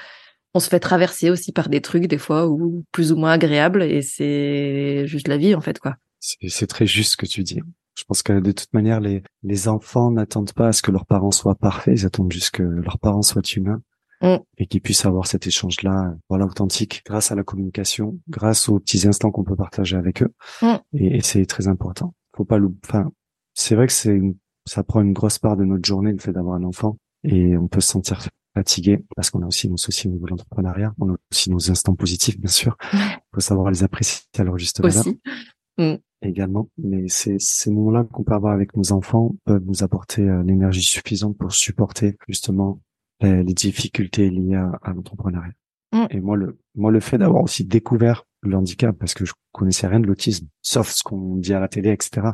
On 0.56 0.60
se 0.60 0.70
fait 0.70 0.80
traverser 0.80 1.30
aussi 1.30 1.52
par 1.52 1.70
des 1.70 1.82
trucs 1.82 2.08
des 2.08 2.18
fois 2.18 2.48
ou 2.48 2.84
plus 2.92 3.12
ou 3.12 3.16
moins 3.16 3.34
agréables 3.34 3.84
et 3.84 4.02
c'est 4.02 5.06
juste 5.06 5.28
la 5.28 5.38
vie 5.38 5.54
en 5.54 5.62
fait 5.62 5.78
quoi. 5.78 5.98
C'est 6.20 6.66
très 6.66 6.88
juste 6.88 7.12
ce 7.12 7.18
que 7.18 7.28
tu 7.28 7.44
dis. 7.44 7.62
Je 7.96 8.04
pense 8.06 8.24
que 8.24 8.40
de 8.40 8.52
toute 8.52 8.74
manière, 8.74 9.00
les, 9.00 9.22
les 9.44 9.68
enfants 9.68 10.10
n'attendent 10.10 10.54
pas 10.54 10.70
à 10.70 10.74
ce 10.74 10.82
que 10.82 10.92
leurs 10.92 11.06
parents 11.06 11.32
soient 11.32 11.56
parfaits, 11.56 12.00
ils 12.00 12.06
attendent 12.08 12.34
juste 12.34 12.52
que 12.52 12.64
leurs 12.64 12.98
parents 12.98 13.22
soient 13.22 13.44
humains 13.56 13.82
Mm. 14.26 14.38
et 14.58 14.66
qu'ils 14.66 14.82
puissent 14.82 15.06
avoir 15.06 15.28
cet 15.28 15.46
échange-là, 15.46 16.16
voilà, 16.30 16.46
authentique, 16.46 17.04
grâce 17.06 17.32
à 17.32 17.36
la 17.36 17.44
communication, 17.44 18.20
grâce 18.28 18.70
aux 18.70 18.80
petits 18.80 19.08
instants 19.08 19.30
qu'on 19.30 19.44
peut 19.44 19.56
partager 19.56 19.96
avec 19.96 20.24
eux. 20.24 20.34
Mm. 20.64 20.76
Et, 20.94 21.22
c'est 21.22 21.46
très 21.46 21.68
important. 21.68 22.16
Faut 22.36 22.44
pas 22.44 22.60
Enfin, 22.84 23.12
c'est 23.54 23.76
vrai 23.76 23.86
que 23.86 23.94
c'est, 23.94 24.20
ça 24.66 24.84
prend 24.84 25.02
une 25.02 25.14
grosse 25.14 25.38
part 25.38 25.58
de 25.58 25.64
notre 25.64 25.86
journée 25.86 26.12
le 26.12 26.18
fait 26.18 26.32
d'avoir 26.32 26.56
un 26.56 26.64
enfant, 26.64 26.98
et 27.24 27.56
on 27.56 27.68
peut 27.68 27.82
se 27.82 27.90
sentir 27.90 28.28
fatigué 28.56 29.04
parce 29.16 29.30
qu'on 29.30 29.44
a 29.44 29.48
aussi 29.48 29.70
nos 29.70 29.78
soucis 29.78 30.08
au 30.08 30.12
niveau 30.12 30.26
de 30.26 30.32
l'entrepreneuriat, 30.32 30.94
on 31.00 31.14
a 31.14 31.16
aussi 31.32 31.52
nos 31.52 31.70
instants 31.70 31.96
positifs, 31.96 32.40
bien 32.40 32.50
sûr. 32.50 32.78
Il 32.94 33.20
faut 33.34 33.42
savoir 33.42 33.70
les 33.70 33.84
apprécier 33.84 34.24
à 34.40 34.44
leur 34.44 34.58
juste 34.58 34.82
valeur. 34.82 35.06
Mm. 35.78 35.96
Également, 36.22 36.70
mais 36.78 37.08
c'est 37.10 37.40
ces 37.40 37.70
moments-là 37.70 38.06
qu'on 38.06 38.24
peut 38.24 38.34
avoir 38.34 38.54
avec 38.54 38.76
nos 38.76 38.92
enfants 38.92 39.36
peuvent 39.44 39.64
nous 39.66 39.84
apporter 39.84 40.24
euh, 40.24 40.42
l'énergie 40.42 40.82
suffisante 40.82 41.38
pour 41.38 41.54
supporter 41.54 42.18
justement 42.28 42.80
les, 43.22 43.44
difficultés 43.44 44.30
liées 44.30 44.56
à, 44.56 44.94
l'entrepreneuriat. 44.94 45.54
Mm. 45.94 46.06
Et 46.10 46.20
moi, 46.20 46.36
le, 46.36 46.60
moi, 46.76 46.92
le 46.92 47.00
fait 47.00 47.18
d'avoir 47.18 47.44
aussi 47.44 47.64
découvert 47.66 48.26
le 48.42 48.56
handicap, 48.58 48.96
parce 48.98 49.14
que 49.14 49.26
je 49.26 49.34
connaissais 49.52 49.88
rien 49.88 50.00
de 50.00 50.08
l'autisme, 50.08 50.48
sauf 50.62 50.90
ce 50.90 51.04
qu'on 51.04 51.36
dit 51.38 51.54
à 51.54 51.60
la 51.60 51.68
télé, 51.68 51.92
etc. 51.92 52.28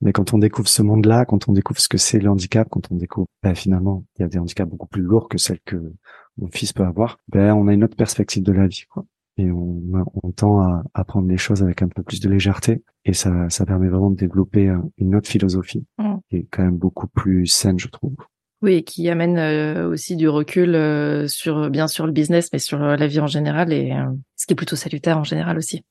Mais 0.00 0.12
quand 0.12 0.34
on 0.34 0.38
découvre 0.38 0.68
ce 0.68 0.82
monde-là, 0.82 1.24
quand 1.24 1.48
on 1.48 1.52
découvre 1.52 1.80
ce 1.80 1.88
que 1.88 1.96
c'est 1.96 2.18
le 2.18 2.28
handicap, 2.28 2.68
quand 2.68 2.90
on 2.90 2.96
découvre, 2.96 3.28
ben, 3.42 3.54
finalement, 3.54 4.04
il 4.18 4.22
y 4.22 4.24
a 4.24 4.28
des 4.28 4.38
handicaps 4.38 4.68
beaucoup 4.68 4.88
plus 4.88 5.02
lourds 5.02 5.28
que 5.28 5.38
celles 5.38 5.60
que 5.64 5.92
mon 6.38 6.48
fils 6.48 6.72
peut 6.72 6.84
avoir, 6.84 7.18
ben, 7.28 7.54
on 7.54 7.68
a 7.68 7.72
une 7.72 7.84
autre 7.84 7.96
perspective 7.96 8.42
de 8.42 8.52
la 8.52 8.66
vie, 8.66 8.84
quoi. 8.90 9.04
Et 9.38 9.50
on, 9.50 9.82
on 10.22 10.30
tend 10.32 10.60
à, 10.60 10.84
à 10.92 11.04
prendre 11.04 11.26
les 11.26 11.38
choses 11.38 11.62
avec 11.62 11.80
un 11.80 11.88
peu 11.88 12.02
plus 12.02 12.20
de 12.20 12.28
légèreté. 12.28 12.82
Et 13.06 13.14
ça, 13.14 13.48
ça 13.48 13.64
permet 13.64 13.88
vraiment 13.88 14.10
de 14.10 14.16
développer 14.16 14.74
une 14.98 15.14
autre 15.14 15.28
philosophie, 15.28 15.86
mmh. 15.98 16.14
qui 16.28 16.36
est 16.36 16.48
quand 16.50 16.62
même 16.62 16.76
beaucoup 16.76 17.06
plus 17.06 17.46
saine, 17.46 17.78
je 17.78 17.88
trouve. 17.88 18.14
Oui, 18.62 18.84
qui 18.84 19.08
amène 19.08 19.38
euh, 19.38 19.88
aussi 19.88 20.14
du 20.14 20.28
recul 20.28 20.76
euh, 20.76 21.26
sur 21.26 21.68
bien 21.68 21.88
sûr 21.88 22.06
le 22.06 22.12
business, 22.12 22.48
mais 22.52 22.60
sur 22.60 22.80
euh, 22.80 22.96
la 22.96 23.08
vie 23.08 23.18
en 23.18 23.26
général 23.26 23.72
et 23.72 23.92
ce 24.36 24.46
qui 24.46 24.52
est 24.52 24.56
plutôt 24.56 24.76
salutaire 24.76 25.18
en 25.18 25.24
général 25.24 25.58
aussi. 25.58 25.84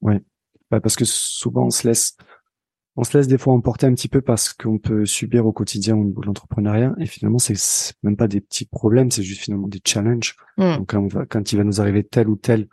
Oui, 0.00 0.14
bah, 0.70 0.80
parce 0.80 0.94
que 0.94 1.04
souvent 1.04 1.66
on 1.66 1.70
se 1.70 1.88
laisse, 1.88 2.16
on 2.94 3.02
se 3.02 3.18
laisse 3.18 3.26
des 3.26 3.36
fois 3.36 3.52
emporter 3.52 3.86
un 3.86 3.94
petit 3.94 4.08
peu 4.08 4.20
parce 4.20 4.52
qu'on 4.52 4.78
peut 4.78 5.06
subir 5.06 5.44
au 5.44 5.52
quotidien 5.52 5.96
au 5.96 6.04
niveau 6.04 6.20
de 6.20 6.26
l'entrepreneuriat 6.26 6.94
et 6.98 7.06
finalement 7.06 7.40
c'est 7.40 7.56
même 8.04 8.16
pas 8.16 8.28
des 8.28 8.40
petits 8.40 8.66
problèmes, 8.66 9.10
c'est 9.10 9.24
juste 9.24 9.42
finalement 9.42 9.66
des 9.66 9.80
challenges. 9.84 10.36
Mmh. 10.56 10.76
Donc 10.76 10.90
quand, 10.90 11.12
va, 11.12 11.26
quand 11.26 11.52
il 11.52 11.56
va 11.56 11.64
nous 11.64 11.80
arriver 11.80 12.04
tel 12.04 12.28
ou 12.28 12.36
tel 12.36 12.68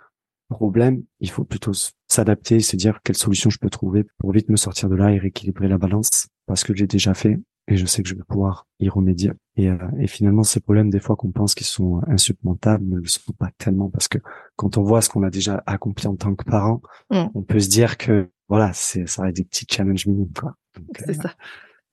problème, 0.50 1.02
il 1.20 1.32
faut 1.32 1.44
plutôt 1.44 1.72
s'adapter, 2.08 2.60
se 2.60 2.76
dire 2.76 3.00
quelle 3.04 3.18
solution 3.18 3.50
je 3.50 3.58
peux 3.58 3.72
trouver 3.72 4.06
pour 4.20 4.32
vite 4.32 4.50
me 4.50 4.56
sortir 4.56 4.88
de 4.88 4.96
là 4.96 5.12
et 5.12 5.18
rééquilibrer 5.18 5.68
la 5.68 5.80
balance 5.80 6.28
parce 6.46 6.64
que 6.64 6.76
j'ai 6.76 6.86
déjà 6.86 7.16
fait 7.16 7.40
et 7.68 7.78
je 7.78 7.86
sais 7.86 8.04
que 8.04 8.10
je 8.10 8.16
vais 8.16 8.24
pouvoir 8.24 8.68
y 8.80 8.90
remédier. 8.90 9.32
Et, 9.58 9.70
euh, 9.70 9.78
et 10.00 10.08
finalement, 10.08 10.44
ces 10.44 10.60
problèmes, 10.60 10.90
des 10.90 11.00
fois 11.00 11.16
qu'on 11.16 11.32
pense 11.32 11.56
qu'ils 11.56 11.66
sont 11.66 12.02
insurmontables, 12.08 12.86
ne 12.86 12.98
le 12.98 13.08
sont 13.08 13.34
pas 13.34 13.50
tellement 13.58 13.90
parce 13.90 14.08
que 14.08 14.20
quand 14.56 14.78
on 14.78 14.84
voit 14.84 15.02
ce 15.02 15.10
qu'on 15.10 15.24
a 15.24 15.30
déjà 15.30 15.64
accompli 15.66 16.08
en 16.08 16.16
tant 16.16 16.36
que 16.36 16.44
parent, 16.44 16.82
mmh. 17.12 17.26
on 17.34 17.42
peut 17.42 17.60
se 17.60 17.70
dire 17.70 17.98
que 17.98 18.30
voilà, 18.48 18.74
c'est 18.74 19.08
ça 19.08 19.24
va 19.24 19.30
être 19.30 19.36
des 19.36 19.44
petits 19.44 19.66
challenges 19.70 20.06
minimes, 20.06 20.34
quoi. 20.38 20.56
C'est 21.00 21.10
euh, 21.10 21.22
ça. 21.22 21.34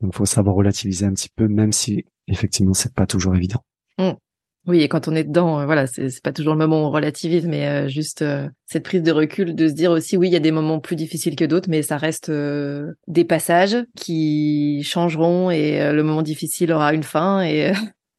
Donc, 0.00 0.14
faut 0.14 0.26
savoir 0.26 0.56
relativiser 0.56 1.06
un 1.06 1.12
petit 1.12 1.30
peu, 1.34 1.48
même 1.48 1.72
si 1.72 2.04
effectivement, 2.26 2.74
c'est 2.74 2.94
pas 2.94 3.06
toujours 3.06 3.34
évident. 3.34 3.64
Mmh. 3.98 4.10
Oui, 4.66 4.80
et 4.80 4.88
quand 4.88 5.08
on 5.08 5.14
est 5.16 5.24
dedans, 5.24 5.58
euh, 5.60 5.66
voilà, 5.66 5.88
c'est 5.88 6.22
pas 6.22 6.32
toujours 6.32 6.52
le 6.52 6.58
moment 6.58 6.82
où 6.82 6.86
on 6.86 6.90
relativise, 6.90 7.46
mais 7.46 7.66
euh, 7.66 7.88
juste 7.88 8.22
euh, 8.22 8.48
cette 8.66 8.84
prise 8.84 9.02
de 9.02 9.10
recul, 9.10 9.56
de 9.56 9.66
se 9.66 9.72
dire 9.72 9.90
aussi, 9.90 10.16
oui, 10.16 10.28
il 10.28 10.32
y 10.32 10.36
a 10.36 10.40
des 10.40 10.52
moments 10.52 10.78
plus 10.78 10.94
difficiles 10.94 11.34
que 11.34 11.44
d'autres, 11.44 11.68
mais 11.68 11.82
ça 11.82 11.96
reste 11.96 12.30
des 12.30 13.24
passages 13.24 13.76
qui 13.96 14.82
changeront 14.84 15.50
et 15.50 15.92
le 15.92 16.02
moment 16.04 16.22
difficile 16.22 16.72
aura 16.72 16.94
une 16.94 17.02
fin 17.02 17.42
et, 17.42 17.72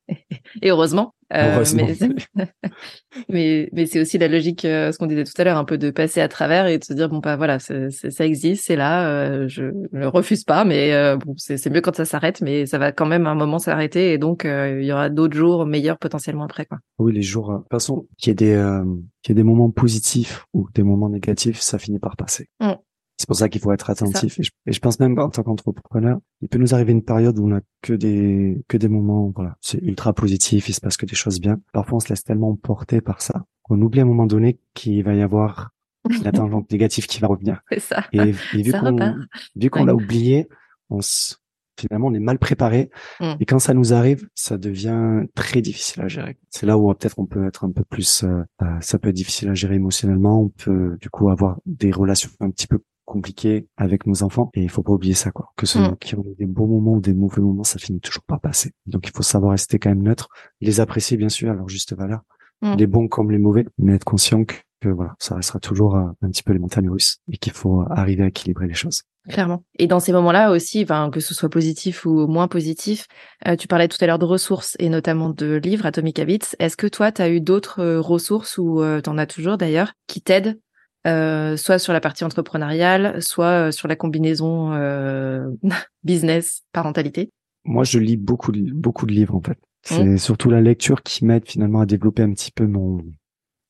et 0.61 0.69
heureusement. 0.69 1.15
Euh, 1.33 1.63
mais 3.29 3.69
mais, 3.71 3.85
c'est 3.85 3.99
aussi 3.99 4.17
la 4.17 4.27
logique, 4.27 4.65
euh, 4.65 4.91
ce 4.91 4.97
qu'on 4.97 5.07
disait 5.07 5.23
tout 5.23 5.33
à 5.37 5.43
l'heure, 5.43 5.57
un 5.57 5.65
peu 5.65 5.77
de 5.77 5.89
passer 5.89 6.21
à 6.21 6.27
travers 6.27 6.67
et 6.67 6.77
de 6.77 6.83
se 6.83 6.93
dire 6.93 7.09
bon 7.09 7.19
bah 7.19 7.35
voilà, 7.35 7.59
ça 7.59 8.25
existe, 8.25 8.65
c'est 8.65 8.75
là, 8.75 9.07
euh, 9.07 9.47
je 9.47 9.63
ne 9.63 9.99
le 9.99 10.07
refuse 10.07 10.43
pas, 10.43 10.65
mais 10.65 10.91
bon 11.17 11.33
c'est 11.37 11.69
mieux 11.69 11.81
quand 11.81 11.95
ça 11.95 12.05
s'arrête, 12.05 12.41
mais 12.41 12.65
ça 12.65 12.77
va 12.77 12.91
quand 12.91 13.05
même 13.05 13.27
un 13.27 13.35
moment 13.35 13.59
s'arrêter 13.59 14.13
et 14.13 14.17
donc 14.17 14.45
il 14.45 14.83
y 14.83 14.91
aura 14.91 15.09
d'autres 15.09 15.35
jours 15.35 15.65
meilleurs 15.65 15.97
potentiellement 15.97 16.43
après 16.43 16.65
quoi. 16.65 16.79
Oui, 16.99 17.13
les 17.13 17.21
jours, 17.21 17.51
de 17.51 17.57
toute 17.57 17.71
façon, 17.71 18.07
qu'il 18.17 18.29
y 18.29 18.31
ait 18.31 18.35
des 18.35 18.81
qu'il 19.21 19.31
y 19.31 19.39
ait 19.39 19.41
des 19.41 19.47
moments 19.47 19.71
positifs 19.71 20.45
ou 20.53 20.67
des 20.73 20.83
moments 20.83 21.09
négatifs, 21.09 21.59
ça 21.59 21.77
finit 21.77 21.99
par 21.99 22.15
passer. 22.15 22.47
Mmh. 22.59 22.73
C'est 23.17 23.27
pour 23.27 23.35
ça 23.35 23.47
qu'il 23.47 23.61
faut 23.61 23.71
être 23.71 23.89
attentif. 23.89 24.39
Et 24.39 24.73
je, 24.73 24.79
pense 24.79 24.99
même 24.99 25.17
en 25.17 25.29
tant 25.29 25.43
qu'entrepreneur, 25.43 26.19
il 26.41 26.49
peut 26.49 26.57
nous 26.57 26.73
arriver 26.73 26.91
une 26.91 27.03
période 27.03 27.37
où 27.39 27.47
on 27.47 27.55
a 27.55 27.61
que 27.81 27.93
des 27.93 28.63
que 28.67 28.75
des 28.75 28.87
moments, 28.87 29.31
voilà, 29.35 29.55
c'est 29.61 29.77
ultra 29.81 30.13
positif, 30.13 30.67
il 30.67 30.73
se 30.73 30.81
passe 30.81 30.97
que 30.97 31.05
des 31.05 31.15
choses 31.15 31.39
bien. 31.39 31.59
Parfois, 31.71 31.97
on 31.97 31.99
se 31.99 32.09
laisse 32.09 32.23
tellement 32.23 32.55
porter 32.55 33.01
par 33.01 33.21
ça 33.21 33.45
qu'on 33.61 33.81
oublie 33.81 33.99
à 33.99 34.03
un 34.03 34.07
moment 34.07 34.25
donné 34.25 34.59
qu'il 34.73 35.03
va 35.03 35.13
y 35.13 35.21
avoir 35.21 35.71
la 36.23 36.31
tangente 36.31 36.69
négative 36.71 37.07
qui 37.07 37.19
va 37.19 37.27
revenir. 37.27 37.61
C'est 37.71 37.79
ça. 37.79 38.03
Et, 38.11 38.31
vu 38.53 38.71
qu'on 38.71 39.15
vu 39.55 39.69
qu'on 39.69 39.85
l'a 39.85 39.95
oublié, 39.95 40.49
on 40.89 41.01
se, 41.01 41.35
finalement 41.79 42.07
on 42.07 42.13
est 42.13 42.19
mal 42.19 42.39
préparé 42.39 42.89
mmh. 43.19 43.33
et 43.39 43.45
quand 43.45 43.59
ça 43.59 43.73
nous 43.73 43.93
arrive, 43.93 44.27
ça 44.35 44.57
devient 44.57 45.21
très 45.33 45.61
difficile 45.61 46.01
à 46.01 46.07
gérer. 46.07 46.37
C'est 46.49 46.65
là 46.65 46.77
où 46.77 46.93
peut-être 46.93 47.19
on 47.19 47.25
peut 47.25 47.47
être 47.47 47.63
un 47.63 47.71
peu 47.71 47.83
plus, 47.83 48.23
euh, 48.23 48.43
euh, 48.61 48.65
ça 48.81 48.99
peut 48.99 49.09
être 49.09 49.15
difficile 49.15 49.49
à 49.49 49.53
gérer 49.53 49.75
émotionnellement. 49.75 50.41
On 50.41 50.49
peut 50.49 50.97
du 50.99 51.09
coup 51.09 51.29
avoir 51.29 51.59
des 51.65 51.91
relations 51.91 52.29
un 52.39 52.49
petit 52.49 52.67
peu 52.67 52.79
compliqué 53.05 53.67
avec 53.77 54.07
nos 54.07 54.23
enfants 54.23 54.49
et 54.53 54.63
il 54.63 54.69
faut 54.69 54.83
pas 54.83 54.93
oublier 54.93 55.13
ça 55.13 55.31
quoi 55.31 55.51
que 55.57 55.65
ce 55.65 55.79
mm. 55.79 55.97
qui 55.99 56.15
ont 56.15 56.25
des 56.37 56.45
bons 56.45 56.67
moments 56.67 56.93
ou 56.93 57.01
des 57.01 57.13
mauvais 57.13 57.41
moments 57.41 57.63
ça 57.63 57.79
finit 57.79 57.99
toujours 57.99 58.23
par 58.23 58.39
passer 58.39 58.71
donc 58.85 59.07
il 59.07 59.11
faut 59.11 59.23
savoir 59.23 59.51
rester 59.51 59.79
quand 59.79 59.89
même 59.89 60.03
neutre 60.03 60.29
les 60.61 60.79
apprécier 60.79 61.17
bien 61.17 61.29
sûr 61.29 61.51
à 61.51 61.53
leur 61.53 61.67
juste 61.67 61.95
valeur 61.95 62.21
mm. 62.61 62.75
les 62.75 62.87
bons 62.87 63.07
comme 63.07 63.31
les 63.31 63.37
mauvais 63.37 63.65
mais 63.77 63.95
être 63.95 64.05
conscient 64.05 64.45
que, 64.45 64.55
voilà 64.89 65.15
ça 65.19 65.35
restera 65.35 65.59
toujours 65.59 65.95
euh, 65.95 66.05
un, 66.21 66.29
petit 66.29 66.43
peu 66.43 66.53
les 66.53 66.59
montagnes 66.59 66.89
russes 66.89 67.19
et 67.31 67.37
qu'il 67.37 67.53
faut 67.53 67.83
arriver 67.89 68.23
à 68.23 68.27
équilibrer 68.27 68.67
les 68.67 68.73
choses 68.73 69.03
Clairement. 69.29 69.63
Et 69.79 69.87
dans 69.87 70.01
ces 70.01 70.11
moments-là 70.11 70.51
aussi, 70.51 70.83
enfin, 70.83 71.09
que 71.09 71.21
ce 71.21 71.33
soit 71.33 71.47
positif 71.47 72.05
ou 72.05 72.27
moins 72.27 72.49
positif, 72.49 73.07
euh, 73.47 73.55
tu 73.55 73.69
parlais 73.69 73.87
tout 73.87 73.95
à 74.01 74.05
l'heure 74.05 74.19
de 74.19 74.25
ressources 74.25 74.75
et 74.79 74.89
notamment 74.89 75.29
de 75.29 75.55
livres 75.63 75.85
Atomic 75.85 76.19
Habits. 76.19 76.57
Est-ce 76.59 76.75
que 76.75 76.87
toi, 76.87 77.13
tu 77.13 77.21
as 77.21 77.29
eu 77.29 77.39
d'autres 77.39 77.79
euh, 77.79 78.01
ressources 78.01 78.57
ou 78.57 78.81
tu 79.01 79.09
en 79.09 79.17
as 79.17 79.25
toujours 79.25 79.57
d'ailleurs 79.57 79.93
qui 80.07 80.19
t'aident 80.21 80.59
euh, 81.05 81.57
soit 81.57 81.79
sur 81.79 81.91
la 81.91 81.99
partie 81.99 82.23
entrepreneuriale, 82.23 83.21
soit 83.21 83.67
euh, 83.67 83.71
sur 83.71 83.87
la 83.87 83.95
combinaison 83.95 84.73
euh, 84.73 85.49
business 86.03 86.63
parentalité 86.71 87.29
Moi, 87.65 87.83
je 87.83 87.99
lis 87.99 88.17
beaucoup 88.17 88.51
de, 88.51 88.71
beaucoup 88.71 89.05
de 89.05 89.11
livres 89.11 89.35
en 89.35 89.41
fait. 89.41 89.57
C'est 89.81 90.05
mmh. 90.05 90.17
surtout 90.17 90.49
la 90.49 90.61
lecture 90.61 91.03
qui 91.03 91.25
m'aide 91.25 91.45
finalement 91.45 91.81
à 91.81 91.85
développer 91.85 92.23
un 92.23 92.31
petit 92.31 92.51
peu 92.51 92.67
mon 92.67 93.03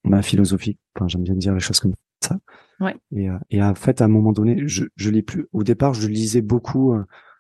ma 0.04 0.22
philosophie. 0.22 0.78
Enfin, 0.96 1.08
j'aime 1.08 1.24
bien 1.24 1.34
dire 1.34 1.54
les 1.56 1.60
choses 1.60 1.80
comme 1.80 1.94
ça. 2.22 2.38
Ouais. 2.80 2.96
Et, 3.16 3.30
et 3.50 3.64
en 3.64 3.74
fait, 3.74 4.02
à 4.02 4.06
un 4.06 4.10
moment 4.10 4.32
donné, 4.32 4.68
je 4.68 4.86
je 4.96 5.10
lis 5.10 5.24
plus. 5.24 5.48
Au 5.54 5.64
départ, 5.64 5.96
je 5.96 6.08
lisais 6.08 6.42
beaucoup 6.42 6.96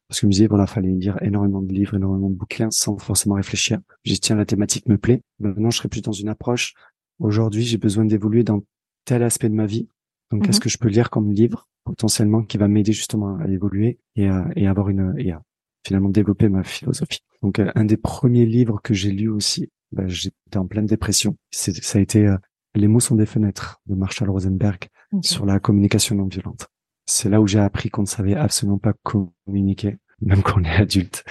parce 0.07 0.19
que 0.19 0.23
je 0.23 0.27
me 0.27 0.31
disais 0.31 0.47
voilà, 0.47 0.65
fallait 0.65 0.89
lire 0.89 1.21
énormément 1.21 1.61
de 1.61 1.71
livres, 1.71 1.95
énormément 1.95 2.29
de 2.29 2.35
bouquins 2.35 2.71
sans 2.71 2.97
forcément 2.97 3.35
réfléchir. 3.35 3.79
J'ai 4.05 4.17
tiens 4.17 4.37
la 4.37 4.45
thématique 4.45 4.87
me 4.87 4.97
plaît. 4.97 5.21
Maintenant, 5.39 5.69
je 5.69 5.77
serais 5.77 5.89
plus 5.89 6.01
dans 6.01 6.11
une 6.11 6.29
approche. 6.29 6.73
Aujourd'hui, 7.19 7.63
j'ai 7.63 7.77
besoin 7.77 8.05
d'évoluer 8.05 8.43
dans 8.43 8.63
tel 9.05 9.23
aspect 9.23 9.49
de 9.49 9.55
ma 9.55 9.65
vie. 9.65 9.87
Donc, 10.31 10.45
qu'est-ce 10.45 10.57
mhm. 10.57 10.63
que 10.63 10.69
je 10.69 10.77
peux 10.77 10.89
lire 10.89 11.09
comme 11.09 11.31
livre 11.31 11.67
potentiellement 11.83 12.43
qui 12.43 12.57
va 12.57 12.67
m'aider 12.67 12.93
justement 12.93 13.37
à 13.37 13.47
évoluer 13.47 13.99
et 14.15 14.27
à, 14.27 14.47
et 14.55 14.67
avoir 14.67 14.89
une 14.89 15.13
et 15.17 15.31
à 15.31 15.41
finalement 15.85 16.09
développer 16.09 16.49
ma 16.49 16.63
philosophie? 16.63 17.19
Donc, 17.41 17.59
euh, 17.59 17.71
un 17.75 17.85
des 17.85 17.97
premiers 17.97 18.45
livres 18.45 18.79
que 18.81 18.93
j'ai 18.93 19.11
lu 19.11 19.29
aussi, 19.29 19.69
bah, 19.91 20.07
j'étais 20.07 20.57
en 20.57 20.65
pleine 20.65 20.85
dépression. 20.85 21.35
Ça 21.51 21.71
a 21.97 22.01
été 22.01 22.25
euh, 22.25 22.37
Les 22.75 22.87
mots 22.87 22.99
sont 22.99 23.15
des 23.15 23.25
fenêtres 23.25 23.79
de 23.85 23.95
Marshall 23.95 24.29
Rosenberg 24.29 24.87
sur 25.21 25.45
la 25.45 25.59
communication 25.59 26.15
non 26.15 26.25
violente. 26.25 26.67
C'est 27.05 27.29
là 27.29 27.41
où 27.41 27.47
j'ai 27.47 27.59
appris 27.59 27.89
qu'on 27.89 28.03
ne 28.03 28.07
savait 28.07 28.35
absolument 28.35 28.79
pas 28.79 28.93
communiquer, 29.03 29.97
même 30.21 30.41
quand 30.43 30.59
on 30.59 30.63
est 30.63 30.75
adulte. 30.75 31.23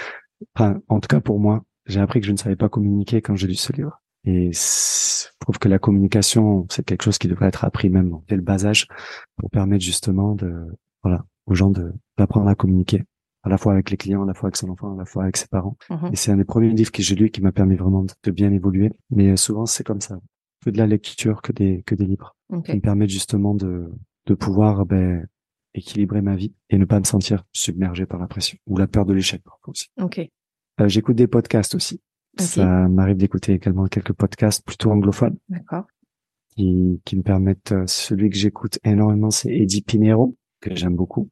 Enfin, 0.55 0.79
en 0.87 0.99
tout 0.99 1.07
cas 1.07 1.19
pour 1.19 1.39
moi, 1.39 1.63
j'ai 1.85 1.99
appris 1.99 2.21
que 2.21 2.27
je 2.27 2.31
ne 2.31 2.37
savais 2.37 2.55
pas 2.55 2.69
communiquer 2.69 3.21
quand 3.21 3.35
j'ai 3.35 3.47
lu 3.47 3.55
ce 3.55 3.73
livre. 3.73 4.01
Et 4.25 4.51
je 4.53 5.27
trouve 5.39 5.59
que 5.59 5.67
la 5.67 5.79
communication, 5.79 6.65
c'est 6.69 6.85
quelque 6.85 7.03
chose 7.03 7.17
qui 7.17 7.27
devrait 7.27 7.47
être 7.47 7.65
appris 7.65 7.89
même 7.89 8.19
dès 8.27 8.35
le 8.35 8.41
bas 8.41 8.65
âge 8.65 8.87
pour 9.35 9.49
permettre 9.49 9.83
justement 9.83 10.35
de, 10.35 10.53
voilà, 11.03 11.25
aux 11.45 11.55
gens 11.55 11.69
de, 11.69 11.91
d'apprendre 12.17 12.47
à 12.47 12.55
communiquer 12.55 13.03
à 13.43 13.49
la 13.49 13.57
fois 13.57 13.73
avec 13.73 13.89
les 13.89 13.97
clients, 13.97 14.23
à 14.23 14.25
la 14.25 14.33
fois 14.33 14.47
avec 14.47 14.55
son 14.55 14.69
enfant, 14.69 14.93
à 14.93 14.97
la 14.97 15.05
fois 15.05 15.23
avec 15.23 15.35
ses 15.35 15.47
parents. 15.47 15.77
Mm-hmm. 15.89 16.13
Et 16.13 16.15
c'est 16.15 16.31
un 16.31 16.37
des 16.37 16.45
premiers 16.45 16.69
livres 16.69 16.91
que 16.91 17.03
j'ai 17.03 17.15
lu 17.15 17.29
qui 17.29 17.41
m'a 17.41 17.51
permis 17.51 17.75
vraiment 17.75 18.05
de, 18.23 18.31
bien 18.31 18.53
évoluer. 18.53 18.91
Mais 19.09 19.35
souvent, 19.35 19.65
c'est 19.65 19.83
comme 19.83 19.99
ça. 19.99 20.17
Que 20.63 20.69
de 20.69 20.77
la 20.77 20.87
lecture, 20.87 21.41
que 21.41 21.51
des, 21.51 21.83
que 21.85 21.93
des 21.93 22.05
livres. 22.05 22.37
Qui 22.63 22.75
me 22.75 22.79
permettent 22.79 23.09
justement 23.09 23.53
de, 23.53 23.91
de 24.27 24.33
pouvoir, 24.35 24.85
ben, 24.85 25.27
équilibrer 25.73 26.21
ma 26.21 26.35
vie 26.35 26.53
et 26.69 26.77
ne 26.77 26.85
pas 26.85 26.99
me 26.99 27.05
sentir 27.05 27.43
submergé 27.51 28.05
par 28.05 28.19
la 28.19 28.27
pression 28.27 28.57
ou 28.67 28.77
la 28.77 28.87
peur 28.87 29.05
de 29.05 29.13
l'échec 29.13 29.41
aussi. 29.67 29.87
Ok. 29.99 30.19
Euh, 30.79 30.87
j'écoute 30.87 31.15
des 31.15 31.27
podcasts 31.27 31.75
aussi. 31.75 32.01
Ça 32.37 32.87
m'arrive 32.87 33.17
d'écouter 33.17 33.53
également 33.53 33.85
quelques 33.85 34.13
podcasts 34.13 34.65
plutôt 34.65 34.91
anglophones. 34.91 35.37
D'accord. 35.49 35.85
Qui, 36.55 37.01
qui 37.03 37.15
me 37.15 37.23
permettent, 37.23 37.71
euh, 37.71 37.83
celui 37.87 38.29
que 38.29 38.37
j'écoute 38.37 38.77
énormément, 38.83 39.31
c'est 39.31 39.49
Eddie 39.49 39.81
Pinero, 39.81 40.35
que 40.61 40.75
j'aime 40.75 40.95
beaucoup. 40.95 41.29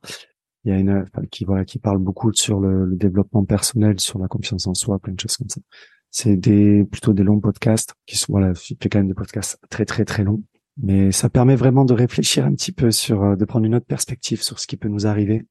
Il 0.64 0.72
y 0.72 0.76
a 0.76 0.80
une, 0.80 1.06
qui, 1.32 1.46
voilà, 1.46 1.64
qui 1.64 1.80
parle 1.80 2.00
beaucoup 2.00 2.32
sur 2.34 2.60
le, 2.60 2.86
le, 2.86 2.96
développement 2.96 3.46
personnel, 3.46 4.00
sur 4.00 4.20
la 4.20 4.28
confiance 4.28 4.68
en 4.68 4.74
soi, 4.74 5.00
plein 5.00 5.14
de 5.14 5.20
choses 5.20 5.38
comme 5.38 5.50
ça. 5.50 5.62
C'est 6.10 6.36
des, 6.36 6.84
plutôt 6.84 7.14
des 7.14 7.24
longs 7.24 7.40
podcasts 7.40 7.94
qui 8.06 8.18
sont, 8.18 8.34
voilà, 8.34 8.54
il 8.70 8.78
fait 8.82 8.90
quand 8.90 9.00
même 9.00 9.08
des 9.08 9.14
podcasts 9.14 9.60
très, 9.70 9.86
très, 9.86 10.06
très 10.06 10.24
longs. 10.24 10.44
Mais 10.78 11.12
ça 11.12 11.30
permet 11.30 11.56
vraiment 11.56 11.86
de 11.86 11.94
réfléchir 11.94 12.46
un 12.46 12.54
petit 12.54 12.72
peu 12.72 12.92
sur, 12.92 13.24
euh, 13.24 13.36
de 13.36 13.46
prendre 13.46 13.66
une 13.66 13.76
autre 13.76 13.86
perspective 13.86 14.42
sur 14.42 14.60
ce 14.60 14.68
qui 14.68 14.78
peut 14.78 14.90
nous 14.90 15.06
arriver 15.06 15.46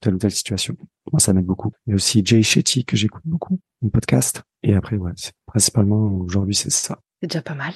telle 0.00 0.14
ou 0.14 0.18
telle 0.18 0.30
situation. 0.30 0.76
Moi, 1.12 1.20
ça 1.20 1.32
m'aide 1.32 1.46
beaucoup. 1.46 1.72
Et 1.86 1.94
aussi 1.94 2.22
Jay 2.24 2.42
Shetty 2.42 2.84
que 2.84 2.96
j'écoute 2.96 3.22
beaucoup, 3.24 3.60
un 3.84 3.88
podcast. 3.88 4.42
Et 4.62 4.74
après, 4.74 4.96
ouais, 4.96 5.12
principalement 5.46 6.06
aujourd'hui, 6.18 6.54
c'est 6.54 6.70
ça. 6.70 6.98
C'est 7.20 7.28
déjà 7.28 7.42
pas 7.42 7.54
mal. 7.54 7.74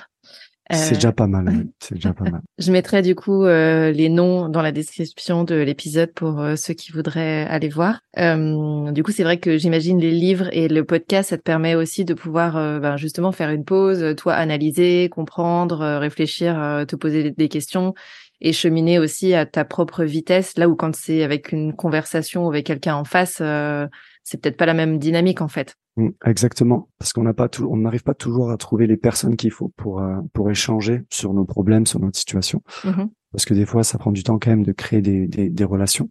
C'est 0.70 0.94
déjà 0.94 1.12
pas 1.12 1.26
mal. 1.26 1.48
Euh, 1.48 1.64
c'est 1.80 1.96
déjà 1.96 2.12
pas 2.12 2.24
mal. 2.24 2.40
Je 2.58 2.72
mettrai 2.72 3.02
du 3.02 3.14
coup 3.14 3.44
euh, 3.44 3.90
les 3.90 4.08
noms 4.08 4.48
dans 4.48 4.62
la 4.62 4.72
description 4.72 5.44
de 5.44 5.56
l'épisode 5.56 6.12
pour 6.12 6.40
euh, 6.40 6.56
ceux 6.56 6.74
qui 6.74 6.92
voudraient 6.92 7.44
aller 7.46 7.68
voir. 7.68 8.00
du 8.16 9.02
coup, 9.02 9.12
c'est 9.12 9.24
vrai 9.24 9.38
que 9.38 9.58
j'imagine 9.58 9.98
les 9.98 10.12
livres 10.12 10.48
et 10.52 10.68
le 10.68 10.84
podcast, 10.84 11.30
ça 11.30 11.36
te 11.36 11.42
permet 11.42 11.74
aussi 11.74 12.04
de 12.04 12.14
pouvoir 12.14 12.54
ben, 12.80 12.96
justement 12.96 13.32
faire 13.32 13.50
une 13.50 13.64
pause, 13.64 14.14
toi 14.16 14.34
analyser, 14.34 15.08
comprendre, 15.10 15.98
réfléchir, 15.98 16.84
te 16.86 16.96
poser 16.96 17.30
des 17.30 17.48
questions 17.48 17.94
et 18.42 18.52
cheminer 18.52 18.98
aussi 18.98 19.34
à 19.34 19.46
ta 19.46 19.64
propre 19.64 20.04
vitesse. 20.04 20.58
Là 20.58 20.68
où 20.68 20.76
quand 20.76 20.94
c'est 20.94 21.22
avec 21.22 21.52
une 21.52 21.74
conversation 21.74 22.48
avec 22.48 22.66
quelqu'un 22.66 22.96
en 22.96 23.04
face, 23.04 23.38
euh, 23.40 23.86
c'est 24.24 24.40
peut-être 24.40 24.58
pas 24.58 24.66
la 24.66 24.74
même 24.74 24.98
dynamique 24.98 25.40
en 25.40 25.48
fait. 25.48 25.76
Mm, 25.96 26.08
exactement, 26.26 26.88
parce 26.98 27.12
qu'on 27.12 27.22
n'a 27.22 27.34
pas 27.34 27.48
tout, 27.48 27.68
on 27.70 27.76
n'arrive 27.76 28.02
pas 28.02 28.14
toujours 28.14 28.50
à 28.50 28.56
trouver 28.56 28.86
les 28.86 28.96
personnes 28.96 29.36
qu'il 29.36 29.52
faut 29.52 29.72
pour 29.76 30.00
euh, 30.00 30.16
pour 30.32 30.50
échanger 30.50 31.02
sur 31.10 31.32
nos 31.32 31.44
problèmes, 31.44 31.86
sur 31.86 32.00
notre 32.00 32.18
situation. 32.18 32.62
Mhm. 32.84 33.10
Parce 33.30 33.46
que 33.46 33.54
des 33.54 33.64
fois, 33.64 33.82
ça 33.82 33.96
prend 33.96 34.12
du 34.12 34.22
temps 34.22 34.38
quand 34.38 34.50
même 34.50 34.64
de 34.64 34.72
créer 34.72 35.00
des 35.00 35.26
des, 35.26 35.48
des 35.48 35.64
relations. 35.64 36.10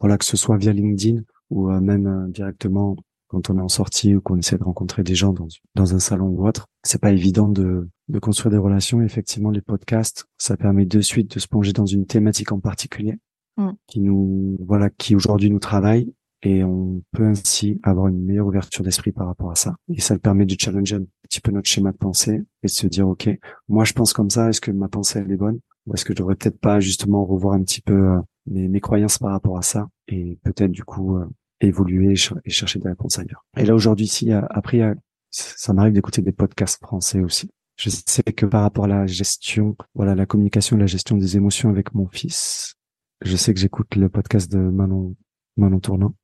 voilà, 0.00 0.16
que 0.16 0.24
ce 0.24 0.36
soit 0.36 0.56
via 0.56 0.72
LinkedIn 0.72 1.22
ou 1.50 1.70
euh, 1.70 1.80
même 1.80 2.06
euh, 2.06 2.28
directement 2.28 2.96
quand 3.28 3.50
on 3.50 3.58
est 3.58 3.62
en 3.62 3.68
sortie 3.68 4.14
ou 4.14 4.20
qu'on 4.20 4.38
essaie 4.38 4.58
de 4.58 4.64
rencontrer 4.64 5.02
des 5.02 5.14
gens 5.14 5.32
dans, 5.32 5.48
dans 5.74 5.94
un 5.94 5.98
salon 5.98 6.28
ou 6.28 6.46
autre. 6.46 6.66
C'est 6.82 7.00
pas 7.00 7.12
évident 7.12 7.48
de, 7.48 7.88
de 8.08 8.18
construire 8.18 8.50
des 8.50 8.58
relations. 8.58 9.02
Effectivement, 9.02 9.50
les 9.50 9.62
podcasts, 9.62 10.26
ça 10.38 10.56
permet 10.56 10.86
de 10.86 11.00
suite 11.00 11.34
de 11.34 11.40
se 11.40 11.48
plonger 11.48 11.72
dans 11.72 11.86
une 11.86 12.06
thématique 12.06 12.52
en 12.52 12.60
particulier 12.60 13.18
Mm. 13.56 13.70
qui 13.86 14.00
nous, 14.00 14.56
voilà, 14.66 14.90
qui 14.90 15.14
aujourd'hui 15.14 15.50
nous 15.50 15.60
travaille 15.60 16.12
et 16.42 16.64
on 16.64 17.02
peut 17.12 17.24
ainsi 17.24 17.80
avoir 17.84 18.08
une 18.08 18.22
meilleure 18.22 18.46
ouverture 18.46 18.84
d'esprit 18.84 19.12
par 19.12 19.28
rapport 19.28 19.50
à 19.50 19.54
ça. 19.54 19.76
Et 19.88 20.00
ça 20.00 20.18
permet 20.18 20.44
de 20.44 20.56
challenger 20.58 20.96
un 20.96 21.04
petit 21.22 21.40
peu 21.40 21.52
notre 21.52 21.68
schéma 21.68 21.92
de 21.92 21.96
pensée 21.96 22.42
et 22.62 22.66
de 22.66 22.70
se 22.70 22.86
dire, 22.86 23.08
OK, 23.08 23.30
moi 23.68 23.84
je 23.84 23.92
pense 23.92 24.12
comme 24.12 24.30
ça, 24.30 24.48
est-ce 24.48 24.60
que 24.60 24.72
ma 24.72 24.88
pensée 24.88 25.20
elle 25.20 25.30
est 25.30 25.36
bonne? 25.36 25.60
Ou 25.86 25.94
est-ce 25.94 26.04
que 26.04 26.12
je 26.12 26.18
devrais 26.18 26.34
peut-être 26.34 26.58
pas 26.58 26.80
justement 26.80 27.24
revoir 27.24 27.54
un 27.54 27.62
petit 27.62 27.80
peu 27.80 27.94
euh, 27.94 28.20
mes, 28.46 28.68
mes 28.68 28.80
croyances 28.80 29.18
par 29.18 29.30
rapport 29.30 29.56
à 29.56 29.62
ça 29.62 29.88
et 30.08 30.38
peut-être 30.42 30.72
du 30.72 30.82
coup 30.82 31.16
euh, 31.16 31.26
évoluer 31.60 32.12
et, 32.12 32.16
ch- 32.16 32.34
et 32.44 32.50
chercher 32.50 32.78
des 32.78 32.88
réponses 32.88 33.18
ailleurs. 33.18 33.44
Et 33.56 33.64
là 33.64 33.74
aujourd'hui, 33.74 34.06
ici, 34.06 34.30
après, 34.32 34.76
il 34.78 34.80
y 34.80 34.82
a- 34.84 34.94
ça 35.30 35.72
m'arrive 35.72 35.92
d'écouter 35.94 36.22
des 36.22 36.32
podcasts 36.32 36.80
français 36.80 37.20
aussi. 37.20 37.50
Je 37.76 37.90
sais 37.90 38.22
que 38.22 38.46
par 38.46 38.62
rapport 38.62 38.84
à 38.84 38.88
la 38.88 39.06
gestion, 39.06 39.76
voilà, 39.94 40.14
la 40.14 40.26
communication, 40.26 40.76
la 40.76 40.86
gestion 40.86 41.16
des 41.16 41.36
émotions 41.36 41.70
avec 41.70 41.92
mon 41.94 42.06
fils, 42.08 42.74
je 43.24 43.36
sais 43.36 43.52
que 43.52 43.58
j'écoute 43.60 43.96
le 43.96 44.08
podcast 44.08 44.50
de 44.52 44.58
Manon, 44.58 45.16
Manon 45.56 45.80
Tournant. 45.80 46.14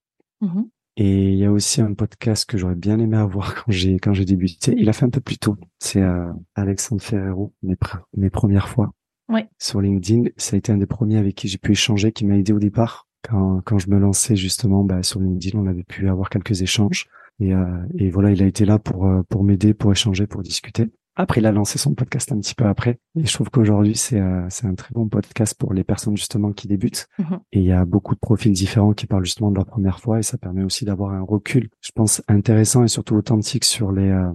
Mhm. 0.40 0.68
Et 0.96 1.32
il 1.32 1.38
y 1.38 1.44
a 1.44 1.50
aussi 1.52 1.80
un 1.80 1.94
podcast 1.94 2.48
que 2.48 2.58
j'aurais 2.58 2.74
bien 2.74 2.98
aimé 2.98 3.16
avoir 3.16 3.54
quand 3.64 3.72
j'ai 3.72 3.98
quand 3.98 4.12
j'ai 4.12 4.24
débuté. 4.24 4.74
Il 4.76 4.88
a 4.88 4.92
fait 4.92 5.04
un 5.06 5.10
peu 5.10 5.20
plus 5.20 5.38
tôt. 5.38 5.56
C'est 5.80 6.02
euh, 6.02 6.30
Alexandre 6.54 7.02
Ferrero, 7.02 7.52
mes, 7.62 7.74
pr- 7.74 8.02
mes 8.16 8.30
premières 8.30 8.68
fois 8.68 8.92
Ouais. 9.28 9.48
sur 9.58 9.80
LinkedIn. 9.80 10.28
Ça 10.36 10.54
a 10.54 10.58
été 10.58 10.70
un 10.72 10.76
des 10.76 10.86
premiers 10.86 11.16
avec 11.16 11.34
qui 11.36 11.48
j'ai 11.48 11.58
pu 11.58 11.72
échanger, 11.72 12.12
qui 12.12 12.26
m'a 12.26 12.36
aidé 12.36 12.52
au 12.52 12.58
départ. 12.58 13.08
Quand, 13.22 13.60
quand 13.64 13.78
je 13.78 13.90
me 13.90 13.98
lançais 13.98 14.36
justement 14.36 14.84
bah, 14.84 15.02
sur 15.02 15.20
LinkedIn, 15.20 15.58
on 15.58 15.66
avait 15.66 15.84
pu 15.84 16.08
avoir 16.08 16.30
quelques 16.30 16.62
échanges. 16.62 17.06
Et, 17.38 17.54
euh, 17.54 17.64
et 17.94 18.10
voilà, 18.10 18.30
il 18.30 18.42
a 18.42 18.46
été 18.46 18.64
là 18.64 18.78
pour 18.78 19.06
euh, 19.06 19.22
pour 19.28 19.44
m'aider, 19.44 19.74
pour 19.74 19.92
échanger, 19.92 20.26
pour 20.26 20.42
discuter. 20.42 20.90
Après, 21.16 21.40
il 21.40 21.46
a 21.46 21.52
lancé 21.52 21.78
son 21.78 21.94
podcast 21.94 22.32
un 22.32 22.38
petit 22.38 22.54
peu 22.54 22.64
après. 22.64 22.98
Et 23.14 23.26
je 23.26 23.32
trouve 23.34 23.50
qu'aujourd'hui, 23.50 23.94
c'est 23.94 24.20
euh, 24.20 24.48
un 24.62 24.74
très 24.74 24.92
bon 24.94 25.08
podcast 25.08 25.54
pour 25.58 25.74
les 25.74 25.84
personnes 25.84 26.16
justement 26.16 26.52
qui 26.52 26.68
débutent. 26.68 27.08
Mhm. 27.18 27.40
Et 27.52 27.58
il 27.58 27.64
y 27.66 27.72
a 27.72 27.84
beaucoup 27.84 28.14
de 28.14 28.20
profils 28.20 28.52
différents 28.52 28.94
qui 28.94 29.06
parlent 29.06 29.24
justement 29.24 29.50
de 29.50 29.56
leur 29.56 29.66
première 29.66 30.00
fois 30.00 30.18
et 30.18 30.22
ça 30.22 30.38
permet 30.38 30.62
aussi 30.62 30.84
d'avoir 30.84 31.12
un 31.12 31.20
recul, 31.20 31.68
je 31.82 31.90
pense, 31.94 32.22
intéressant 32.28 32.84
et 32.84 32.88
surtout 32.88 33.16
authentique 33.16 33.64
sur 33.64 33.92
les 33.92 34.08
euh, 34.08 34.30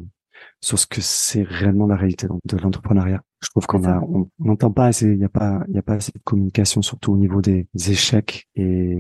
sur 0.61 0.77
ce 0.77 0.85
que 0.85 1.01
c'est 1.01 1.43
réellement 1.43 1.87
la 1.87 1.95
réalité 1.95 2.27
de 2.27 2.57
l'entrepreneuriat. 2.57 3.21
Je 3.45 3.49
trouve 3.51 3.65
qu'on 3.67 3.83
a 3.85 3.99
on 4.01 4.27
n'entend 4.39 4.71
pas 4.71 4.87
assez, 4.87 5.11
il 5.11 5.19
y 5.19 5.23
a 5.23 5.29
pas 5.29 5.63
il 5.69 5.75
y 5.75 5.77
a 5.77 5.81
pas 5.83 5.93
assez 5.95 6.11
de 6.11 6.19
communication 6.23 6.81
surtout 6.81 7.13
au 7.13 7.17
niveau 7.17 7.41
des 7.41 7.67
échecs 7.75 8.47
et 8.55 8.95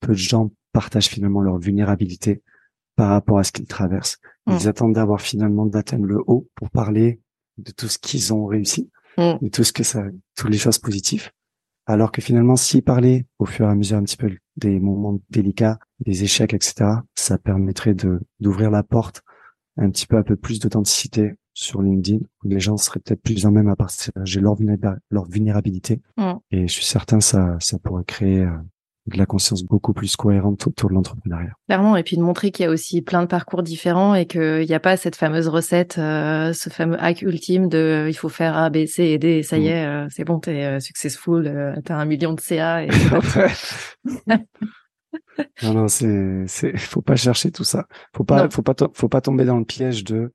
peu 0.00 0.08
de 0.12 0.18
gens 0.18 0.50
partagent 0.72 1.06
finalement 1.08 1.40
leur 1.40 1.58
vulnérabilité 1.58 2.42
par 2.96 3.10
rapport 3.10 3.38
à 3.38 3.44
ce 3.44 3.52
qu'ils 3.52 3.66
traversent. 3.66 4.18
Ils 4.48 4.64
Mm. 4.64 4.68
attendent 4.68 4.94
d'avoir 4.94 5.20
finalement 5.20 5.66
d'atteindre 5.66 6.06
le 6.06 6.20
haut 6.26 6.48
pour 6.56 6.70
parler 6.70 7.20
de 7.58 7.70
tout 7.70 7.86
ce 7.88 7.98
qu'ils 7.98 8.34
ont 8.34 8.46
réussi, 8.46 8.90
Mm. 9.16 9.34
de 9.42 9.48
tout 9.48 9.62
ce 9.64 9.72
que 9.72 9.84
ça, 9.84 10.02
toutes 10.36 10.50
les 10.50 10.58
choses 10.58 10.78
positives. 10.78 11.30
Alors 11.86 12.10
que 12.12 12.20
finalement, 12.22 12.56
s'ils 12.56 12.82
parlaient 12.82 13.26
au 13.38 13.44
fur 13.46 13.66
et 13.66 13.70
à 13.70 13.74
mesure 13.74 13.98
un 13.98 14.02
petit 14.02 14.16
peu 14.16 14.30
des 14.56 14.80
moments 14.80 15.20
délicats, 15.30 15.78
des 16.00 16.24
échecs, 16.24 16.54
etc., 16.54 16.74
ça 17.14 17.38
permettrait 17.38 17.94
de 17.94 18.20
d'ouvrir 18.40 18.70
la 18.70 18.82
porte 18.82 19.22
un 19.76 19.90
petit 19.90 20.06
peu 20.06 20.16
un 20.16 20.22
peu 20.22 20.36
plus 20.36 20.58
d'authenticité 20.60 21.34
sur 21.54 21.80
LinkedIn, 21.82 22.18
où 22.44 22.48
les 22.48 22.60
gens 22.60 22.76
seraient 22.76 23.00
peut-être 23.00 23.22
plus 23.22 23.46
en 23.46 23.50
même 23.52 23.68
à 23.68 23.76
partager 23.76 24.40
leur, 24.40 24.56
leur 25.10 25.24
vulnérabilité. 25.24 26.00
Et 26.50 26.68
je 26.68 26.72
suis 26.72 26.84
certain 26.84 27.20
ça 27.20 27.56
ça 27.60 27.78
pourrait 27.78 28.04
créer 28.04 28.40
euh, 28.40 28.50
de 29.06 29.18
la 29.18 29.26
conscience 29.26 29.62
beaucoup 29.62 29.92
plus 29.92 30.16
cohérente 30.16 30.66
autour 30.66 30.88
de 30.88 30.94
l'entrepreneuriat. 30.94 31.52
Clairement, 31.68 31.94
et 31.96 32.02
puis 32.02 32.16
de 32.16 32.22
montrer 32.22 32.50
qu'il 32.50 32.64
y 32.64 32.66
a 32.66 32.70
aussi 32.72 33.02
plein 33.02 33.20
de 33.20 33.26
parcours 33.26 33.62
différents 33.62 34.14
et 34.14 34.24
qu'il 34.26 34.64
n'y 34.66 34.74
a 34.74 34.80
pas 34.80 34.96
cette 34.96 35.14
fameuse 35.14 35.46
recette, 35.46 35.98
euh, 35.98 36.54
ce 36.54 36.70
fameux 36.70 36.96
hack 37.02 37.20
ultime 37.20 37.68
de 37.68 37.76
euh, 37.78 38.08
il 38.08 38.14
faut 38.14 38.30
faire 38.30 38.56
A, 38.56 38.70
B, 38.70 38.86
C 38.86 39.04
et 39.04 39.18
D, 39.18 39.28
et 39.28 39.42
ça 39.42 39.58
y 39.58 39.64
Mm. 39.64 39.66
est, 39.66 39.86
euh, 39.86 40.06
c'est 40.10 40.24
bon, 40.24 40.40
t'es 40.40 40.80
successful, 40.80 41.74
t'as 41.84 41.96
un 41.96 42.06
million 42.06 42.32
de 42.32 42.40
CA. 42.40 42.82
Et 42.84 42.88
non, 45.62 45.74
non, 45.74 45.88
c'est, 45.88 46.44
c'est, 46.48 46.76
faut 46.76 47.02
pas 47.02 47.16
chercher 47.16 47.50
tout 47.50 47.64
ça. 47.64 47.86
Faut 48.16 48.24
pas, 48.24 48.44
Non. 48.44 48.50
faut 48.50 48.62
pas, 48.62 48.74
faut 48.94 49.08
pas 49.08 49.20
tomber 49.20 49.44
dans 49.44 49.58
le 49.58 49.64
piège 49.64 50.04
de, 50.04 50.32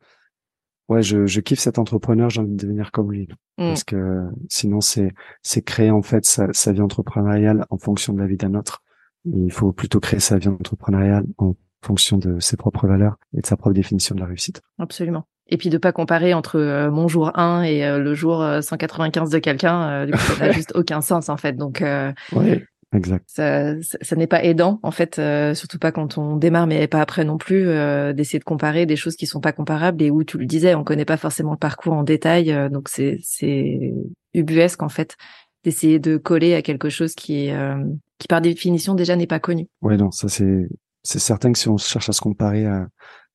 ouais, 0.89 1.01
je, 1.01 1.25
je 1.25 1.39
kiffe 1.39 1.59
cet 1.59 1.79
entrepreneur, 1.79 2.29
j'ai 2.29 2.41
envie 2.41 2.51
de 2.51 2.57
devenir 2.57 2.91
comme 2.91 3.11
lui. 3.11 3.27
Mm. 3.57 3.67
Parce 3.67 3.83
que 3.83 4.23
sinon, 4.49 4.81
c'est, 4.81 5.13
c'est 5.41 5.61
créer, 5.61 5.91
en 5.91 6.01
fait, 6.01 6.25
sa, 6.25 6.51
sa 6.51 6.73
vie 6.73 6.81
entrepreneuriale 6.81 7.65
en 7.69 7.77
fonction 7.77 8.13
de 8.13 8.19
la 8.19 8.27
vie 8.27 8.37
d'un 8.37 8.55
autre. 8.55 8.83
Il 9.25 9.51
faut 9.51 9.71
plutôt 9.71 9.99
créer 9.99 10.19
sa 10.19 10.37
vie 10.37 10.47
entrepreneuriale 10.47 11.25
en 11.37 11.55
fonction 11.81 12.17
de 12.17 12.39
ses 12.39 12.57
propres 12.57 12.87
valeurs 12.87 13.15
et 13.37 13.41
de 13.41 13.45
sa 13.45 13.55
propre 13.55 13.73
définition 13.73 14.15
de 14.15 14.19
la 14.19 14.25
réussite. 14.25 14.61
Absolument. 14.79 15.25
Et 15.47 15.57
puis 15.57 15.69
de 15.69 15.77
pas 15.77 15.91
comparer 15.91 16.33
entre 16.33 16.59
euh, 16.59 16.91
mon 16.91 17.07
jour 17.07 17.31
1 17.37 17.63
et 17.63 17.83
euh, 17.83 17.97
le 17.97 18.13
jour 18.13 18.41
euh, 18.41 18.61
195 18.61 19.29
de 19.31 19.39
quelqu'un, 19.39 19.89
euh, 19.89 20.05
du 20.05 20.11
coup, 20.11 20.19
ça 20.19 20.45
n'a 20.45 20.51
juste 20.51 20.73
aucun 20.75 21.01
sens 21.01 21.29
en 21.29 21.37
fait. 21.37 21.53
Donc 21.53 21.81
euh, 21.81 22.11
Oui, 22.33 22.61
exact. 22.93 23.25
ça, 23.27 23.81
ça, 23.81 23.97
ça 24.01 24.15
n'est 24.15 24.27
pas 24.27 24.43
aidant 24.43 24.79
en 24.83 24.91
fait, 24.91 25.19
euh, 25.19 25.53
surtout 25.53 25.79
pas 25.79 25.91
quand 25.91 26.17
on 26.17 26.37
démarre, 26.37 26.67
mais 26.67 26.87
pas 26.87 27.01
après 27.01 27.23
non 27.23 27.37
plus, 27.37 27.67
euh, 27.67 28.13
d'essayer 28.13 28.39
de 28.39 28.43
comparer 28.43 28.85
des 28.85 28.95
choses 28.95 29.15
qui 29.15 29.27
sont 29.27 29.41
pas 29.41 29.51
comparables 29.51 30.01
et 30.01 30.11
où 30.11 30.23
tu 30.23 30.37
le 30.37 30.45
disais, 30.45 30.75
on 30.75 30.83
connaît 30.83 31.05
pas 31.05 31.17
forcément 31.17 31.51
le 31.51 31.57
parcours 31.57 31.93
en 31.93 32.03
détail, 32.03 32.51
euh, 32.51 32.69
donc 32.69 32.89
c'est 32.89 33.19
c'est 33.23 33.93
ubuesque 34.33 34.83
en 34.83 34.89
fait 34.89 35.15
d'essayer 35.63 35.99
de 35.99 36.17
coller 36.17 36.55
à 36.55 36.61
quelque 36.61 36.89
chose 36.89 37.15
qui 37.15 37.51
euh, 37.51 37.83
qui 38.17 38.27
par 38.27 38.41
définition 38.41 38.93
déjà 38.93 39.15
n'est 39.15 39.27
pas 39.27 39.39
connu. 39.39 39.67
Ouais, 39.81 39.97
non, 39.97 40.11
ça 40.11 40.27
c'est, 40.29 40.67
c'est 41.03 41.19
certain 41.19 41.51
que 41.51 41.57
si 41.57 41.69
on 41.69 41.77
cherche 41.77 42.09
à 42.09 42.13
se 42.13 42.21
comparer 42.21 42.65
à, 42.65 42.87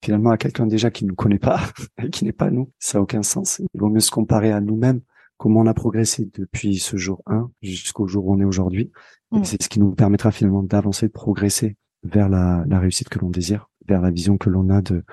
finalement 0.03 0.31
à 0.31 0.37
quelqu'un 0.37 0.67
déjà 0.67 0.91
qui 0.91 1.05
nous 1.05 1.15
connaît 1.15 1.39
pas 1.39 1.61
et 2.03 2.11
qui 2.11 2.25
n'est 2.25 2.33
pas 2.33 2.51
nous, 2.51 2.71
ça 2.79 2.99
a 2.99 3.01
aucun 3.01 3.23
sens. 3.23 3.61
Il 3.75 3.81
vaut 3.81 3.89
mieux 3.89 4.01
se 4.01 4.11
comparer 4.11 4.53
à 4.53 4.61
nous-mêmes, 4.61 5.01
comment 5.37 5.61
on 5.61 5.67
a 5.67 5.75
progressé 5.75 6.31
depuis 6.35 6.79
ce 6.79 6.97
jour 6.97 7.23
1 7.27 7.51
jusqu'au 7.63 8.07
jour 8.07 8.27
où 8.27 8.35
on 8.35 8.41
est 8.41 8.45
aujourd'hui. 8.45 8.91
Mm. 9.31 9.45
C'est 9.45 9.63
ce 9.63 9.69
qui 9.69 9.81
nous 9.81 9.95
permettra 9.95 10.31
finalement 10.31 10.63
d'avancer, 10.63 11.07
de 11.09 11.13
progresser 11.13 11.77
vers 12.03 12.29
la, 12.29 12.65
la 12.67 12.79
réussite 12.79 13.09
que 13.09 13.19
l'on 13.19 13.31
désire, 13.31 13.71
vers 13.87 14.01
la 14.01 14.11
vision 14.11 14.39
que 14.39 14.51
l'on 14.51 14.71
a 14.71 14.83
de, 14.83 15.05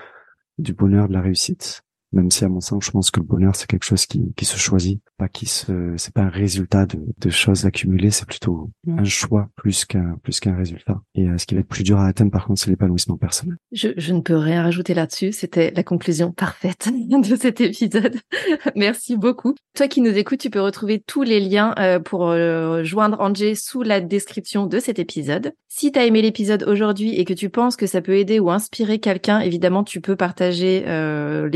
du 0.58 0.74
bonheur, 0.74 1.08
de 1.08 1.14
la 1.14 1.22
réussite. 1.22 1.82
Même 2.14 2.32
si 2.32 2.44
à 2.44 2.50
mon 2.50 2.62
sens, 2.62 2.84
je 2.86 2.92
pense 2.92 3.12
que 3.12 3.20
le 3.20 3.26
bonheur, 3.26 3.56
c'est 3.56 3.68
quelque 3.68 3.86
chose 3.86 4.06
qui, 4.06 4.34
qui 4.36 4.46
se 4.46 4.58
choisit, 4.58 5.02
pas 5.18 5.28
qui 5.28 5.46
se, 5.46 5.94
c'est 5.98 6.14
pas 6.14 6.22
un 6.22 6.30
résultat 6.30 6.86
de, 6.86 7.00
de 7.18 7.30
choses 7.30 7.66
accumulées, 7.66 8.12
c'est 8.12 8.28
plutôt 8.28 8.70
un 8.88 9.04
choix 9.04 9.50
plus 9.56 9.86
qu'un, 9.86 10.18
plus 10.24 10.40
qu'un 10.40 10.56
résultat. 10.56 11.02
Et 11.16 11.28
euh, 11.28 11.38
ce 11.38 11.46
qui 11.46 11.56
va 11.56 11.62
être 11.62 11.68
plus 11.68 11.84
dur 11.84 12.00
à 12.00 12.08
atteindre, 12.08 12.32
par 12.32 12.46
contre, 12.46 12.62
c'est 12.62 12.70
l'épanouissement 12.70 13.18
personnel. 13.18 13.58
Je, 13.72 13.90
je 13.98 14.14
ne 14.14 14.22
peux 14.22 14.36
rien 14.36 14.64
rajouter 14.64 14.94
là-dessus. 14.94 15.32
C'était 15.32 15.72
la 15.72 15.84
conclusion 15.84 16.32
parfaite 16.32 16.90
de 17.10 17.36
cet 17.36 17.62
épisode. 17.62 18.18
Merci 18.76 19.16
beaucoup. 19.16 19.56
Toi 19.76 19.88
qui 19.88 20.02
nous 20.02 20.18
écoutes, 20.18 20.40
tu 20.40 20.50
peux 20.50 20.62
retrouver 20.62 21.00
tous 21.00 21.24
les 21.24 21.40
liens 21.40 21.74
euh, 21.78 22.00
pour 22.00 22.30
euh, 22.30 22.84
joindre 22.84 23.20
Angé 23.22 23.56
sous 23.56 23.84
la 23.84 24.02
description 24.02 24.66
de 24.66 24.80
cet 24.80 25.00
épisode. 25.00 25.54
Si 25.68 25.92
tu 25.92 26.00
as 26.00 26.06
aimé 26.06 26.22
l'épisode 26.22 26.64
aujourd'hui 26.64 27.16
et 27.16 27.26
que 27.26 27.34
tu 27.34 27.50
penses 27.50 27.78
que 27.78 27.88
ça 27.88 28.02
peut 28.02 28.18
aider 28.18 28.40
ou 28.40 28.52
inspirer 28.52 29.00
quelqu'un, 29.00 29.40
évidemment, 29.40 29.84
tu 29.84 30.02
peux 30.02 30.16
partager 30.16 30.84
euh, 30.88 31.48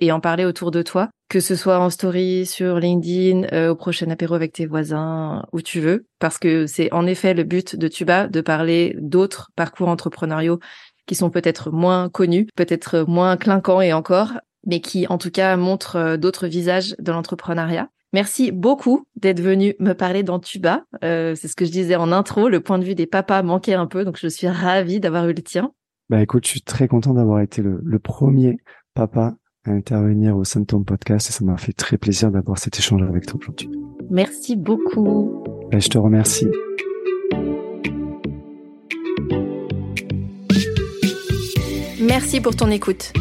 et 0.00 0.12
en 0.12 0.20
parler 0.20 0.44
autour 0.44 0.70
de 0.70 0.82
toi, 0.82 1.08
que 1.28 1.40
ce 1.40 1.54
soit 1.54 1.78
en 1.78 1.90
story, 1.90 2.44
sur 2.44 2.78
LinkedIn, 2.78 3.46
euh, 3.52 3.70
au 3.70 3.76
prochain 3.76 4.10
apéro 4.10 4.34
avec 4.34 4.52
tes 4.52 4.66
voisins, 4.66 5.44
où 5.52 5.62
tu 5.62 5.80
veux, 5.80 6.06
parce 6.18 6.38
que 6.38 6.66
c'est 6.66 6.92
en 6.92 7.06
effet 7.06 7.34
le 7.34 7.44
but 7.44 7.76
de 7.76 7.88
Tuba 7.88 8.26
de 8.26 8.40
parler 8.40 8.96
d'autres 8.98 9.50
parcours 9.54 9.88
entrepreneuriaux 9.88 10.58
qui 11.06 11.14
sont 11.14 11.30
peut-être 11.30 11.70
moins 11.70 12.08
connus, 12.08 12.48
peut-être 12.56 13.04
moins 13.06 13.36
clinquants 13.36 13.80
et 13.80 13.92
encore, 13.92 14.32
mais 14.66 14.80
qui 14.80 15.06
en 15.06 15.18
tout 15.18 15.30
cas 15.30 15.56
montrent 15.56 15.96
euh, 15.96 16.16
d'autres 16.16 16.46
visages 16.46 16.94
de 16.98 17.12
l'entrepreneuriat. 17.12 17.88
Merci 18.12 18.50
beaucoup 18.50 19.04
d'être 19.14 19.40
venu 19.40 19.74
me 19.78 19.92
parler 19.92 20.24
dans 20.24 20.40
Tuba. 20.40 20.82
Euh, 21.04 21.36
c'est 21.36 21.46
ce 21.46 21.54
que 21.54 21.64
je 21.64 21.70
disais 21.70 21.94
en 21.94 22.10
intro, 22.10 22.48
le 22.48 22.60
point 22.60 22.78
de 22.80 22.84
vue 22.84 22.96
des 22.96 23.06
papas 23.06 23.42
manquait 23.42 23.74
un 23.74 23.86
peu, 23.86 24.04
donc 24.04 24.18
je 24.18 24.26
suis 24.26 24.48
ravie 24.48 24.98
d'avoir 24.98 25.28
eu 25.28 25.32
le 25.32 25.42
tien. 25.42 25.70
Bah 26.08 26.20
écoute, 26.20 26.44
je 26.44 26.50
suis 26.50 26.62
très 26.62 26.88
content 26.88 27.14
d'avoir 27.14 27.40
été 27.40 27.62
le 27.62 27.98
premier 28.00 28.58
papa 28.94 29.36
à 29.66 29.72
intervenir 29.72 30.36
au 30.36 30.44
Symptôme 30.44 30.84
Podcast 30.84 31.28
et 31.28 31.32
ça 31.32 31.44
m'a 31.44 31.56
fait 31.56 31.72
très 31.72 31.98
plaisir 31.98 32.30
d'avoir 32.30 32.58
cet 32.58 32.78
échange 32.78 33.02
avec 33.02 33.26
toi 33.26 33.38
aujourd'hui. 33.40 33.70
Merci 34.10 34.56
beaucoup. 34.56 35.44
Bah, 35.70 35.78
je 35.78 35.88
te 35.88 35.98
remercie. 35.98 36.46
Merci 42.00 42.40
pour 42.40 42.56
ton 42.56 42.70
écoute. 42.70 43.12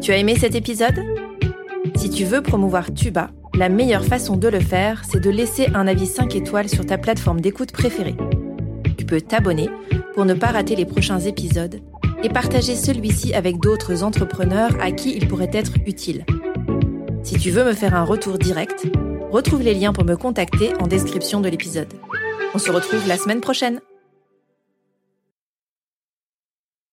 Tu 0.00 0.12
as 0.12 0.18
aimé 0.18 0.36
cet 0.38 0.54
épisode? 0.54 1.02
Si 1.96 2.08
tu 2.08 2.24
veux 2.24 2.42
promouvoir 2.42 2.92
Tuba, 2.94 3.30
La 3.56 3.68
meilleure 3.68 4.04
façon 4.04 4.36
de 4.36 4.48
le 4.48 4.58
faire, 4.58 5.04
c'est 5.08 5.20
de 5.20 5.30
laisser 5.30 5.68
un 5.74 5.86
avis 5.86 6.06
5 6.06 6.34
étoiles 6.34 6.68
sur 6.68 6.84
ta 6.84 6.98
plateforme 6.98 7.40
d'écoute 7.40 7.70
préférée. 7.70 8.16
Tu 8.98 9.06
peux 9.06 9.20
t'abonner 9.20 9.68
pour 10.14 10.24
ne 10.24 10.34
pas 10.34 10.48
rater 10.48 10.74
les 10.74 10.86
prochains 10.86 11.20
épisodes 11.20 11.80
et 12.24 12.30
partager 12.30 12.74
celui-ci 12.74 13.34
avec 13.34 13.58
d'autres 13.58 14.02
entrepreneurs 14.02 14.72
à 14.80 14.90
qui 14.90 15.14
il 15.14 15.28
pourrait 15.28 15.50
être 15.52 15.74
utile. 15.86 16.24
Si 17.22 17.38
tu 17.38 17.50
veux 17.50 17.64
me 17.64 17.74
faire 17.74 17.94
un 17.94 18.02
retour 18.02 18.38
direct, 18.38 18.86
retrouve 19.30 19.62
les 19.62 19.74
liens 19.74 19.92
pour 19.92 20.04
me 20.04 20.16
contacter 20.16 20.72
en 20.80 20.86
description 20.86 21.40
de 21.40 21.48
l'épisode. 21.48 21.92
On 22.54 22.58
se 22.58 22.70
retrouve 22.70 23.06
la 23.06 23.18
semaine 23.18 23.40
prochaine. 23.40 23.80